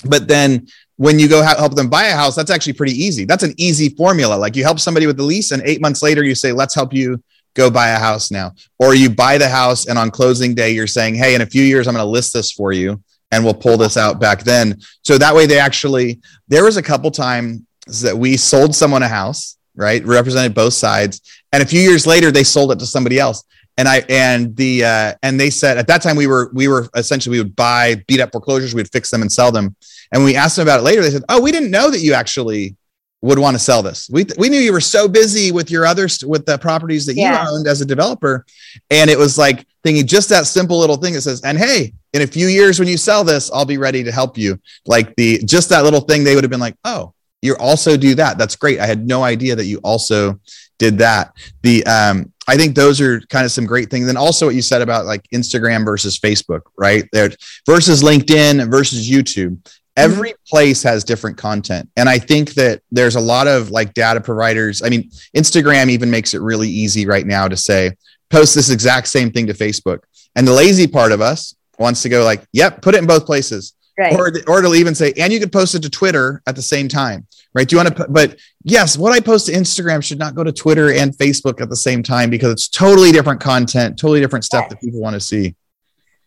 But 0.03 0.27
then 0.27 0.67
when 0.97 1.19
you 1.19 1.29
go 1.29 1.41
help 1.41 1.75
them 1.75 1.89
buy 1.89 2.05
a 2.05 2.15
house, 2.15 2.35
that's 2.35 2.51
actually 2.51 2.73
pretty 2.73 2.93
easy. 2.93 3.25
That's 3.25 3.43
an 3.43 3.53
easy 3.57 3.89
formula. 3.89 4.35
Like 4.35 4.55
you 4.55 4.63
help 4.63 4.79
somebody 4.79 5.05
with 5.05 5.17
the 5.17 5.23
lease, 5.23 5.51
and 5.51 5.61
eight 5.63 5.81
months 5.81 6.01
later, 6.01 6.23
you 6.23 6.35
say, 6.35 6.51
"Let's 6.51 6.75
help 6.75 6.93
you 6.93 7.23
go 7.53 7.69
buy 7.69 7.89
a 7.89 7.99
house 7.99 8.31
now." 8.31 8.53
Or 8.79 8.95
you 8.95 9.09
buy 9.09 9.37
the 9.37 9.49
house, 9.49 9.87
and 9.87 9.97
on 9.97 10.11
closing 10.11 10.55
day, 10.55 10.71
you're 10.71 10.87
saying, 10.87 11.15
"Hey, 11.15 11.35
in 11.35 11.41
a 11.41 11.45
few 11.45 11.63
years, 11.63 11.87
I'm 11.87 11.93
going 11.93 12.05
to 12.05 12.09
list 12.09 12.33
this 12.33 12.51
for 12.51 12.71
you." 12.71 13.01
and 13.31 13.43
we'll 13.43 13.51
pull 13.51 13.77
this 13.77 13.97
out 13.97 14.19
back 14.19 14.43
then. 14.43 14.79
So 15.03 15.17
that 15.17 15.33
way 15.33 15.47
they 15.47 15.57
actually 15.57 16.19
there 16.49 16.63
was 16.63 16.77
a 16.77 16.83
couple 16.83 17.09
times 17.09 17.63
that 18.03 18.15
we 18.15 18.37
sold 18.37 18.75
someone 18.75 19.01
a 19.01 19.07
house 19.07 19.57
right? 19.75 20.03
Represented 20.05 20.53
both 20.53 20.73
sides. 20.73 21.21
And 21.51 21.63
a 21.63 21.65
few 21.65 21.81
years 21.81 22.05
later, 22.07 22.31
they 22.31 22.43
sold 22.43 22.71
it 22.71 22.79
to 22.79 22.85
somebody 22.85 23.19
else. 23.19 23.43
And 23.77 23.87
I 23.87 24.03
and 24.07 24.55
the 24.55 24.85
uh, 24.85 25.13
and 25.23 25.39
they 25.39 25.49
said 25.49 25.79
at 25.79 25.87
that 25.87 26.03
time 26.03 26.15
we 26.15 26.27
were 26.27 26.51
we 26.53 26.67
were 26.67 26.87
essentially 26.95 27.37
we 27.37 27.43
would 27.43 27.55
buy 27.55 27.95
beat 28.07 28.19
up 28.19 28.31
foreclosures, 28.31 28.75
we'd 28.75 28.91
fix 28.91 29.09
them 29.09 29.23
and 29.23 29.31
sell 29.31 29.51
them. 29.51 29.75
And 30.11 30.23
we 30.23 30.35
asked 30.35 30.57
them 30.57 30.67
about 30.67 30.81
it 30.81 30.83
later. 30.83 31.01
They 31.01 31.09
said, 31.09 31.23
"Oh, 31.27 31.41
we 31.41 31.51
didn't 31.51 31.71
know 31.71 31.89
that 31.89 31.99
you 31.99 32.13
actually 32.13 32.75
would 33.23 33.39
want 33.39 33.55
to 33.55 33.59
sell 33.59 33.81
this. 33.81 34.09
We 34.11 34.25
we 34.37 34.49
knew 34.49 34.59
you 34.59 34.73
were 34.73 34.81
so 34.81 35.07
busy 35.07 35.51
with 35.51 35.71
your 35.71 35.85
others 35.85 36.23
with 36.23 36.45
the 36.45 36.57
properties 36.57 37.05
that 37.05 37.15
yeah. 37.15 37.43
you 37.43 37.49
owned 37.49 37.67
as 37.67 37.79
a 37.81 37.85
developer, 37.85 38.45
and 38.91 39.09
it 39.09 39.17
was 39.17 39.37
like 39.37 39.65
thinking 39.83 40.05
just 40.05 40.29
that 40.29 40.45
simple 40.45 40.77
little 40.77 40.97
thing 40.97 41.13
that 41.13 41.21
says, 41.21 41.41
and 41.41 41.57
hey, 41.57 41.93
in 42.11 42.21
a 42.21 42.27
few 42.27 42.47
years 42.47 42.79
when 42.79 42.87
you 42.87 42.97
sell 42.97 43.23
this, 43.23 43.49
I'll 43.51 43.65
be 43.65 43.77
ready 43.77 44.03
to 44.03 44.11
help 44.11 44.37
you. 44.37 44.59
Like 44.85 45.15
the 45.15 45.39
just 45.45 45.69
that 45.69 45.83
little 45.85 46.01
thing, 46.01 46.23
they 46.23 46.35
would 46.35 46.43
have 46.43 46.51
been 46.51 46.59
like, 46.59 46.75
oh, 46.83 47.13
you 47.41 47.55
also 47.57 47.95
do 47.95 48.13
that. 48.15 48.37
That's 48.37 48.57
great. 48.57 48.79
I 48.79 48.85
had 48.85 49.07
no 49.07 49.23
idea 49.23 49.55
that 49.55 49.65
you 49.65 49.79
also 49.83 50.39
did 50.77 50.97
that. 50.97 51.33
The 51.61 51.85
um, 51.85 52.33
I 52.47 52.57
think 52.57 52.75
those 52.75 52.99
are 52.99 53.21
kind 53.21 53.45
of 53.45 53.51
some 53.51 53.65
great 53.65 53.89
things. 53.89 54.09
And 54.09 54.17
also 54.17 54.47
what 54.47 54.55
you 54.55 54.61
said 54.61 54.81
about 54.81 55.05
like 55.05 55.25
Instagram 55.33 55.85
versus 55.85 56.19
Facebook, 56.19 56.61
right? 56.77 57.07
There 57.13 57.31
versus 57.65 58.03
LinkedIn 58.03 58.69
versus 58.69 59.09
YouTube. 59.09 59.65
Every 59.95 60.33
place 60.47 60.81
has 60.83 61.03
different 61.03 61.37
content. 61.37 61.89
And 61.95 62.09
I 62.09 62.17
think 62.17 62.55
that 62.55 62.81
there's 62.91 63.15
a 63.15 63.21
lot 63.21 63.47
of 63.47 63.69
like 63.69 63.93
data 63.93 64.21
providers. 64.21 64.81
I 64.81 64.89
mean, 64.89 65.11
Instagram 65.35 65.89
even 65.89 66.09
makes 66.09 66.33
it 66.33 66.41
really 66.41 66.69
easy 66.69 67.05
right 67.05 67.25
now 67.25 67.47
to 67.47 67.55
say, 67.55 67.95
post 68.29 68.55
this 68.55 68.71
exact 68.71 69.07
same 69.07 69.31
thing 69.31 69.45
to 69.47 69.53
Facebook. 69.53 69.99
And 70.35 70.47
the 70.47 70.53
lazy 70.53 70.87
part 70.87 71.11
of 71.11 71.21
us 71.21 71.55
wants 71.77 72.01
to 72.01 72.09
go 72.09 72.23
like, 72.23 72.43
yep, 72.51 72.81
put 72.81 72.95
it 72.95 72.97
in 72.97 73.05
both 73.05 73.27
places. 73.27 73.73
Right. 73.95 74.15
Or, 74.15 74.31
or 74.47 74.57
it'll 74.57 74.73
even 74.73 74.95
say, 74.95 75.13
and 75.19 75.31
you 75.31 75.39
could 75.39 75.51
post 75.51 75.75
it 75.75 75.83
to 75.83 75.89
Twitter 75.91 76.41
at 76.47 76.55
the 76.55 76.63
same 76.63 76.87
time, 76.87 77.27
right? 77.53 77.67
Do 77.67 77.75
you 77.75 77.83
want 77.83 77.95
to, 77.95 78.07
but 78.09 78.39
yes, 78.63 78.97
what 78.97 79.13
I 79.13 79.19
post 79.19 79.45
to 79.45 79.51
Instagram 79.51 80.03
should 80.03 80.17
not 80.17 80.33
go 80.33 80.43
to 80.43 80.51
Twitter 80.51 80.91
and 80.91 81.15
Facebook 81.15 81.61
at 81.61 81.69
the 81.69 81.75
same 81.75 82.01
time 82.01 82.31
because 82.31 82.53
it's 82.53 82.67
totally 82.67 83.11
different 83.11 83.39
content, 83.39 83.99
totally 83.99 84.19
different 84.19 84.45
stuff 84.45 84.67
that 84.69 84.81
people 84.81 84.99
want 84.99 85.13
to 85.13 85.19
see. 85.19 85.53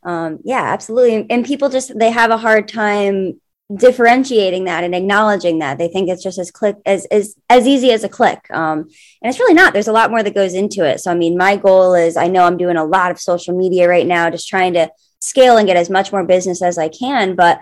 Um, 0.04 0.38
yeah, 0.44 0.62
absolutely. 0.62 1.26
And 1.28 1.44
people 1.44 1.68
just, 1.68 1.98
they 1.98 2.12
have 2.12 2.30
a 2.30 2.36
hard 2.36 2.68
time 2.68 3.40
differentiating 3.74 4.64
that 4.64 4.84
and 4.84 4.94
acknowledging 4.94 5.58
that 5.58 5.76
they 5.76 5.88
think 5.88 6.08
it's 6.08 6.22
just 6.22 6.38
as 6.38 6.52
click 6.52 6.76
as 6.86 7.04
as 7.06 7.34
as 7.50 7.66
easy 7.66 7.90
as 7.90 8.04
a 8.04 8.08
click 8.08 8.48
um 8.52 8.78
and 9.20 9.28
it's 9.28 9.40
really 9.40 9.54
not 9.54 9.72
there's 9.72 9.88
a 9.88 9.92
lot 9.92 10.08
more 10.08 10.22
that 10.22 10.36
goes 10.36 10.54
into 10.54 10.84
it 10.84 11.00
so 11.00 11.10
i 11.10 11.16
mean 11.16 11.36
my 11.36 11.56
goal 11.56 11.92
is 11.92 12.16
i 12.16 12.28
know 12.28 12.44
i'm 12.44 12.56
doing 12.56 12.76
a 12.76 12.84
lot 12.84 13.10
of 13.10 13.18
social 13.18 13.58
media 13.58 13.88
right 13.88 14.06
now 14.06 14.30
just 14.30 14.46
trying 14.46 14.72
to 14.72 14.88
scale 15.20 15.56
and 15.56 15.66
get 15.66 15.76
as 15.76 15.90
much 15.90 16.12
more 16.12 16.24
business 16.24 16.62
as 16.62 16.78
I 16.78 16.88
can. 16.88 17.34
But 17.34 17.60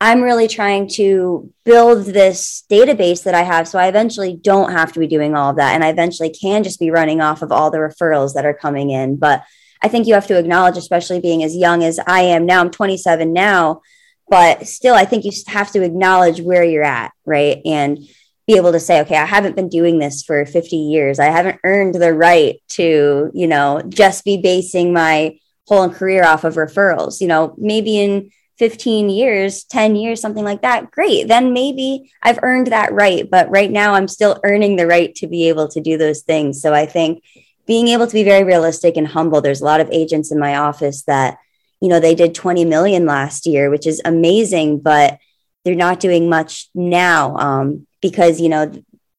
I'm 0.00 0.22
really 0.22 0.46
trying 0.46 0.88
to 0.90 1.52
build 1.64 2.04
this 2.04 2.64
database 2.70 3.24
that 3.24 3.34
I 3.34 3.42
have 3.42 3.66
so 3.66 3.78
I 3.78 3.88
eventually 3.88 4.36
don't 4.36 4.72
have 4.72 4.92
to 4.92 5.00
be 5.00 5.06
doing 5.06 5.34
all 5.34 5.50
of 5.50 5.56
that. 5.56 5.74
And 5.74 5.82
I 5.82 5.88
eventually 5.88 6.30
can 6.30 6.62
just 6.62 6.78
be 6.78 6.90
running 6.90 7.20
off 7.20 7.42
of 7.42 7.50
all 7.50 7.70
the 7.70 7.78
referrals 7.78 8.34
that 8.34 8.44
are 8.44 8.54
coming 8.54 8.90
in. 8.90 9.16
But 9.16 9.42
I 9.82 9.88
think 9.88 10.06
you 10.06 10.14
have 10.14 10.26
to 10.26 10.38
acknowledge, 10.38 10.76
especially 10.76 11.20
being 11.20 11.42
as 11.42 11.56
young 11.56 11.82
as 11.82 11.98
I 12.06 12.22
am 12.22 12.44
now, 12.44 12.60
I'm 12.60 12.70
27 12.70 13.32
now, 13.32 13.82
but 14.28 14.66
still, 14.66 14.94
I 14.94 15.04
think 15.04 15.24
you 15.24 15.32
have 15.48 15.70
to 15.72 15.82
acknowledge 15.82 16.40
where 16.40 16.64
you're 16.64 16.82
at, 16.82 17.12
right? 17.24 17.58
And 17.64 17.98
be 18.46 18.56
able 18.56 18.72
to 18.72 18.80
say, 18.80 19.00
okay, 19.00 19.16
I 19.16 19.24
haven't 19.24 19.56
been 19.56 19.68
doing 19.68 19.98
this 19.98 20.22
for 20.22 20.46
50 20.46 20.76
years. 20.76 21.18
I 21.18 21.26
haven't 21.26 21.60
earned 21.64 21.96
the 21.96 22.14
right 22.14 22.56
to, 22.70 23.30
you 23.34 23.46
know, 23.46 23.82
just 23.88 24.24
be 24.24 24.36
basing 24.36 24.92
my 24.92 25.38
whole 25.66 25.88
career 25.90 26.24
off 26.24 26.44
of 26.44 26.54
referrals. 26.54 27.20
You 27.20 27.26
know, 27.26 27.54
maybe 27.58 27.98
in 27.98 28.30
15 28.58 29.10
years, 29.10 29.64
10 29.64 29.96
years, 29.96 30.20
something 30.20 30.44
like 30.44 30.62
that, 30.62 30.90
great. 30.90 31.28
Then 31.28 31.52
maybe 31.52 32.12
I've 32.22 32.38
earned 32.42 32.68
that 32.68 32.92
right. 32.92 33.28
But 33.28 33.50
right 33.50 33.70
now, 33.70 33.94
I'm 33.94 34.08
still 34.08 34.40
earning 34.44 34.76
the 34.76 34.86
right 34.86 35.14
to 35.16 35.26
be 35.26 35.48
able 35.48 35.68
to 35.68 35.80
do 35.80 35.98
those 35.98 36.22
things. 36.22 36.62
So 36.62 36.72
I 36.72 36.86
think 36.86 37.22
being 37.66 37.88
able 37.88 38.06
to 38.06 38.12
be 38.12 38.22
very 38.22 38.44
realistic 38.44 38.96
and 38.96 39.08
humble, 39.08 39.40
there's 39.40 39.60
a 39.60 39.64
lot 39.64 39.80
of 39.80 39.90
agents 39.90 40.30
in 40.30 40.38
my 40.38 40.56
office 40.56 41.02
that, 41.04 41.38
you 41.80 41.88
know, 41.88 42.00
they 42.00 42.14
did 42.14 42.34
20 42.34 42.64
million 42.64 43.06
last 43.06 43.46
year, 43.46 43.70
which 43.70 43.86
is 43.86 44.00
amazing, 44.04 44.80
but 44.80 45.18
they're 45.64 45.74
not 45.74 46.00
doing 46.00 46.28
much 46.28 46.68
now 46.74 47.36
um, 47.36 47.86
because, 48.00 48.40
you 48.40 48.48
know, 48.48 48.72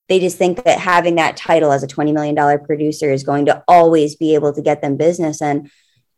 they 0.10 0.20
just 0.20 0.38
think 0.38 0.64
that 0.64 0.80
having 0.80 1.16
that 1.16 1.36
title 1.36 1.72
as 1.72 1.84
a 1.84 1.88
$20 1.88 2.14
million 2.14 2.60
producer 2.66 3.12
is 3.12 3.24
going 3.24 3.46
to 3.46 3.64
always 3.68 4.16
be 4.16 4.34
able 4.36 4.54
to 4.54 4.62
get 4.62 4.82
them 4.82 4.96
business. 4.96 5.42
And 5.42 5.70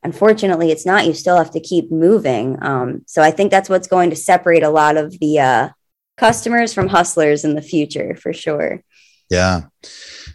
unfortunately 0.04 0.72
it's 0.72 0.86
not. 0.86 1.06
You 1.06 1.14
still 1.14 1.38
have 1.38 1.52
to 1.52 1.60
keep 1.60 1.92
moving. 1.92 2.62
Um, 2.62 3.04
so 3.06 3.22
i 3.22 3.32
think 3.32 3.52
that's 3.52 3.70
what's 3.70 3.88
going 3.88 4.10
to 4.12 4.16
separate 4.16 4.64
a 4.64 4.70
lot 4.70 4.98
of 4.98 5.18
the 5.20 5.40
uh, 5.40 5.70
customers 6.18 6.74
from 6.74 6.88
hustlers 6.88 7.44
in 7.44 7.56
the 7.56 7.62
future 7.62 8.16
for 8.16 8.34
sure. 8.34 8.84
Yeah. 9.30 9.64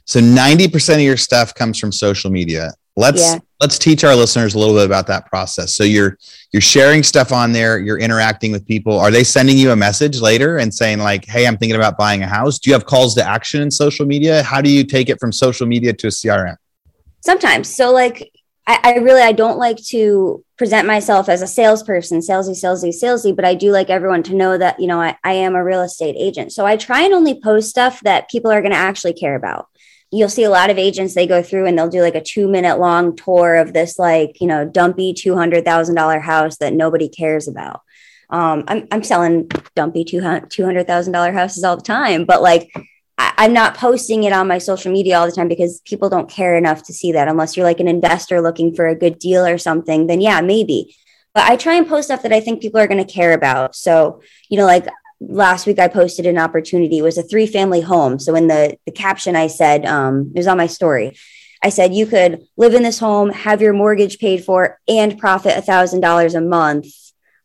So 0.04 0.20
90% 0.20 0.94
of 0.94 1.00
your 1.00 1.16
stuff 1.16 1.54
comes 1.54 1.78
from 1.78 1.92
social 1.92 2.30
media 2.30 2.72
let's 2.96 3.20
yeah. 3.20 3.38
let's 3.60 3.78
teach 3.78 4.04
our 4.04 4.14
listeners 4.14 4.54
a 4.54 4.58
little 4.58 4.74
bit 4.74 4.86
about 4.86 5.06
that 5.06 5.26
process 5.26 5.74
so 5.74 5.82
you're 5.84 6.18
you're 6.52 6.60
sharing 6.60 7.02
stuff 7.02 7.32
on 7.32 7.52
there 7.52 7.78
you're 7.78 7.98
interacting 7.98 8.52
with 8.52 8.66
people 8.66 8.98
are 8.98 9.10
they 9.10 9.24
sending 9.24 9.56
you 9.56 9.72
a 9.72 9.76
message 9.76 10.20
later 10.20 10.58
and 10.58 10.72
saying 10.72 10.98
like 10.98 11.24
hey 11.24 11.46
i'm 11.46 11.56
thinking 11.56 11.76
about 11.76 11.98
buying 11.98 12.22
a 12.22 12.26
house 12.26 12.58
do 12.58 12.70
you 12.70 12.74
have 12.74 12.86
calls 12.86 13.14
to 13.14 13.26
action 13.26 13.62
in 13.62 13.70
social 13.70 14.06
media 14.06 14.42
how 14.42 14.60
do 14.60 14.70
you 14.70 14.84
take 14.84 15.08
it 15.08 15.18
from 15.18 15.32
social 15.32 15.66
media 15.66 15.92
to 15.92 16.06
a 16.06 16.10
crm 16.10 16.56
sometimes 17.20 17.72
so 17.74 17.92
like 17.92 18.30
I, 18.66 18.80
I, 18.82 18.92
really 19.00 19.20
I 19.20 19.32
don't 19.32 19.58
like 19.58 19.76
to 19.88 20.42
present 20.56 20.86
myself 20.86 21.28
as 21.28 21.42
a 21.42 21.46
salesperson, 21.46 22.20
salesy, 22.20 22.52
salesy, 22.52 22.88
salesy, 22.88 23.36
but 23.36 23.44
I 23.44 23.54
do 23.54 23.70
like 23.70 23.90
everyone 23.90 24.22
to 24.24 24.34
know 24.34 24.56
that, 24.56 24.80
you 24.80 24.86
know, 24.86 25.02
I, 25.02 25.16
I 25.22 25.34
am 25.34 25.54
a 25.54 25.62
real 25.62 25.82
estate 25.82 26.16
agent. 26.18 26.52
So 26.52 26.64
I 26.64 26.78
try 26.78 27.02
and 27.02 27.12
only 27.12 27.38
post 27.38 27.68
stuff 27.68 28.00
that 28.00 28.30
people 28.30 28.50
are 28.50 28.62
going 28.62 28.72
to 28.72 28.78
actually 28.78 29.12
care 29.12 29.34
about. 29.34 29.68
You'll 30.14 30.28
see 30.28 30.44
a 30.44 30.50
lot 30.50 30.70
of 30.70 30.78
agents, 30.78 31.14
they 31.14 31.26
go 31.26 31.42
through 31.42 31.66
and 31.66 31.76
they'll 31.76 31.88
do 31.88 32.00
like 32.00 32.14
a 32.14 32.22
two 32.22 32.48
minute 32.48 32.78
long 32.78 33.16
tour 33.16 33.56
of 33.56 33.72
this, 33.72 33.98
like, 33.98 34.40
you 34.40 34.46
know, 34.46 34.64
dumpy 34.64 35.12
$200,000 35.12 36.22
house 36.22 36.58
that 36.58 36.72
nobody 36.72 37.08
cares 37.08 37.48
about. 37.48 37.80
Um, 38.30 38.64
I'm, 38.68 38.86
I'm 38.90 39.02
selling 39.02 39.50
dumpy 39.74 40.04
$200,000 40.04 41.32
houses 41.32 41.64
all 41.64 41.76
the 41.76 41.82
time, 41.82 42.24
but 42.24 42.42
like 42.42 42.70
I, 43.18 43.44
am 43.44 43.52
not 43.52 43.76
posting 43.76 44.24
it 44.24 44.32
on 44.32 44.48
my 44.48 44.58
social 44.58 44.92
media 44.92 45.18
all 45.18 45.26
the 45.26 45.32
time 45.32 45.48
because 45.48 45.80
people 45.84 46.08
don't 46.08 46.28
care 46.28 46.56
enough 46.56 46.82
to 46.84 46.92
see 46.92 47.12
that 47.12 47.28
unless 47.28 47.56
you're 47.56 47.66
like 47.66 47.80
an 47.80 47.88
investor 47.88 48.40
looking 48.40 48.74
for 48.74 48.86
a 48.86 48.94
good 48.94 49.18
deal 49.18 49.44
or 49.44 49.58
something, 49.58 50.06
then 50.06 50.20
yeah, 50.20 50.40
maybe. 50.40 50.96
But 51.34 51.44
I 51.44 51.56
try 51.56 51.74
and 51.74 51.86
post 51.86 52.08
stuff 52.08 52.22
that 52.22 52.32
I 52.32 52.40
think 52.40 52.62
people 52.62 52.80
are 52.80 52.86
going 52.86 53.04
to 53.04 53.12
care 53.12 53.32
about. 53.32 53.74
So, 53.74 54.20
you 54.48 54.56
know, 54.56 54.66
like 54.66 54.86
last 55.20 55.66
week 55.66 55.78
I 55.78 55.88
posted 55.88 56.26
an 56.26 56.38
opportunity. 56.38 56.98
It 56.98 57.02
was 57.02 57.18
a 57.18 57.22
three 57.22 57.46
family 57.46 57.80
home. 57.80 58.18
So 58.18 58.34
in 58.34 58.48
the, 58.48 58.76
the 58.86 58.92
caption 58.92 59.36
I 59.36 59.46
said, 59.46 59.86
um, 59.86 60.32
it 60.34 60.38
was 60.38 60.46
on 60.46 60.56
my 60.56 60.66
story. 60.66 61.16
I 61.62 61.70
said, 61.70 61.94
you 61.94 62.06
could 62.06 62.46
live 62.56 62.74
in 62.74 62.82
this 62.82 62.98
home, 62.98 63.30
have 63.30 63.62
your 63.62 63.72
mortgage 63.72 64.18
paid 64.18 64.44
for, 64.44 64.78
and 64.86 65.18
profit 65.18 65.56
a 65.56 65.62
thousand 65.62 66.00
dollars 66.00 66.34
a 66.34 66.40
month. 66.40 66.86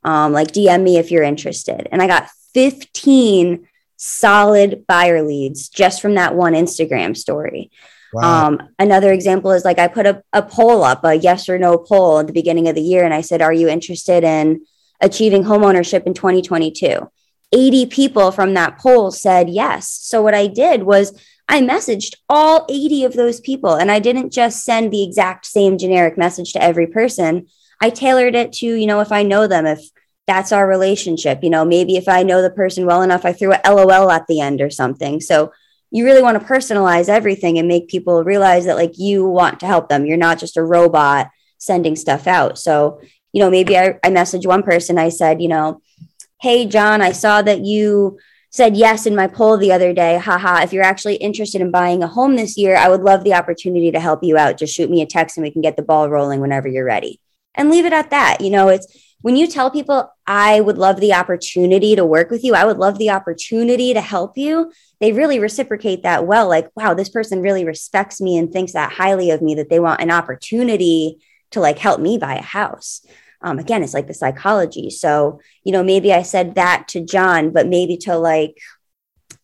Um, 0.04 0.32
like 0.32 0.50
DM 0.50 0.84
me 0.84 0.98
if 0.98 1.12
you're 1.12 1.24
interested. 1.24 1.88
And 1.92 2.02
I 2.02 2.08
got 2.08 2.30
15 2.54 3.68
solid 3.98 4.86
buyer 4.88 5.22
leads 5.22 5.68
just 5.68 6.02
from 6.02 6.16
that 6.16 6.36
one 6.36 6.54
Instagram 6.54 7.16
story. 7.16 7.70
Wow. 8.14 8.48
Um, 8.48 8.70
another 8.80 9.12
example 9.12 9.52
is 9.52 9.66
like 9.66 9.78
I 9.78 9.88
put 9.88 10.08
a, 10.08 10.24
a 10.34 10.42
poll 10.42 10.84
up, 10.84 11.04
a 11.04 11.16
yes 11.16 11.48
or 11.48 11.60
no 11.60 11.78
poll 11.78 12.20
at 12.20 12.28
the 12.28 12.34
beginning 12.34 12.68
of 12.68 12.76
the 12.76 12.82
year, 12.82 13.04
and 13.06 13.14
I 13.14 13.22
said, 13.22 13.42
Are 13.42 13.54
you 13.54 13.68
interested 13.68 14.24
in 14.24 14.66
achieving 15.00 15.44
homeownership 15.44 16.04
in 16.04 16.14
2022? 16.14 17.10
80 17.52 17.88
people 17.88 18.32
from 18.32 18.54
that 18.54 18.78
poll 18.78 19.12
said 19.12 19.50
yes. 19.50 19.90
So 19.90 20.22
what 20.22 20.36
I 20.36 20.48
did 20.48 20.84
was 20.84 21.20
I 21.48 21.62
messaged 21.62 22.14
all 22.30 22.68
80 22.70 23.06
of 23.06 23.14
those 23.14 23.40
people, 23.40 23.74
and 23.76 23.92
I 23.92 24.00
didn't 24.00 24.32
just 24.32 24.64
send 24.64 24.92
the 24.92 25.04
exact 25.04 25.48
same 25.48 25.78
generic 25.78 26.18
message 26.18 26.54
to 26.54 26.64
every 26.64 26.86
person. 26.86 27.48
I 27.82 27.90
tailored 27.90 28.36
it 28.36 28.54
to, 28.54 28.68
you 28.68 28.86
know, 28.86 29.00
if 29.00 29.12
I 29.12 29.24
know 29.24 29.48
them, 29.48 29.66
if 29.66 29.82
that's 30.28 30.52
our 30.52 30.68
relationship, 30.68 31.40
you 31.42 31.50
know, 31.50 31.66
maybe 31.66 31.98
if 31.98 32.08
I 32.08 32.22
know 32.22 32.44
the 32.44 32.52
person 32.52 32.86
well 32.86 33.02
enough, 33.02 33.26
I 33.26 33.34
threw 33.34 33.54
a 33.54 33.62
LOL 33.66 34.12
at 34.12 34.28
the 34.28 34.42
end 34.42 34.62
or 34.62 34.70
something. 34.70 35.20
So 35.22 35.52
you 35.90 36.06
really 36.06 36.22
want 36.22 36.40
to 36.40 36.48
personalize 36.48 37.10
everything 37.10 37.58
and 37.58 37.68
make 37.68 37.88
people 37.88 38.24
realize 38.24 38.66
that 38.66 38.76
like 38.76 39.00
you 39.00 39.28
want 39.28 39.60
to 39.62 39.66
help 39.66 39.90
them. 39.90 40.06
You're 40.06 40.18
not 40.18 40.38
just 40.38 40.56
a 40.56 40.64
robot 40.64 41.30
sending 41.58 41.96
stuff 41.96 42.28
out. 42.28 42.60
So, 42.60 43.02
you 43.34 43.42
know, 43.42 43.50
maybe 43.50 43.76
I, 43.76 43.98
I 44.04 44.10
messaged 44.10 44.46
one 44.46 44.62
person, 44.62 45.00
I 45.00 45.10
said, 45.10 45.42
you 45.42 45.48
know, 45.48 45.82
hey, 46.42 46.66
John, 46.66 47.02
I 47.02 47.12
saw 47.12 47.42
that 47.42 47.62
you 47.62 48.18
said 48.50 48.76
yes 48.76 49.06
in 49.06 49.16
my 49.16 49.28
poll 49.28 49.58
the 49.58 49.72
other 49.72 49.94
day. 49.94 50.18
Haha. 50.18 50.64
If 50.64 50.74
you're 50.74 50.84
actually 50.84 51.16
interested 51.16 51.62
in 51.62 51.70
buying 51.72 52.02
a 52.02 52.08
home 52.08 52.36
this 52.36 52.58
year, 52.58 52.76
I 52.76 52.90
would 52.90 53.02
love 53.02 53.24
the 53.24 53.36
opportunity 53.36 53.92
to 53.92 54.00
help 54.00 54.24
you 54.24 54.38
out. 54.38 54.58
Just 54.58 54.74
shoot 54.74 54.90
me 54.90 55.02
a 55.02 55.06
text 55.06 55.38
and 55.38 55.44
we 55.44 55.52
can 55.52 55.62
get 55.62 55.76
the 55.76 55.84
ball 55.84 56.10
rolling 56.10 56.40
whenever 56.40 56.68
you're 56.68 56.86
ready. 56.86 57.20
And 57.54 57.70
leave 57.70 57.86
it 57.86 57.94
at 57.94 58.10
that. 58.10 58.42
You 58.42 58.50
know, 58.50 58.70
it's 58.70 58.88
when 59.22 59.36
you 59.36 59.48
tell 59.48 59.70
people, 59.70 60.12
I 60.26 60.62
would 60.62 60.78
love 60.78 61.00
the 61.00 61.14
opportunity 61.14 61.96
to 61.96 62.06
work 62.06 62.30
with 62.30 62.44
you, 62.44 62.56
I 62.56 62.64
would 62.64 62.78
love 62.78 62.98
the 62.98 63.10
opportunity 63.10 63.94
to 63.94 64.02
help 64.02 64.38
you, 64.38 64.72
they 65.02 65.12
really 65.12 65.40
reciprocate 65.40 66.04
that 66.04 66.26
well. 66.26 66.48
Like, 66.48 66.70
wow, 66.76 66.94
this 66.94 67.10
person 67.10 67.42
really 67.42 67.66
respects 67.66 68.22
me 68.22 68.38
and 68.38 68.52
thinks 68.52 68.74
that 68.74 68.94
highly 68.94 69.32
of 69.32 69.42
me 69.42 69.56
that 69.56 69.70
they 69.70 69.80
want 69.80 70.02
an 70.02 70.10
opportunity 70.10 71.20
to 71.52 71.60
like 71.60 71.80
help 71.80 72.00
me 72.00 72.18
buy 72.18 72.36
a 72.36 72.42
house. 72.42 73.06
Um, 73.42 73.60
again, 73.60 73.84
it's 73.84 73.94
like 73.94 74.08
the 74.08 74.14
psychology. 74.14 74.90
So, 74.90 75.40
you 75.64 75.72
know, 75.72 75.84
maybe 75.84 76.14
I 76.14 76.24
said 76.24 76.56
that 76.56 76.88
to 76.90 77.06
John, 77.06 77.52
but 77.52 77.68
maybe 77.68 77.98
to 77.98 78.18
like 78.18 78.58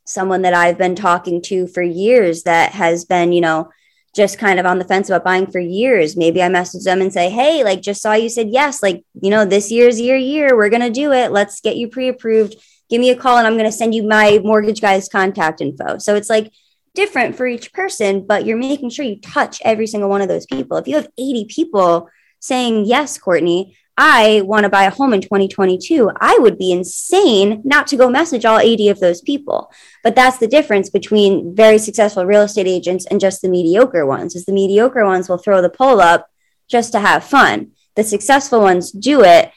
someone 0.05 0.43
that 0.43 0.53
I've 0.53 0.77
been 0.77 0.95
talking 0.95 1.41
to 1.43 1.67
for 1.67 1.81
years 1.81 2.43
that 2.43 2.71
has 2.73 3.05
been, 3.05 3.31
you 3.31 3.41
know, 3.41 3.69
just 4.15 4.39
kind 4.39 4.59
of 4.59 4.65
on 4.65 4.79
the 4.79 4.85
fence 4.85 5.09
about 5.09 5.25
buying 5.25 5.47
for 5.47 5.59
years. 5.59 6.15
Maybe 6.15 6.41
I 6.41 6.49
message 6.49 6.83
them 6.83 7.01
and 7.01 7.11
say, 7.11 7.29
Hey, 7.29 7.63
like 7.63 7.81
just 7.81 8.01
saw 8.01 8.13
you 8.13 8.29
said 8.29 8.49
yes, 8.49 8.81
like, 8.81 9.03
you 9.21 9.29
know, 9.29 9.45
this 9.45 9.71
year's 9.71 9.99
your 9.99 10.17
year. 10.17 10.55
We're 10.55 10.69
gonna 10.69 10.89
do 10.89 11.11
it. 11.11 11.31
Let's 11.31 11.59
get 11.59 11.75
you 11.75 11.89
pre-approved. 11.89 12.55
Give 12.89 13.01
me 13.01 13.09
a 13.09 13.15
call 13.15 13.37
and 13.37 13.45
I'm 13.45 13.57
gonna 13.57 13.71
send 13.71 13.93
you 13.93 14.03
my 14.03 14.39
mortgage 14.43 14.79
guy's 14.79 15.09
contact 15.09 15.59
info. 15.59 15.97
So 15.97 16.15
it's 16.15 16.29
like 16.29 16.51
different 16.93 17.35
for 17.35 17.45
each 17.45 17.73
person, 17.73 18.25
but 18.25 18.45
you're 18.45 18.57
making 18.57 18.89
sure 18.89 19.05
you 19.05 19.19
touch 19.19 19.61
every 19.65 19.85
single 19.85 20.09
one 20.09 20.21
of 20.21 20.29
those 20.29 20.45
people. 20.45 20.77
If 20.77 20.87
you 20.87 20.95
have 20.95 21.09
80 21.17 21.45
people 21.49 22.09
saying 22.39 22.85
yes, 22.85 23.17
Courtney, 23.17 23.77
I 23.97 24.41
want 24.41 24.63
to 24.63 24.69
buy 24.69 24.83
a 24.83 24.89
home 24.89 25.13
in 25.13 25.21
2022, 25.21 26.11
I 26.19 26.37
would 26.39 26.57
be 26.57 26.71
insane 26.71 27.61
not 27.63 27.87
to 27.87 27.97
go 27.97 28.09
message 28.09 28.43
all 28.43 28.59
80 28.59 28.89
of 28.89 28.99
those 28.99 29.21
people. 29.21 29.71
But 30.03 30.15
that's 30.15 30.37
the 30.37 30.47
difference 30.47 30.89
between 30.89 31.55
very 31.55 31.77
successful 31.77 32.25
real 32.25 32.41
estate 32.41 32.67
agents 32.67 33.05
and 33.05 33.21
just 33.21 33.41
the 33.41 33.49
mediocre 33.49 34.05
ones. 34.05 34.35
Is 34.35 34.45
the 34.45 34.51
mediocre 34.51 35.05
ones 35.05 35.29
will 35.29 35.37
throw 35.37 35.61
the 35.61 35.69
poll 35.69 36.01
up 36.01 36.29
just 36.67 36.91
to 36.91 36.99
have 36.99 37.23
fun. 37.23 37.71
The 37.95 38.03
successful 38.03 38.59
ones 38.59 38.91
do 38.91 39.23
it 39.23 39.51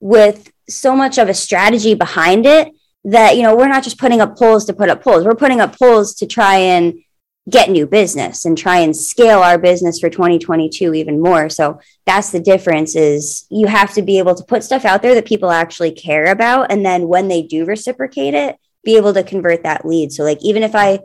with 0.00 0.50
so 0.68 0.96
much 0.96 1.18
of 1.18 1.28
a 1.28 1.34
strategy 1.34 1.94
behind 1.94 2.44
it 2.44 2.72
that 3.04 3.36
you 3.36 3.42
know 3.42 3.54
we're 3.54 3.68
not 3.68 3.84
just 3.84 3.98
putting 3.98 4.20
up 4.20 4.36
polls 4.36 4.64
to 4.64 4.72
put 4.72 4.88
up 4.88 5.02
polls. 5.02 5.24
We're 5.24 5.36
putting 5.36 5.60
up 5.60 5.78
polls 5.78 6.14
to 6.16 6.26
try 6.26 6.56
and 6.56 6.94
get 7.48 7.70
new 7.70 7.86
business 7.86 8.44
and 8.44 8.58
try 8.58 8.78
and 8.78 8.96
scale 8.96 9.38
our 9.38 9.58
business 9.58 10.00
for 10.00 10.10
2022 10.10 10.94
even 10.94 11.20
more. 11.20 11.48
So 11.48 11.80
that's 12.04 12.30
the 12.30 12.40
difference 12.40 12.96
is 12.96 13.46
you 13.50 13.68
have 13.68 13.94
to 13.94 14.02
be 14.02 14.18
able 14.18 14.34
to 14.34 14.44
put 14.44 14.64
stuff 14.64 14.84
out 14.84 15.02
there 15.02 15.14
that 15.14 15.26
people 15.26 15.50
actually 15.50 15.92
care 15.92 16.26
about. 16.26 16.72
And 16.72 16.84
then 16.84 17.06
when 17.06 17.28
they 17.28 17.42
do 17.42 17.64
reciprocate 17.64 18.34
it 18.34 18.56
be 18.86 18.96
able 18.96 19.12
to 19.12 19.22
convert 19.22 19.64
that 19.64 19.84
lead. 19.84 20.12
So 20.12 20.22
like 20.22 20.38
even 20.42 20.62
if 20.62 20.74
i 20.74 21.00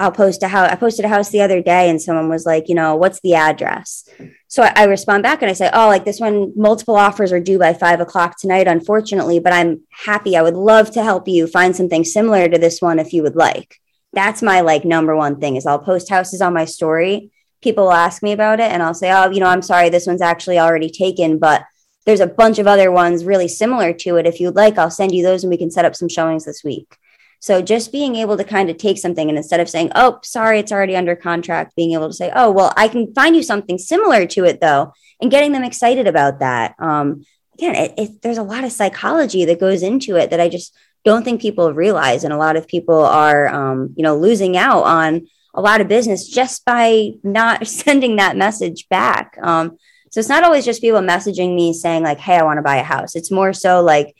i'll 0.00 0.12
post 0.12 0.44
a 0.44 0.48
house 0.48 0.70
i 0.70 0.76
posted 0.76 1.04
a 1.04 1.08
house 1.08 1.30
the 1.30 1.40
other 1.40 1.60
day 1.60 1.90
and 1.90 2.00
someone 2.00 2.28
was 2.28 2.46
like 2.46 2.68
you 2.68 2.74
know 2.74 2.94
what's 2.94 3.18
the 3.20 3.34
address? 3.34 4.08
So 4.46 4.62
I, 4.62 4.72
I 4.76 4.84
respond 4.84 5.24
back 5.24 5.42
and 5.42 5.50
i 5.50 5.54
say 5.54 5.70
oh 5.72 5.88
like 5.88 6.04
this 6.04 6.20
one 6.20 6.52
multiple 6.54 6.94
offers 6.94 7.32
are 7.32 7.40
due 7.40 7.58
by 7.58 7.72
five 7.72 7.98
o'clock 7.98 8.38
tonight 8.38 8.68
unfortunately 8.68 9.40
but 9.40 9.52
i'm 9.52 9.80
happy. 9.90 10.36
I 10.36 10.42
would 10.42 10.54
love 10.54 10.92
to 10.92 11.02
help 11.02 11.26
you 11.26 11.48
find 11.48 11.74
something 11.74 12.04
similar 12.04 12.48
to 12.48 12.58
this 12.58 12.80
one 12.80 13.00
if 13.00 13.12
you 13.12 13.22
would 13.24 13.34
like 13.34 13.80
that's 14.12 14.42
my 14.42 14.60
like 14.60 14.84
number 14.84 15.14
one 15.16 15.40
thing 15.40 15.56
is 15.56 15.66
I'll 15.66 15.78
post 15.78 16.08
houses 16.08 16.40
on 16.40 16.54
my 16.54 16.64
story. 16.64 17.30
People 17.62 17.84
will 17.84 17.92
ask 17.92 18.22
me 18.22 18.32
about 18.32 18.60
it 18.60 18.70
and 18.70 18.82
I'll 18.82 18.94
say, 18.94 19.12
oh, 19.12 19.30
you 19.30 19.40
know, 19.40 19.46
I'm 19.46 19.62
sorry, 19.62 19.88
this 19.88 20.06
one's 20.06 20.22
actually 20.22 20.58
already 20.58 20.90
taken, 20.90 21.38
but 21.38 21.64
there's 22.06 22.20
a 22.20 22.26
bunch 22.26 22.58
of 22.58 22.66
other 22.66 22.90
ones 22.90 23.24
really 23.24 23.48
similar 23.48 23.92
to 23.92 24.16
it. 24.16 24.26
If 24.26 24.40
you'd 24.40 24.56
like, 24.56 24.78
I'll 24.78 24.90
send 24.90 25.12
you 25.12 25.22
those 25.22 25.44
and 25.44 25.50
we 25.50 25.58
can 25.58 25.70
set 25.70 25.84
up 25.84 25.94
some 25.94 26.08
showings 26.08 26.44
this 26.44 26.64
week. 26.64 26.96
So 27.40 27.62
just 27.62 27.92
being 27.92 28.16
able 28.16 28.36
to 28.36 28.44
kind 28.44 28.70
of 28.70 28.78
take 28.78 28.98
something 28.98 29.28
and 29.28 29.38
instead 29.38 29.60
of 29.60 29.68
saying, 29.68 29.92
oh, 29.94 30.18
sorry, 30.22 30.58
it's 30.58 30.72
already 30.72 30.96
under 30.96 31.14
contract, 31.14 31.76
being 31.76 31.92
able 31.92 32.08
to 32.08 32.14
say, 32.14 32.32
oh, 32.34 32.50
well, 32.50 32.72
I 32.76 32.88
can 32.88 33.12
find 33.14 33.36
you 33.36 33.42
something 33.42 33.78
similar 33.78 34.26
to 34.26 34.44
it 34.44 34.60
though, 34.60 34.92
and 35.20 35.30
getting 35.30 35.52
them 35.52 35.64
excited 35.64 36.06
about 36.06 36.40
that. 36.40 36.74
Um, 36.78 37.24
again, 37.54 37.74
it, 37.74 37.94
it, 37.96 38.22
there's 38.22 38.38
a 38.38 38.42
lot 38.42 38.64
of 38.64 38.72
psychology 38.72 39.44
that 39.44 39.60
goes 39.60 39.82
into 39.82 40.16
it 40.16 40.30
that 40.30 40.40
I 40.40 40.48
just 40.48 40.74
don't 41.04 41.24
think 41.24 41.40
people 41.40 41.72
realize. 41.72 42.24
And 42.24 42.32
a 42.32 42.38
lot 42.38 42.56
of 42.56 42.66
people 42.66 43.04
are, 43.04 43.48
um, 43.48 43.94
you 43.96 44.02
know, 44.02 44.16
losing 44.16 44.56
out 44.56 44.82
on 44.84 45.26
a 45.54 45.60
lot 45.60 45.80
of 45.80 45.88
business 45.88 46.28
just 46.28 46.64
by 46.64 47.10
not 47.22 47.66
sending 47.82 48.16
that 48.16 48.36
message 48.36 48.88
back. 48.88 49.38
Um, 49.42 49.78
so 50.10 50.20
it's 50.20 50.28
not 50.28 50.44
always 50.44 50.64
just 50.64 50.80
people 50.80 51.00
messaging 51.00 51.54
me 51.54 51.72
saying, 51.72 52.02
like, 52.02 52.18
hey, 52.18 52.36
I 52.36 52.42
want 52.42 52.58
to 52.58 52.62
buy 52.62 52.76
a 52.76 52.82
house. 52.82 53.14
It's 53.14 53.30
more 53.30 53.52
so 53.52 53.82
like 53.82 54.16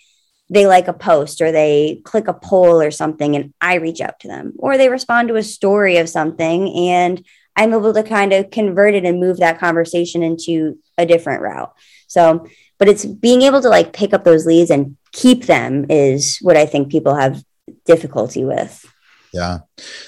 they 0.51 0.67
like 0.67 0.89
a 0.89 0.93
post 0.93 1.41
or 1.41 1.53
they 1.53 2.01
click 2.05 2.29
a 2.29 2.35
poll 2.35 2.81
or 2.81 2.91
something 2.91 3.37
and 3.37 3.53
I 3.61 3.75
reach 3.75 4.01
out 4.01 4.21
to 4.21 4.29
them, 4.29 4.55
or 4.59 4.77
they 4.77 4.89
respond 4.89 5.29
to 5.29 5.37
a 5.37 5.43
story 5.43 5.99
of 5.99 6.09
something 6.09 6.75
and 6.75 7.25
I'm 7.57 7.75
able 7.75 7.93
to 7.93 8.03
kind 8.03 8.33
of 8.33 8.51
convert 8.51 8.95
it 8.95 9.05
and 9.05 9.21
move 9.21 9.39
that 9.39 9.59
conversation 9.59 10.23
into 10.23 10.79
a 10.97 11.05
different 11.05 11.43
route. 11.43 11.75
So, 12.07 12.47
but 12.79 12.89
it's 12.89 13.05
being 13.05 13.43
able 13.43 13.61
to 13.61 13.69
like 13.69 13.93
pick 13.93 14.15
up 14.15 14.25
those 14.25 14.47
leads 14.47 14.71
and 14.71 14.97
keep 15.13 15.45
them 15.45 15.87
is 15.91 16.39
what 16.41 16.57
I 16.57 16.67
think 16.67 16.91
people 16.91 17.15
have 17.15 17.43
difficulty 17.85 18.45
with. 18.45 18.85
Yeah. 19.33 19.59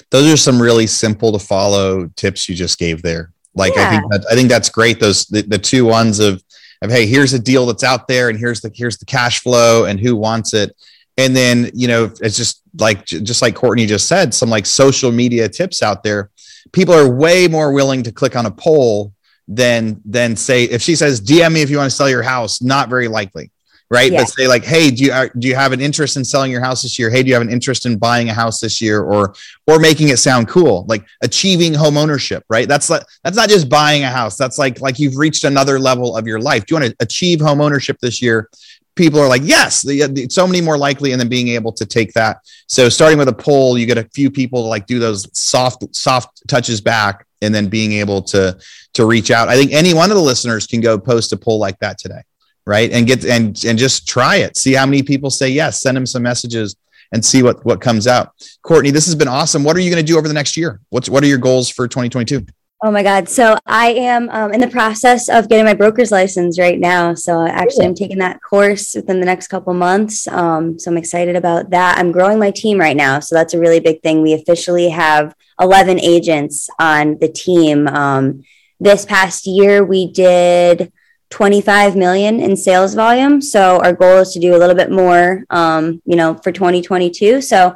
Those 0.09 0.33
are 0.33 0.37
some 0.37 0.61
really 0.61 0.87
simple 0.87 1.31
to 1.31 1.39
follow 1.39 2.07
tips 2.15 2.49
you 2.49 2.55
just 2.55 2.79
gave 2.79 3.01
there. 3.01 3.33
Like 3.53 3.75
yeah. 3.75 3.87
I 3.87 3.89
think 3.91 4.11
that, 4.11 4.25
I 4.31 4.35
think 4.35 4.49
that's 4.49 4.69
great. 4.69 4.99
Those 4.99 5.25
the, 5.25 5.41
the 5.41 5.57
two 5.57 5.85
ones 5.85 6.19
of 6.19 6.41
of 6.81 6.89
hey, 6.89 7.05
here's 7.05 7.33
a 7.33 7.39
deal 7.39 7.65
that's 7.65 7.83
out 7.83 8.07
there 8.07 8.29
and 8.29 8.39
here's 8.39 8.61
the 8.61 8.71
here's 8.73 8.97
the 8.97 9.05
cash 9.05 9.39
flow 9.41 9.85
and 9.85 9.99
who 9.99 10.15
wants 10.15 10.53
it. 10.53 10.75
And 11.17 11.35
then, 11.35 11.69
you 11.73 11.87
know, 11.87 12.05
it's 12.21 12.37
just 12.37 12.61
like 12.79 13.05
just 13.05 13.41
like 13.41 13.53
Courtney 13.53 13.85
just 13.85 14.07
said, 14.07 14.33
some 14.33 14.49
like 14.49 14.65
social 14.65 15.11
media 15.11 15.49
tips 15.49 15.83
out 15.83 16.03
there. 16.03 16.31
People 16.71 16.93
are 16.93 17.09
way 17.09 17.47
more 17.47 17.73
willing 17.73 18.01
to 18.03 18.11
click 18.11 18.35
on 18.35 18.45
a 18.45 18.51
poll 18.51 19.13
than 19.47 20.01
than 20.05 20.35
say 20.35 20.63
if 20.65 20.81
she 20.81 20.95
says 20.95 21.21
DM 21.21 21.53
me 21.53 21.61
if 21.61 21.69
you 21.69 21.77
want 21.77 21.89
to 21.89 21.95
sell 21.95 22.09
your 22.09 22.23
house, 22.23 22.61
not 22.61 22.89
very 22.89 23.07
likely 23.07 23.51
right? 23.91 24.09
But 24.09 24.29
say 24.29 24.47
like, 24.47 24.63
hey, 24.63 24.89
do 24.89 25.03
you 25.03 25.11
are, 25.11 25.29
do 25.37 25.49
you 25.49 25.53
have 25.53 25.73
an 25.73 25.81
interest 25.81 26.15
in 26.15 26.23
selling 26.23 26.49
your 26.49 26.61
house 26.61 26.81
this 26.81 26.97
year? 26.97 27.09
Hey, 27.09 27.23
do 27.23 27.27
you 27.27 27.33
have 27.33 27.43
an 27.43 27.51
interest 27.51 27.85
in 27.85 27.97
buying 27.97 28.29
a 28.29 28.33
house 28.33 28.61
this 28.61 28.81
year, 28.81 29.01
or 29.01 29.35
or 29.67 29.79
making 29.79 30.07
it 30.07 30.17
sound 30.17 30.47
cool, 30.47 30.85
like 30.87 31.05
achieving 31.21 31.73
home 31.73 31.97
ownership, 31.97 32.43
right? 32.49 32.67
That's 32.67 32.89
like 32.89 33.03
that's 33.23 33.35
not 33.35 33.49
just 33.49 33.69
buying 33.69 34.03
a 34.03 34.09
house. 34.09 34.37
That's 34.37 34.57
like 34.57 34.79
like 34.79 34.97
you've 34.97 35.17
reached 35.17 35.43
another 35.43 35.77
level 35.77 36.15
of 36.15 36.25
your 36.25 36.39
life. 36.39 36.65
Do 36.65 36.73
you 36.73 36.81
want 36.81 36.91
to 36.91 37.03
achieve 37.03 37.41
home 37.41 37.61
ownership 37.61 37.97
this 38.01 38.21
year? 38.21 38.49
People 38.95 39.19
are 39.21 39.27
like, 39.27 39.41
yes, 39.45 39.81
the, 39.83 40.03
uh, 40.03 40.07
the, 40.07 40.27
so 40.29 40.45
many 40.45 40.59
more 40.59 40.77
likely, 40.77 41.11
and 41.11 41.19
then 41.19 41.29
being 41.29 41.49
able 41.49 41.71
to 41.73 41.85
take 41.85 42.11
that. 42.13 42.37
So 42.67 42.89
starting 42.89 43.17
with 43.17 43.29
a 43.29 43.33
poll, 43.33 43.77
you 43.77 43.85
get 43.85 43.97
a 43.97 44.03
few 44.13 44.29
people 44.31 44.63
to 44.63 44.67
like 44.67 44.85
do 44.85 44.99
those 44.99 45.27
soft 45.37 45.93
soft 45.95 46.47
touches 46.47 46.79
back, 46.79 47.25
and 47.41 47.53
then 47.53 47.67
being 47.67 47.93
able 47.93 48.21
to 48.21 48.57
to 48.93 49.05
reach 49.05 49.31
out. 49.31 49.47
I 49.49 49.55
think 49.55 49.71
any 49.71 49.93
one 49.93 50.11
of 50.11 50.17
the 50.17 50.23
listeners 50.23 50.67
can 50.67 50.81
go 50.81 50.97
post 50.99 51.31
a 51.33 51.37
poll 51.37 51.59
like 51.59 51.79
that 51.79 51.97
today 51.97 52.21
right? 52.65 52.91
And 52.91 53.07
get 53.07 53.25
and 53.25 53.63
and 53.65 53.77
just 53.77 54.07
try 54.07 54.37
it. 54.37 54.57
See 54.57 54.73
how 54.73 54.85
many 54.85 55.03
people 55.03 55.29
say 55.29 55.49
yes. 55.49 55.81
Send 55.81 55.97
them 55.97 56.05
some 56.05 56.23
messages 56.23 56.75
and 57.11 57.23
see 57.23 57.43
what 57.43 57.63
what 57.65 57.81
comes 57.81 58.07
out. 58.07 58.33
Courtney, 58.61 58.91
this 58.91 59.05
has 59.05 59.15
been 59.15 59.27
awesome. 59.27 59.63
What 59.63 59.75
are 59.75 59.79
you 59.79 59.91
going 59.91 60.03
to 60.03 60.11
do 60.11 60.17
over 60.17 60.27
the 60.27 60.33
next 60.33 60.55
year? 60.57 60.79
What's 60.89 61.09
what 61.09 61.23
are 61.23 61.27
your 61.27 61.37
goals 61.37 61.69
for 61.69 61.87
2022? 61.87 62.45
Oh 62.83 62.89
my 62.89 63.03
God. 63.03 63.29
So 63.29 63.57
I 63.67 63.91
am 63.91 64.27
um, 64.31 64.53
in 64.53 64.59
the 64.59 64.67
process 64.67 65.29
of 65.29 65.47
getting 65.47 65.65
my 65.65 65.75
broker's 65.75 66.11
license 66.11 66.57
right 66.57 66.79
now. 66.79 67.13
So 67.13 67.45
actually, 67.45 67.85
I'm 67.85 67.93
taking 67.93 68.17
that 68.17 68.41
course 68.41 68.95
within 68.95 69.19
the 69.19 69.25
next 69.27 69.49
couple 69.49 69.75
months. 69.75 70.27
Um, 70.27 70.79
so 70.79 70.89
I'm 70.89 70.97
excited 70.97 71.35
about 71.35 71.69
that. 71.69 71.99
I'm 71.99 72.11
growing 72.11 72.39
my 72.39 72.49
team 72.49 72.79
right 72.79 72.97
now. 72.97 73.19
So 73.19 73.35
that's 73.35 73.53
a 73.53 73.59
really 73.59 73.79
big 73.79 74.01
thing. 74.01 74.23
We 74.23 74.33
officially 74.33 74.89
have 74.89 75.35
11 75.59 75.99
agents 75.99 76.71
on 76.79 77.19
the 77.19 77.27
team. 77.27 77.87
Um, 77.87 78.41
this 78.79 79.05
past 79.05 79.45
year, 79.45 79.85
we 79.85 80.11
did 80.11 80.91
25 81.29 81.95
million 81.95 82.39
in 82.39 82.57
sales 82.57 82.95
volume. 82.95 83.43
So 83.43 83.79
our 83.83 83.93
goal 83.93 84.17
is 84.17 84.33
to 84.33 84.39
do 84.39 84.55
a 84.55 84.57
little 84.57 84.75
bit 84.75 84.89
more, 84.89 85.43
um, 85.51 86.01
you 86.05 86.15
know, 86.15 86.33
for 86.33 86.51
2022. 86.51 87.41
So 87.41 87.75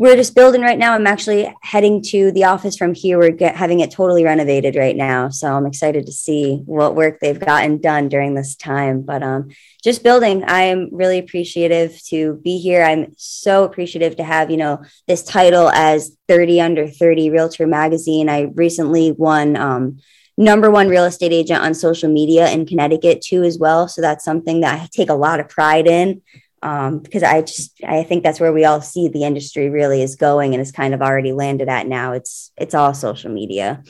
we're 0.00 0.16
just 0.16 0.34
building 0.34 0.62
right 0.62 0.78
now. 0.78 0.94
I'm 0.94 1.06
actually 1.06 1.54
heading 1.60 2.00
to 2.04 2.32
the 2.32 2.44
office 2.44 2.74
from 2.74 2.94
here. 2.94 3.18
We're 3.18 3.32
get, 3.32 3.54
having 3.54 3.80
it 3.80 3.90
totally 3.90 4.24
renovated 4.24 4.74
right 4.74 4.96
now. 4.96 5.28
So 5.28 5.52
I'm 5.52 5.66
excited 5.66 6.06
to 6.06 6.12
see 6.12 6.62
what 6.64 6.96
work 6.96 7.20
they've 7.20 7.38
gotten 7.38 7.82
done 7.82 8.08
during 8.08 8.32
this 8.32 8.56
time. 8.56 9.02
But 9.02 9.22
um, 9.22 9.50
just 9.84 10.02
building, 10.02 10.42
I'm 10.46 10.88
really 10.90 11.18
appreciative 11.18 12.02
to 12.04 12.40
be 12.42 12.56
here. 12.56 12.82
I'm 12.82 13.12
so 13.18 13.64
appreciative 13.64 14.16
to 14.16 14.24
have, 14.24 14.50
you 14.50 14.56
know, 14.56 14.82
this 15.06 15.22
title 15.22 15.68
as 15.68 16.16
30 16.28 16.62
under 16.62 16.88
30 16.88 17.28
Realtor 17.28 17.66
Magazine. 17.66 18.30
I 18.30 18.50
recently 18.54 19.12
won 19.12 19.54
um, 19.58 19.98
number 20.38 20.70
one 20.70 20.88
real 20.88 21.04
estate 21.04 21.34
agent 21.34 21.62
on 21.62 21.74
social 21.74 22.10
media 22.10 22.50
in 22.50 22.64
Connecticut 22.64 23.20
too, 23.20 23.42
as 23.42 23.58
well. 23.58 23.86
So 23.86 24.00
that's 24.00 24.24
something 24.24 24.62
that 24.62 24.80
I 24.80 24.88
take 24.90 25.10
a 25.10 25.14
lot 25.14 25.40
of 25.40 25.50
pride 25.50 25.86
in 25.86 26.22
um, 26.62 26.98
because 26.98 27.22
I 27.22 27.42
just 27.42 27.72
I 27.84 28.02
think 28.02 28.22
that's 28.22 28.40
where 28.40 28.52
we 28.52 28.64
all 28.64 28.80
see 28.80 29.08
the 29.08 29.24
industry 29.24 29.70
really 29.70 30.02
is 30.02 30.16
going 30.16 30.54
and 30.54 30.60
is 30.60 30.72
kind 30.72 30.94
of 30.94 31.00
already 31.00 31.32
landed 31.32 31.68
at 31.68 31.86
now. 31.86 32.12
It's 32.12 32.52
it's 32.56 32.74
all 32.74 32.94
social 32.94 33.30
media. 33.30 33.82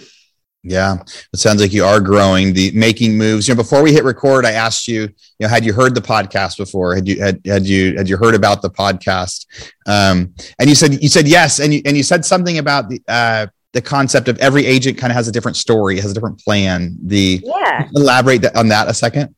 Yeah, 0.63 0.99
it 1.33 1.39
sounds 1.39 1.63
like 1.63 1.73
you 1.73 1.85
are 1.85 2.01
growing, 2.01 2.53
the 2.53 2.71
making 2.73 3.17
moves. 3.17 3.49
You 3.49 3.55
know, 3.55 3.63
before 3.63 3.83
we 3.83 3.95
hit 3.95 4.05
record, 4.05 4.45
I 4.45 4.53
asked 4.53 4.87
you, 4.89 5.03
you 5.03 5.11
know, 5.41 5.49
had 5.49 5.65
you 5.65 5.73
heard 5.73 5.95
the 5.95 6.03
podcast 6.03 6.59
before? 6.59 6.95
Had 6.95 7.09
you 7.09 7.21
had 7.21 7.41
had 7.47 7.67
you 7.67 7.97
had 7.97 8.09
you 8.09 8.19
heard 8.19 8.35
about 8.35 8.61
the 8.61 8.71
podcast? 8.71 9.47
Um, 9.87 10.35
and 10.59 10.69
you 10.69 10.75
said 10.75 11.03
you 11.03 11.09
said 11.09 11.27
yes, 11.27 11.61
and 11.61 11.73
you 11.73 11.83
and 11.87 11.97
you 11.97 12.03
said 12.03 12.25
something 12.25 12.59
about 12.59 12.91
the 12.91 13.01
uh, 13.09 13.47
the 13.73 13.81
concept 13.81 14.29
of 14.29 14.39
every 14.39 14.67
agent 14.67 14.99
kind 14.99 15.11
of 15.11 15.17
has 15.17 15.29
a 15.29 15.33
different 15.33 15.57
story, 15.57 15.99
has 15.99 16.11
a 16.11 16.15
different 16.15 16.39
plan. 16.39 16.97
The 17.03 17.41
yeah, 17.43 17.89
elaborate 17.95 18.45
on 18.55 18.69
that 18.69 18.89
a 18.89 18.95
second. 18.95 19.35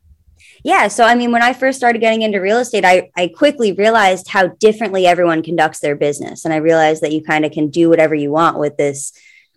Yeah. 0.64 0.88
So, 0.88 1.04
I 1.04 1.14
mean, 1.14 1.32
when 1.32 1.42
I 1.42 1.52
first 1.52 1.78
started 1.78 2.00
getting 2.00 2.22
into 2.22 2.40
real 2.40 2.58
estate, 2.58 2.84
I, 2.84 3.10
I 3.16 3.28
quickly 3.28 3.72
realized 3.72 4.28
how 4.28 4.48
differently 4.48 5.06
everyone 5.06 5.42
conducts 5.42 5.80
their 5.80 5.96
business. 5.96 6.44
And 6.44 6.54
I 6.54 6.58
realized 6.58 7.02
that 7.02 7.12
you 7.12 7.22
kind 7.22 7.44
of 7.44 7.52
can 7.52 7.68
do 7.68 7.88
whatever 7.88 8.14
you 8.14 8.30
want 8.30 8.58
with 8.58 8.76
this 8.76 9.12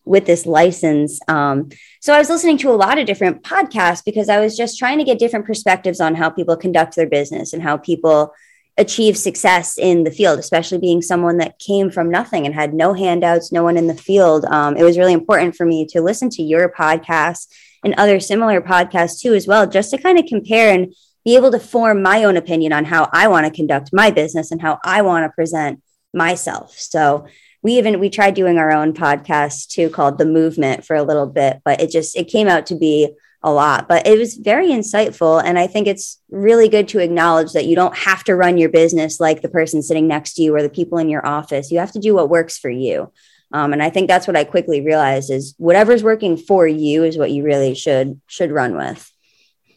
with 0.05 0.27
this 0.27 0.45
license. 0.45 1.19
Um, 1.27 1.69
so 1.99 2.13
I 2.13 2.19
was 2.19 2.29
listening 2.29 2.59
to 2.59 2.69
a 2.69 2.77
lot 2.77 2.99
of 2.99 3.07
different 3.07 3.41
podcasts 3.41 4.05
because 4.05 4.29
I 4.29 4.39
was 4.39 4.55
just 4.55 4.77
trying 4.77 4.99
to 4.99 5.03
get 5.03 5.17
different 5.17 5.47
perspectives 5.47 5.99
on 5.99 6.13
how 6.13 6.29
people 6.29 6.55
conduct 6.55 6.95
their 6.95 7.07
business 7.07 7.53
and 7.53 7.63
how 7.63 7.77
people 7.77 8.31
achieve 8.77 9.17
success 9.17 9.77
in 9.77 10.03
the 10.03 10.11
field, 10.11 10.37
especially 10.37 10.77
being 10.77 11.01
someone 11.01 11.37
that 11.37 11.59
came 11.59 11.89
from 11.89 12.09
nothing 12.09 12.45
and 12.45 12.53
had 12.53 12.73
no 12.73 12.93
handouts, 12.93 13.51
no 13.51 13.63
one 13.63 13.77
in 13.77 13.87
the 13.87 13.95
field. 13.95 14.45
Um, 14.45 14.75
it 14.75 14.83
was 14.83 14.97
really 14.97 15.13
important 15.13 15.55
for 15.55 15.65
me 15.65 15.85
to 15.87 16.01
listen 16.01 16.29
to 16.31 16.43
your 16.43 16.69
podcast 16.69 17.47
and 17.83 17.93
other 17.95 18.19
similar 18.19 18.61
podcasts 18.61 19.21
too, 19.21 19.33
as 19.33 19.47
well, 19.47 19.65
just 19.67 19.91
to 19.91 19.97
kind 19.97 20.19
of 20.19 20.25
compare 20.25 20.73
and 20.73 20.93
be 21.23 21.35
able 21.35 21.51
to 21.51 21.59
form 21.59 22.01
my 22.01 22.23
own 22.23 22.35
opinion 22.35 22.73
on 22.73 22.85
how 22.85 23.09
I 23.13 23.27
want 23.27 23.45
to 23.45 23.51
conduct 23.51 23.91
my 23.93 24.11
business 24.11 24.51
and 24.51 24.61
how 24.61 24.79
I 24.83 25.01
want 25.01 25.23
to 25.23 25.33
present 25.33 25.81
myself. 26.13 26.77
So 26.77 27.27
we 27.65 27.79
even 27.79 27.99
we 27.99 28.11
tried 28.11 28.35
doing 28.35 28.59
our 28.59 28.71
own 28.71 28.93
podcast 28.93 29.69
too 29.69 29.89
called 29.89 30.19
the 30.19 30.25
movement 30.25 30.85
for 30.85 30.95
a 30.95 31.01
little 31.01 31.25
bit 31.25 31.61
but 31.65 31.81
it 31.81 31.89
just 31.89 32.15
it 32.15 32.25
came 32.25 32.47
out 32.47 32.67
to 32.67 32.75
be 32.75 33.09
a 33.45 33.51
lot 33.51 33.87
but 33.87 34.05
it 34.05 34.17
was 34.17 34.35
very 34.35 34.69
insightful. 34.69 35.41
And 35.41 35.57
i 35.57 35.67
think 35.67 35.87
it's 35.87 36.19
really 36.29 36.67
good 36.67 36.87
to 36.89 36.99
acknowledge 36.99 37.53
that 37.53 37.65
you 37.65 37.75
don't 37.75 37.95
have 37.95 38.23
to 38.25 38.35
run 38.35 38.57
your 38.57 38.69
business 38.69 39.19
like 39.19 39.41
the 39.41 39.49
person 39.49 39.81
sitting 39.81 40.07
next 40.07 40.33
to 40.33 40.41
you 40.43 40.55
or 40.55 40.61
the 40.61 40.69
people 40.69 40.97
in 40.97 41.09
your 41.09 41.25
office. 41.25 41.71
You 41.71 41.79
have 41.79 41.93
to 41.93 41.99
do 41.99 42.13
what 42.13 42.29
works 42.29 42.57
for 42.57 42.69
you. 42.69 43.11
Um, 43.51 43.71
and 43.71 43.81
I 43.81 43.89
think 43.89 44.07
that's 44.07 44.27
what 44.27 44.35
I 44.35 44.43
quickly 44.43 44.81
realized 44.81 45.31
is 45.31 45.55
whatever's 45.57 46.03
working 46.03 46.35
for 46.35 46.67
you 46.67 47.03
is 47.03 47.17
what 47.17 47.31
you 47.31 47.43
really 47.43 47.75
should 47.75 48.19
should 48.27 48.51
run 48.51 48.75
with. 48.75 49.09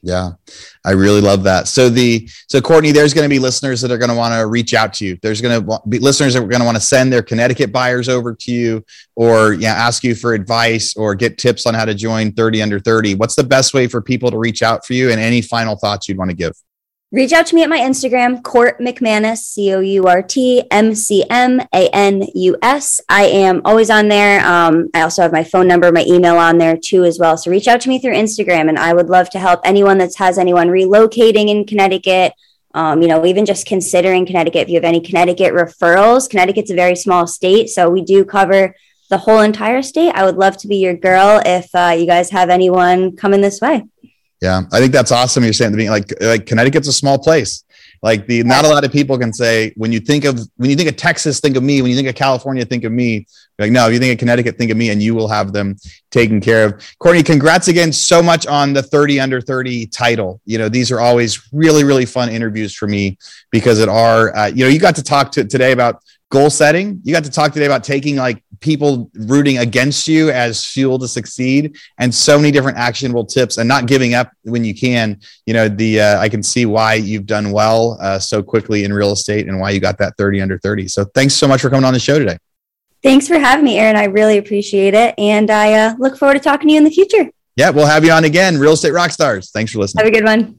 Yeah, 0.02 0.30
I 0.84 0.92
really 0.92 1.20
love 1.20 1.42
that. 1.44 1.66
So 1.66 1.88
the 1.88 2.28
so 2.48 2.60
Courtney, 2.60 2.92
there's 2.92 3.12
going 3.12 3.24
to 3.24 3.28
be 3.28 3.38
listeners 3.38 3.80
that 3.80 3.90
are 3.90 3.98
going 3.98 4.10
to 4.10 4.16
want 4.16 4.34
to 4.34 4.46
reach 4.46 4.74
out 4.74 4.92
to 4.94 5.04
you. 5.04 5.18
There's 5.22 5.40
going 5.40 5.60
to 5.64 5.80
be 5.88 5.98
listeners 5.98 6.34
that 6.34 6.42
are 6.42 6.46
going 6.46 6.60
to 6.60 6.64
want 6.64 6.76
to 6.76 6.82
send 6.82 7.12
their 7.12 7.22
Connecticut 7.22 7.72
buyers 7.72 8.08
over 8.08 8.34
to 8.34 8.52
you, 8.52 8.84
or 9.16 9.54
yeah, 9.54 9.72
ask 9.72 10.04
you 10.04 10.14
for 10.14 10.34
advice 10.34 10.96
or 10.96 11.14
get 11.14 11.38
tips 11.38 11.66
on 11.66 11.74
how 11.74 11.84
to 11.84 11.94
join 11.94 12.32
30 12.32 12.62
under 12.62 12.78
30. 12.78 13.16
What's 13.16 13.34
the 13.34 13.44
best 13.44 13.74
way 13.74 13.88
for 13.88 14.00
people 14.00 14.30
to 14.30 14.38
reach 14.38 14.62
out 14.62 14.86
for 14.86 14.92
you? 14.92 15.10
And 15.10 15.20
any 15.20 15.42
final 15.42 15.76
thoughts 15.76 16.08
you'd 16.08 16.18
want 16.18 16.30
to 16.30 16.36
give? 16.36 16.52
Reach 17.10 17.32
out 17.32 17.46
to 17.46 17.54
me 17.54 17.62
at 17.62 17.70
my 17.70 17.78
Instagram, 17.78 18.42
Court 18.42 18.78
McManus, 18.78 19.38
C 19.38 19.72
O 19.72 19.80
U 19.80 20.06
R 20.06 20.22
T 20.22 20.62
M 20.70 20.94
C 20.94 21.24
M 21.30 21.60
A 21.72 21.88
N 21.92 22.26
U 22.34 22.56
S. 22.62 23.00
I 23.08 23.24
am 23.24 23.62
always 23.64 23.90
on 23.90 24.08
there. 24.08 24.44
Um, 24.46 24.90
I 24.94 25.02
also 25.02 25.22
have 25.22 25.32
my 25.32 25.44
phone 25.44 25.66
number, 25.66 25.90
my 25.90 26.04
email 26.06 26.36
on 26.36 26.58
there 26.58 26.76
too, 26.76 27.04
as 27.04 27.18
well. 27.18 27.36
So 27.36 27.50
reach 27.50 27.68
out 27.68 27.80
to 27.82 27.88
me 27.88 27.98
through 27.98 28.14
Instagram, 28.14 28.68
and 28.68 28.78
I 28.78 28.92
would 28.92 29.08
love 29.08 29.30
to 29.30 29.38
help 29.38 29.60
anyone 29.64 29.98
that 29.98 30.14
has 30.16 30.38
anyone 30.38 30.68
relocating 30.68 31.48
in 31.48 31.66
Connecticut. 31.66 32.34
Um, 32.74 33.00
you 33.00 33.08
know, 33.08 33.24
even 33.24 33.46
just 33.46 33.66
considering 33.66 34.26
Connecticut. 34.26 34.62
If 34.62 34.68
you 34.68 34.74
have 34.74 34.84
any 34.84 35.00
Connecticut 35.00 35.54
referrals, 35.54 36.28
Connecticut's 36.28 36.70
a 36.70 36.74
very 36.74 36.94
small 36.94 37.26
state, 37.26 37.70
so 37.70 37.88
we 37.88 38.02
do 38.02 38.24
cover 38.24 38.74
the 39.08 39.16
whole 39.16 39.40
entire 39.40 39.80
state. 39.80 40.12
I 40.14 40.24
would 40.26 40.36
love 40.36 40.58
to 40.58 40.68
be 40.68 40.76
your 40.76 40.94
girl 40.94 41.40
if 41.46 41.74
uh, 41.74 41.96
you 41.98 42.06
guys 42.06 42.28
have 42.30 42.50
anyone 42.50 43.16
coming 43.16 43.40
this 43.40 43.62
way. 43.62 43.84
Yeah, 44.40 44.62
I 44.72 44.78
think 44.78 44.92
that's 44.92 45.10
awesome. 45.10 45.42
You're 45.42 45.52
saying 45.52 45.72
to 45.72 45.78
me 45.78 45.90
like 45.90 46.12
like 46.20 46.46
Connecticut's 46.46 46.88
a 46.88 46.92
small 46.92 47.18
place. 47.18 47.64
Like 48.02 48.26
the 48.26 48.44
not 48.44 48.64
a 48.64 48.68
lot 48.68 48.84
of 48.84 48.92
people 48.92 49.18
can 49.18 49.32
say 49.32 49.72
when 49.76 49.90
you 49.90 49.98
think 49.98 50.24
of 50.24 50.38
when 50.56 50.70
you 50.70 50.76
think 50.76 50.88
of 50.88 50.96
Texas, 50.96 51.40
think 51.40 51.56
of 51.56 51.62
me. 51.64 51.82
When 51.82 51.90
you 51.90 51.96
think 51.96 52.08
of 52.08 52.14
California, 52.14 52.64
think 52.64 52.84
of 52.84 52.92
me. 52.92 53.26
Like 53.58 53.72
no, 53.72 53.88
if 53.88 53.92
you 53.92 53.98
think 53.98 54.12
of 54.12 54.18
Connecticut, 54.20 54.56
think 54.56 54.70
of 54.70 54.76
me, 54.76 54.90
and 54.90 55.02
you 55.02 55.16
will 55.16 55.26
have 55.26 55.52
them 55.52 55.76
taken 56.12 56.40
care 56.40 56.64
of. 56.64 56.96
Courtney, 57.00 57.24
congrats 57.24 57.66
again 57.66 57.92
so 57.92 58.22
much 58.22 58.46
on 58.46 58.72
the 58.72 58.82
30 58.82 59.18
under 59.18 59.40
30 59.40 59.86
title. 59.86 60.40
You 60.44 60.58
know 60.58 60.68
these 60.68 60.92
are 60.92 61.00
always 61.00 61.48
really 61.52 61.82
really 61.82 62.06
fun 62.06 62.28
interviews 62.28 62.72
for 62.72 62.86
me 62.86 63.18
because 63.50 63.80
it 63.80 63.88
are 63.88 64.36
uh, 64.36 64.46
you 64.46 64.64
know 64.64 64.70
you 64.70 64.78
got 64.78 64.94
to 64.96 65.02
talk 65.02 65.32
to 65.32 65.44
today 65.44 65.72
about 65.72 66.04
goal 66.30 66.50
setting. 66.50 67.00
You 67.04 67.12
got 67.12 67.24
to 67.24 67.30
talk 67.30 67.52
today 67.52 67.66
about 67.66 67.84
taking 67.84 68.16
like 68.16 68.42
people 68.60 69.10
rooting 69.14 69.58
against 69.58 70.06
you 70.06 70.30
as 70.30 70.64
fuel 70.64 70.98
to 70.98 71.08
succeed 71.08 71.76
and 71.98 72.14
so 72.14 72.36
many 72.36 72.50
different 72.50 72.76
actionable 72.76 73.24
tips 73.24 73.58
and 73.58 73.66
not 73.66 73.86
giving 73.86 74.14
up 74.14 74.30
when 74.42 74.64
you 74.64 74.74
can. 74.74 75.20
You 75.46 75.54
know, 75.54 75.68
the 75.68 76.00
uh, 76.00 76.18
I 76.18 76.28
can 76.28 76.42
see 76.42 76.66
why 76.66 76.94
you've 76.94 77.26
done 77.26 77.50
well 77.52 77.98
uh, 78.00 78.18
so 78.18 78.42
quickly 78.42 78.84
in 78.84 78.92
real 78.92 79.12
estate 79.12 79.48
and 79.48 79.58
why 79.58 79.70
you 79.70 79.80
got 79.80 79.98
that 79.98 80.16
30 80.18 80.42
under 80.42 80.58
30. 80.58 80.88
So 80.88 81.04
thanks 81.14 81.34
so 81.34 81.48
much 81.48 81.62
for 81.62 81.70
coming 81.70 81.84
on 81.84 81.94
the 81.94 82.00
show 82.00 82.18
today. 82.18 82.36
Thanks 83.02 83.28
for 83.28 83.38
having 83.38 83.64
me, 83.64 83.78
Aaron. 83.78 83.96
I 83.96 84.04
really 84.04 84.38
appreciate 84.38 84.92
it. 84.92 85.14
And 85.18 85.50
I 85.50 85.72
uh, 85.74 85.94
look 85.98 86.18
forward 86.18 86.34
to 86.34 86.40
talking 86.40 86.68
to 86.68 86.72
you 86.72 86.78
in 86.78 86.84
the 86.84 86.90
future. 86.90 87.30
Yeah, 87.56 87.70
we'll 87.70 87.86
have 87.86 88.04
you 88.04 88.12
on 88.12 88.24
again. 88.24 88.58
Real 88.58 88.72
Estate 88.72 88.92
Rock 88.92 89.10
Stars. 89.10 89.50
Thanks 89.50 89.72
for 89.72 89.78
listening. 89.78 90.04
Have 90.04 90.12
a 90.12 90.16
good 90.16 90.24
one. 90.24 90.58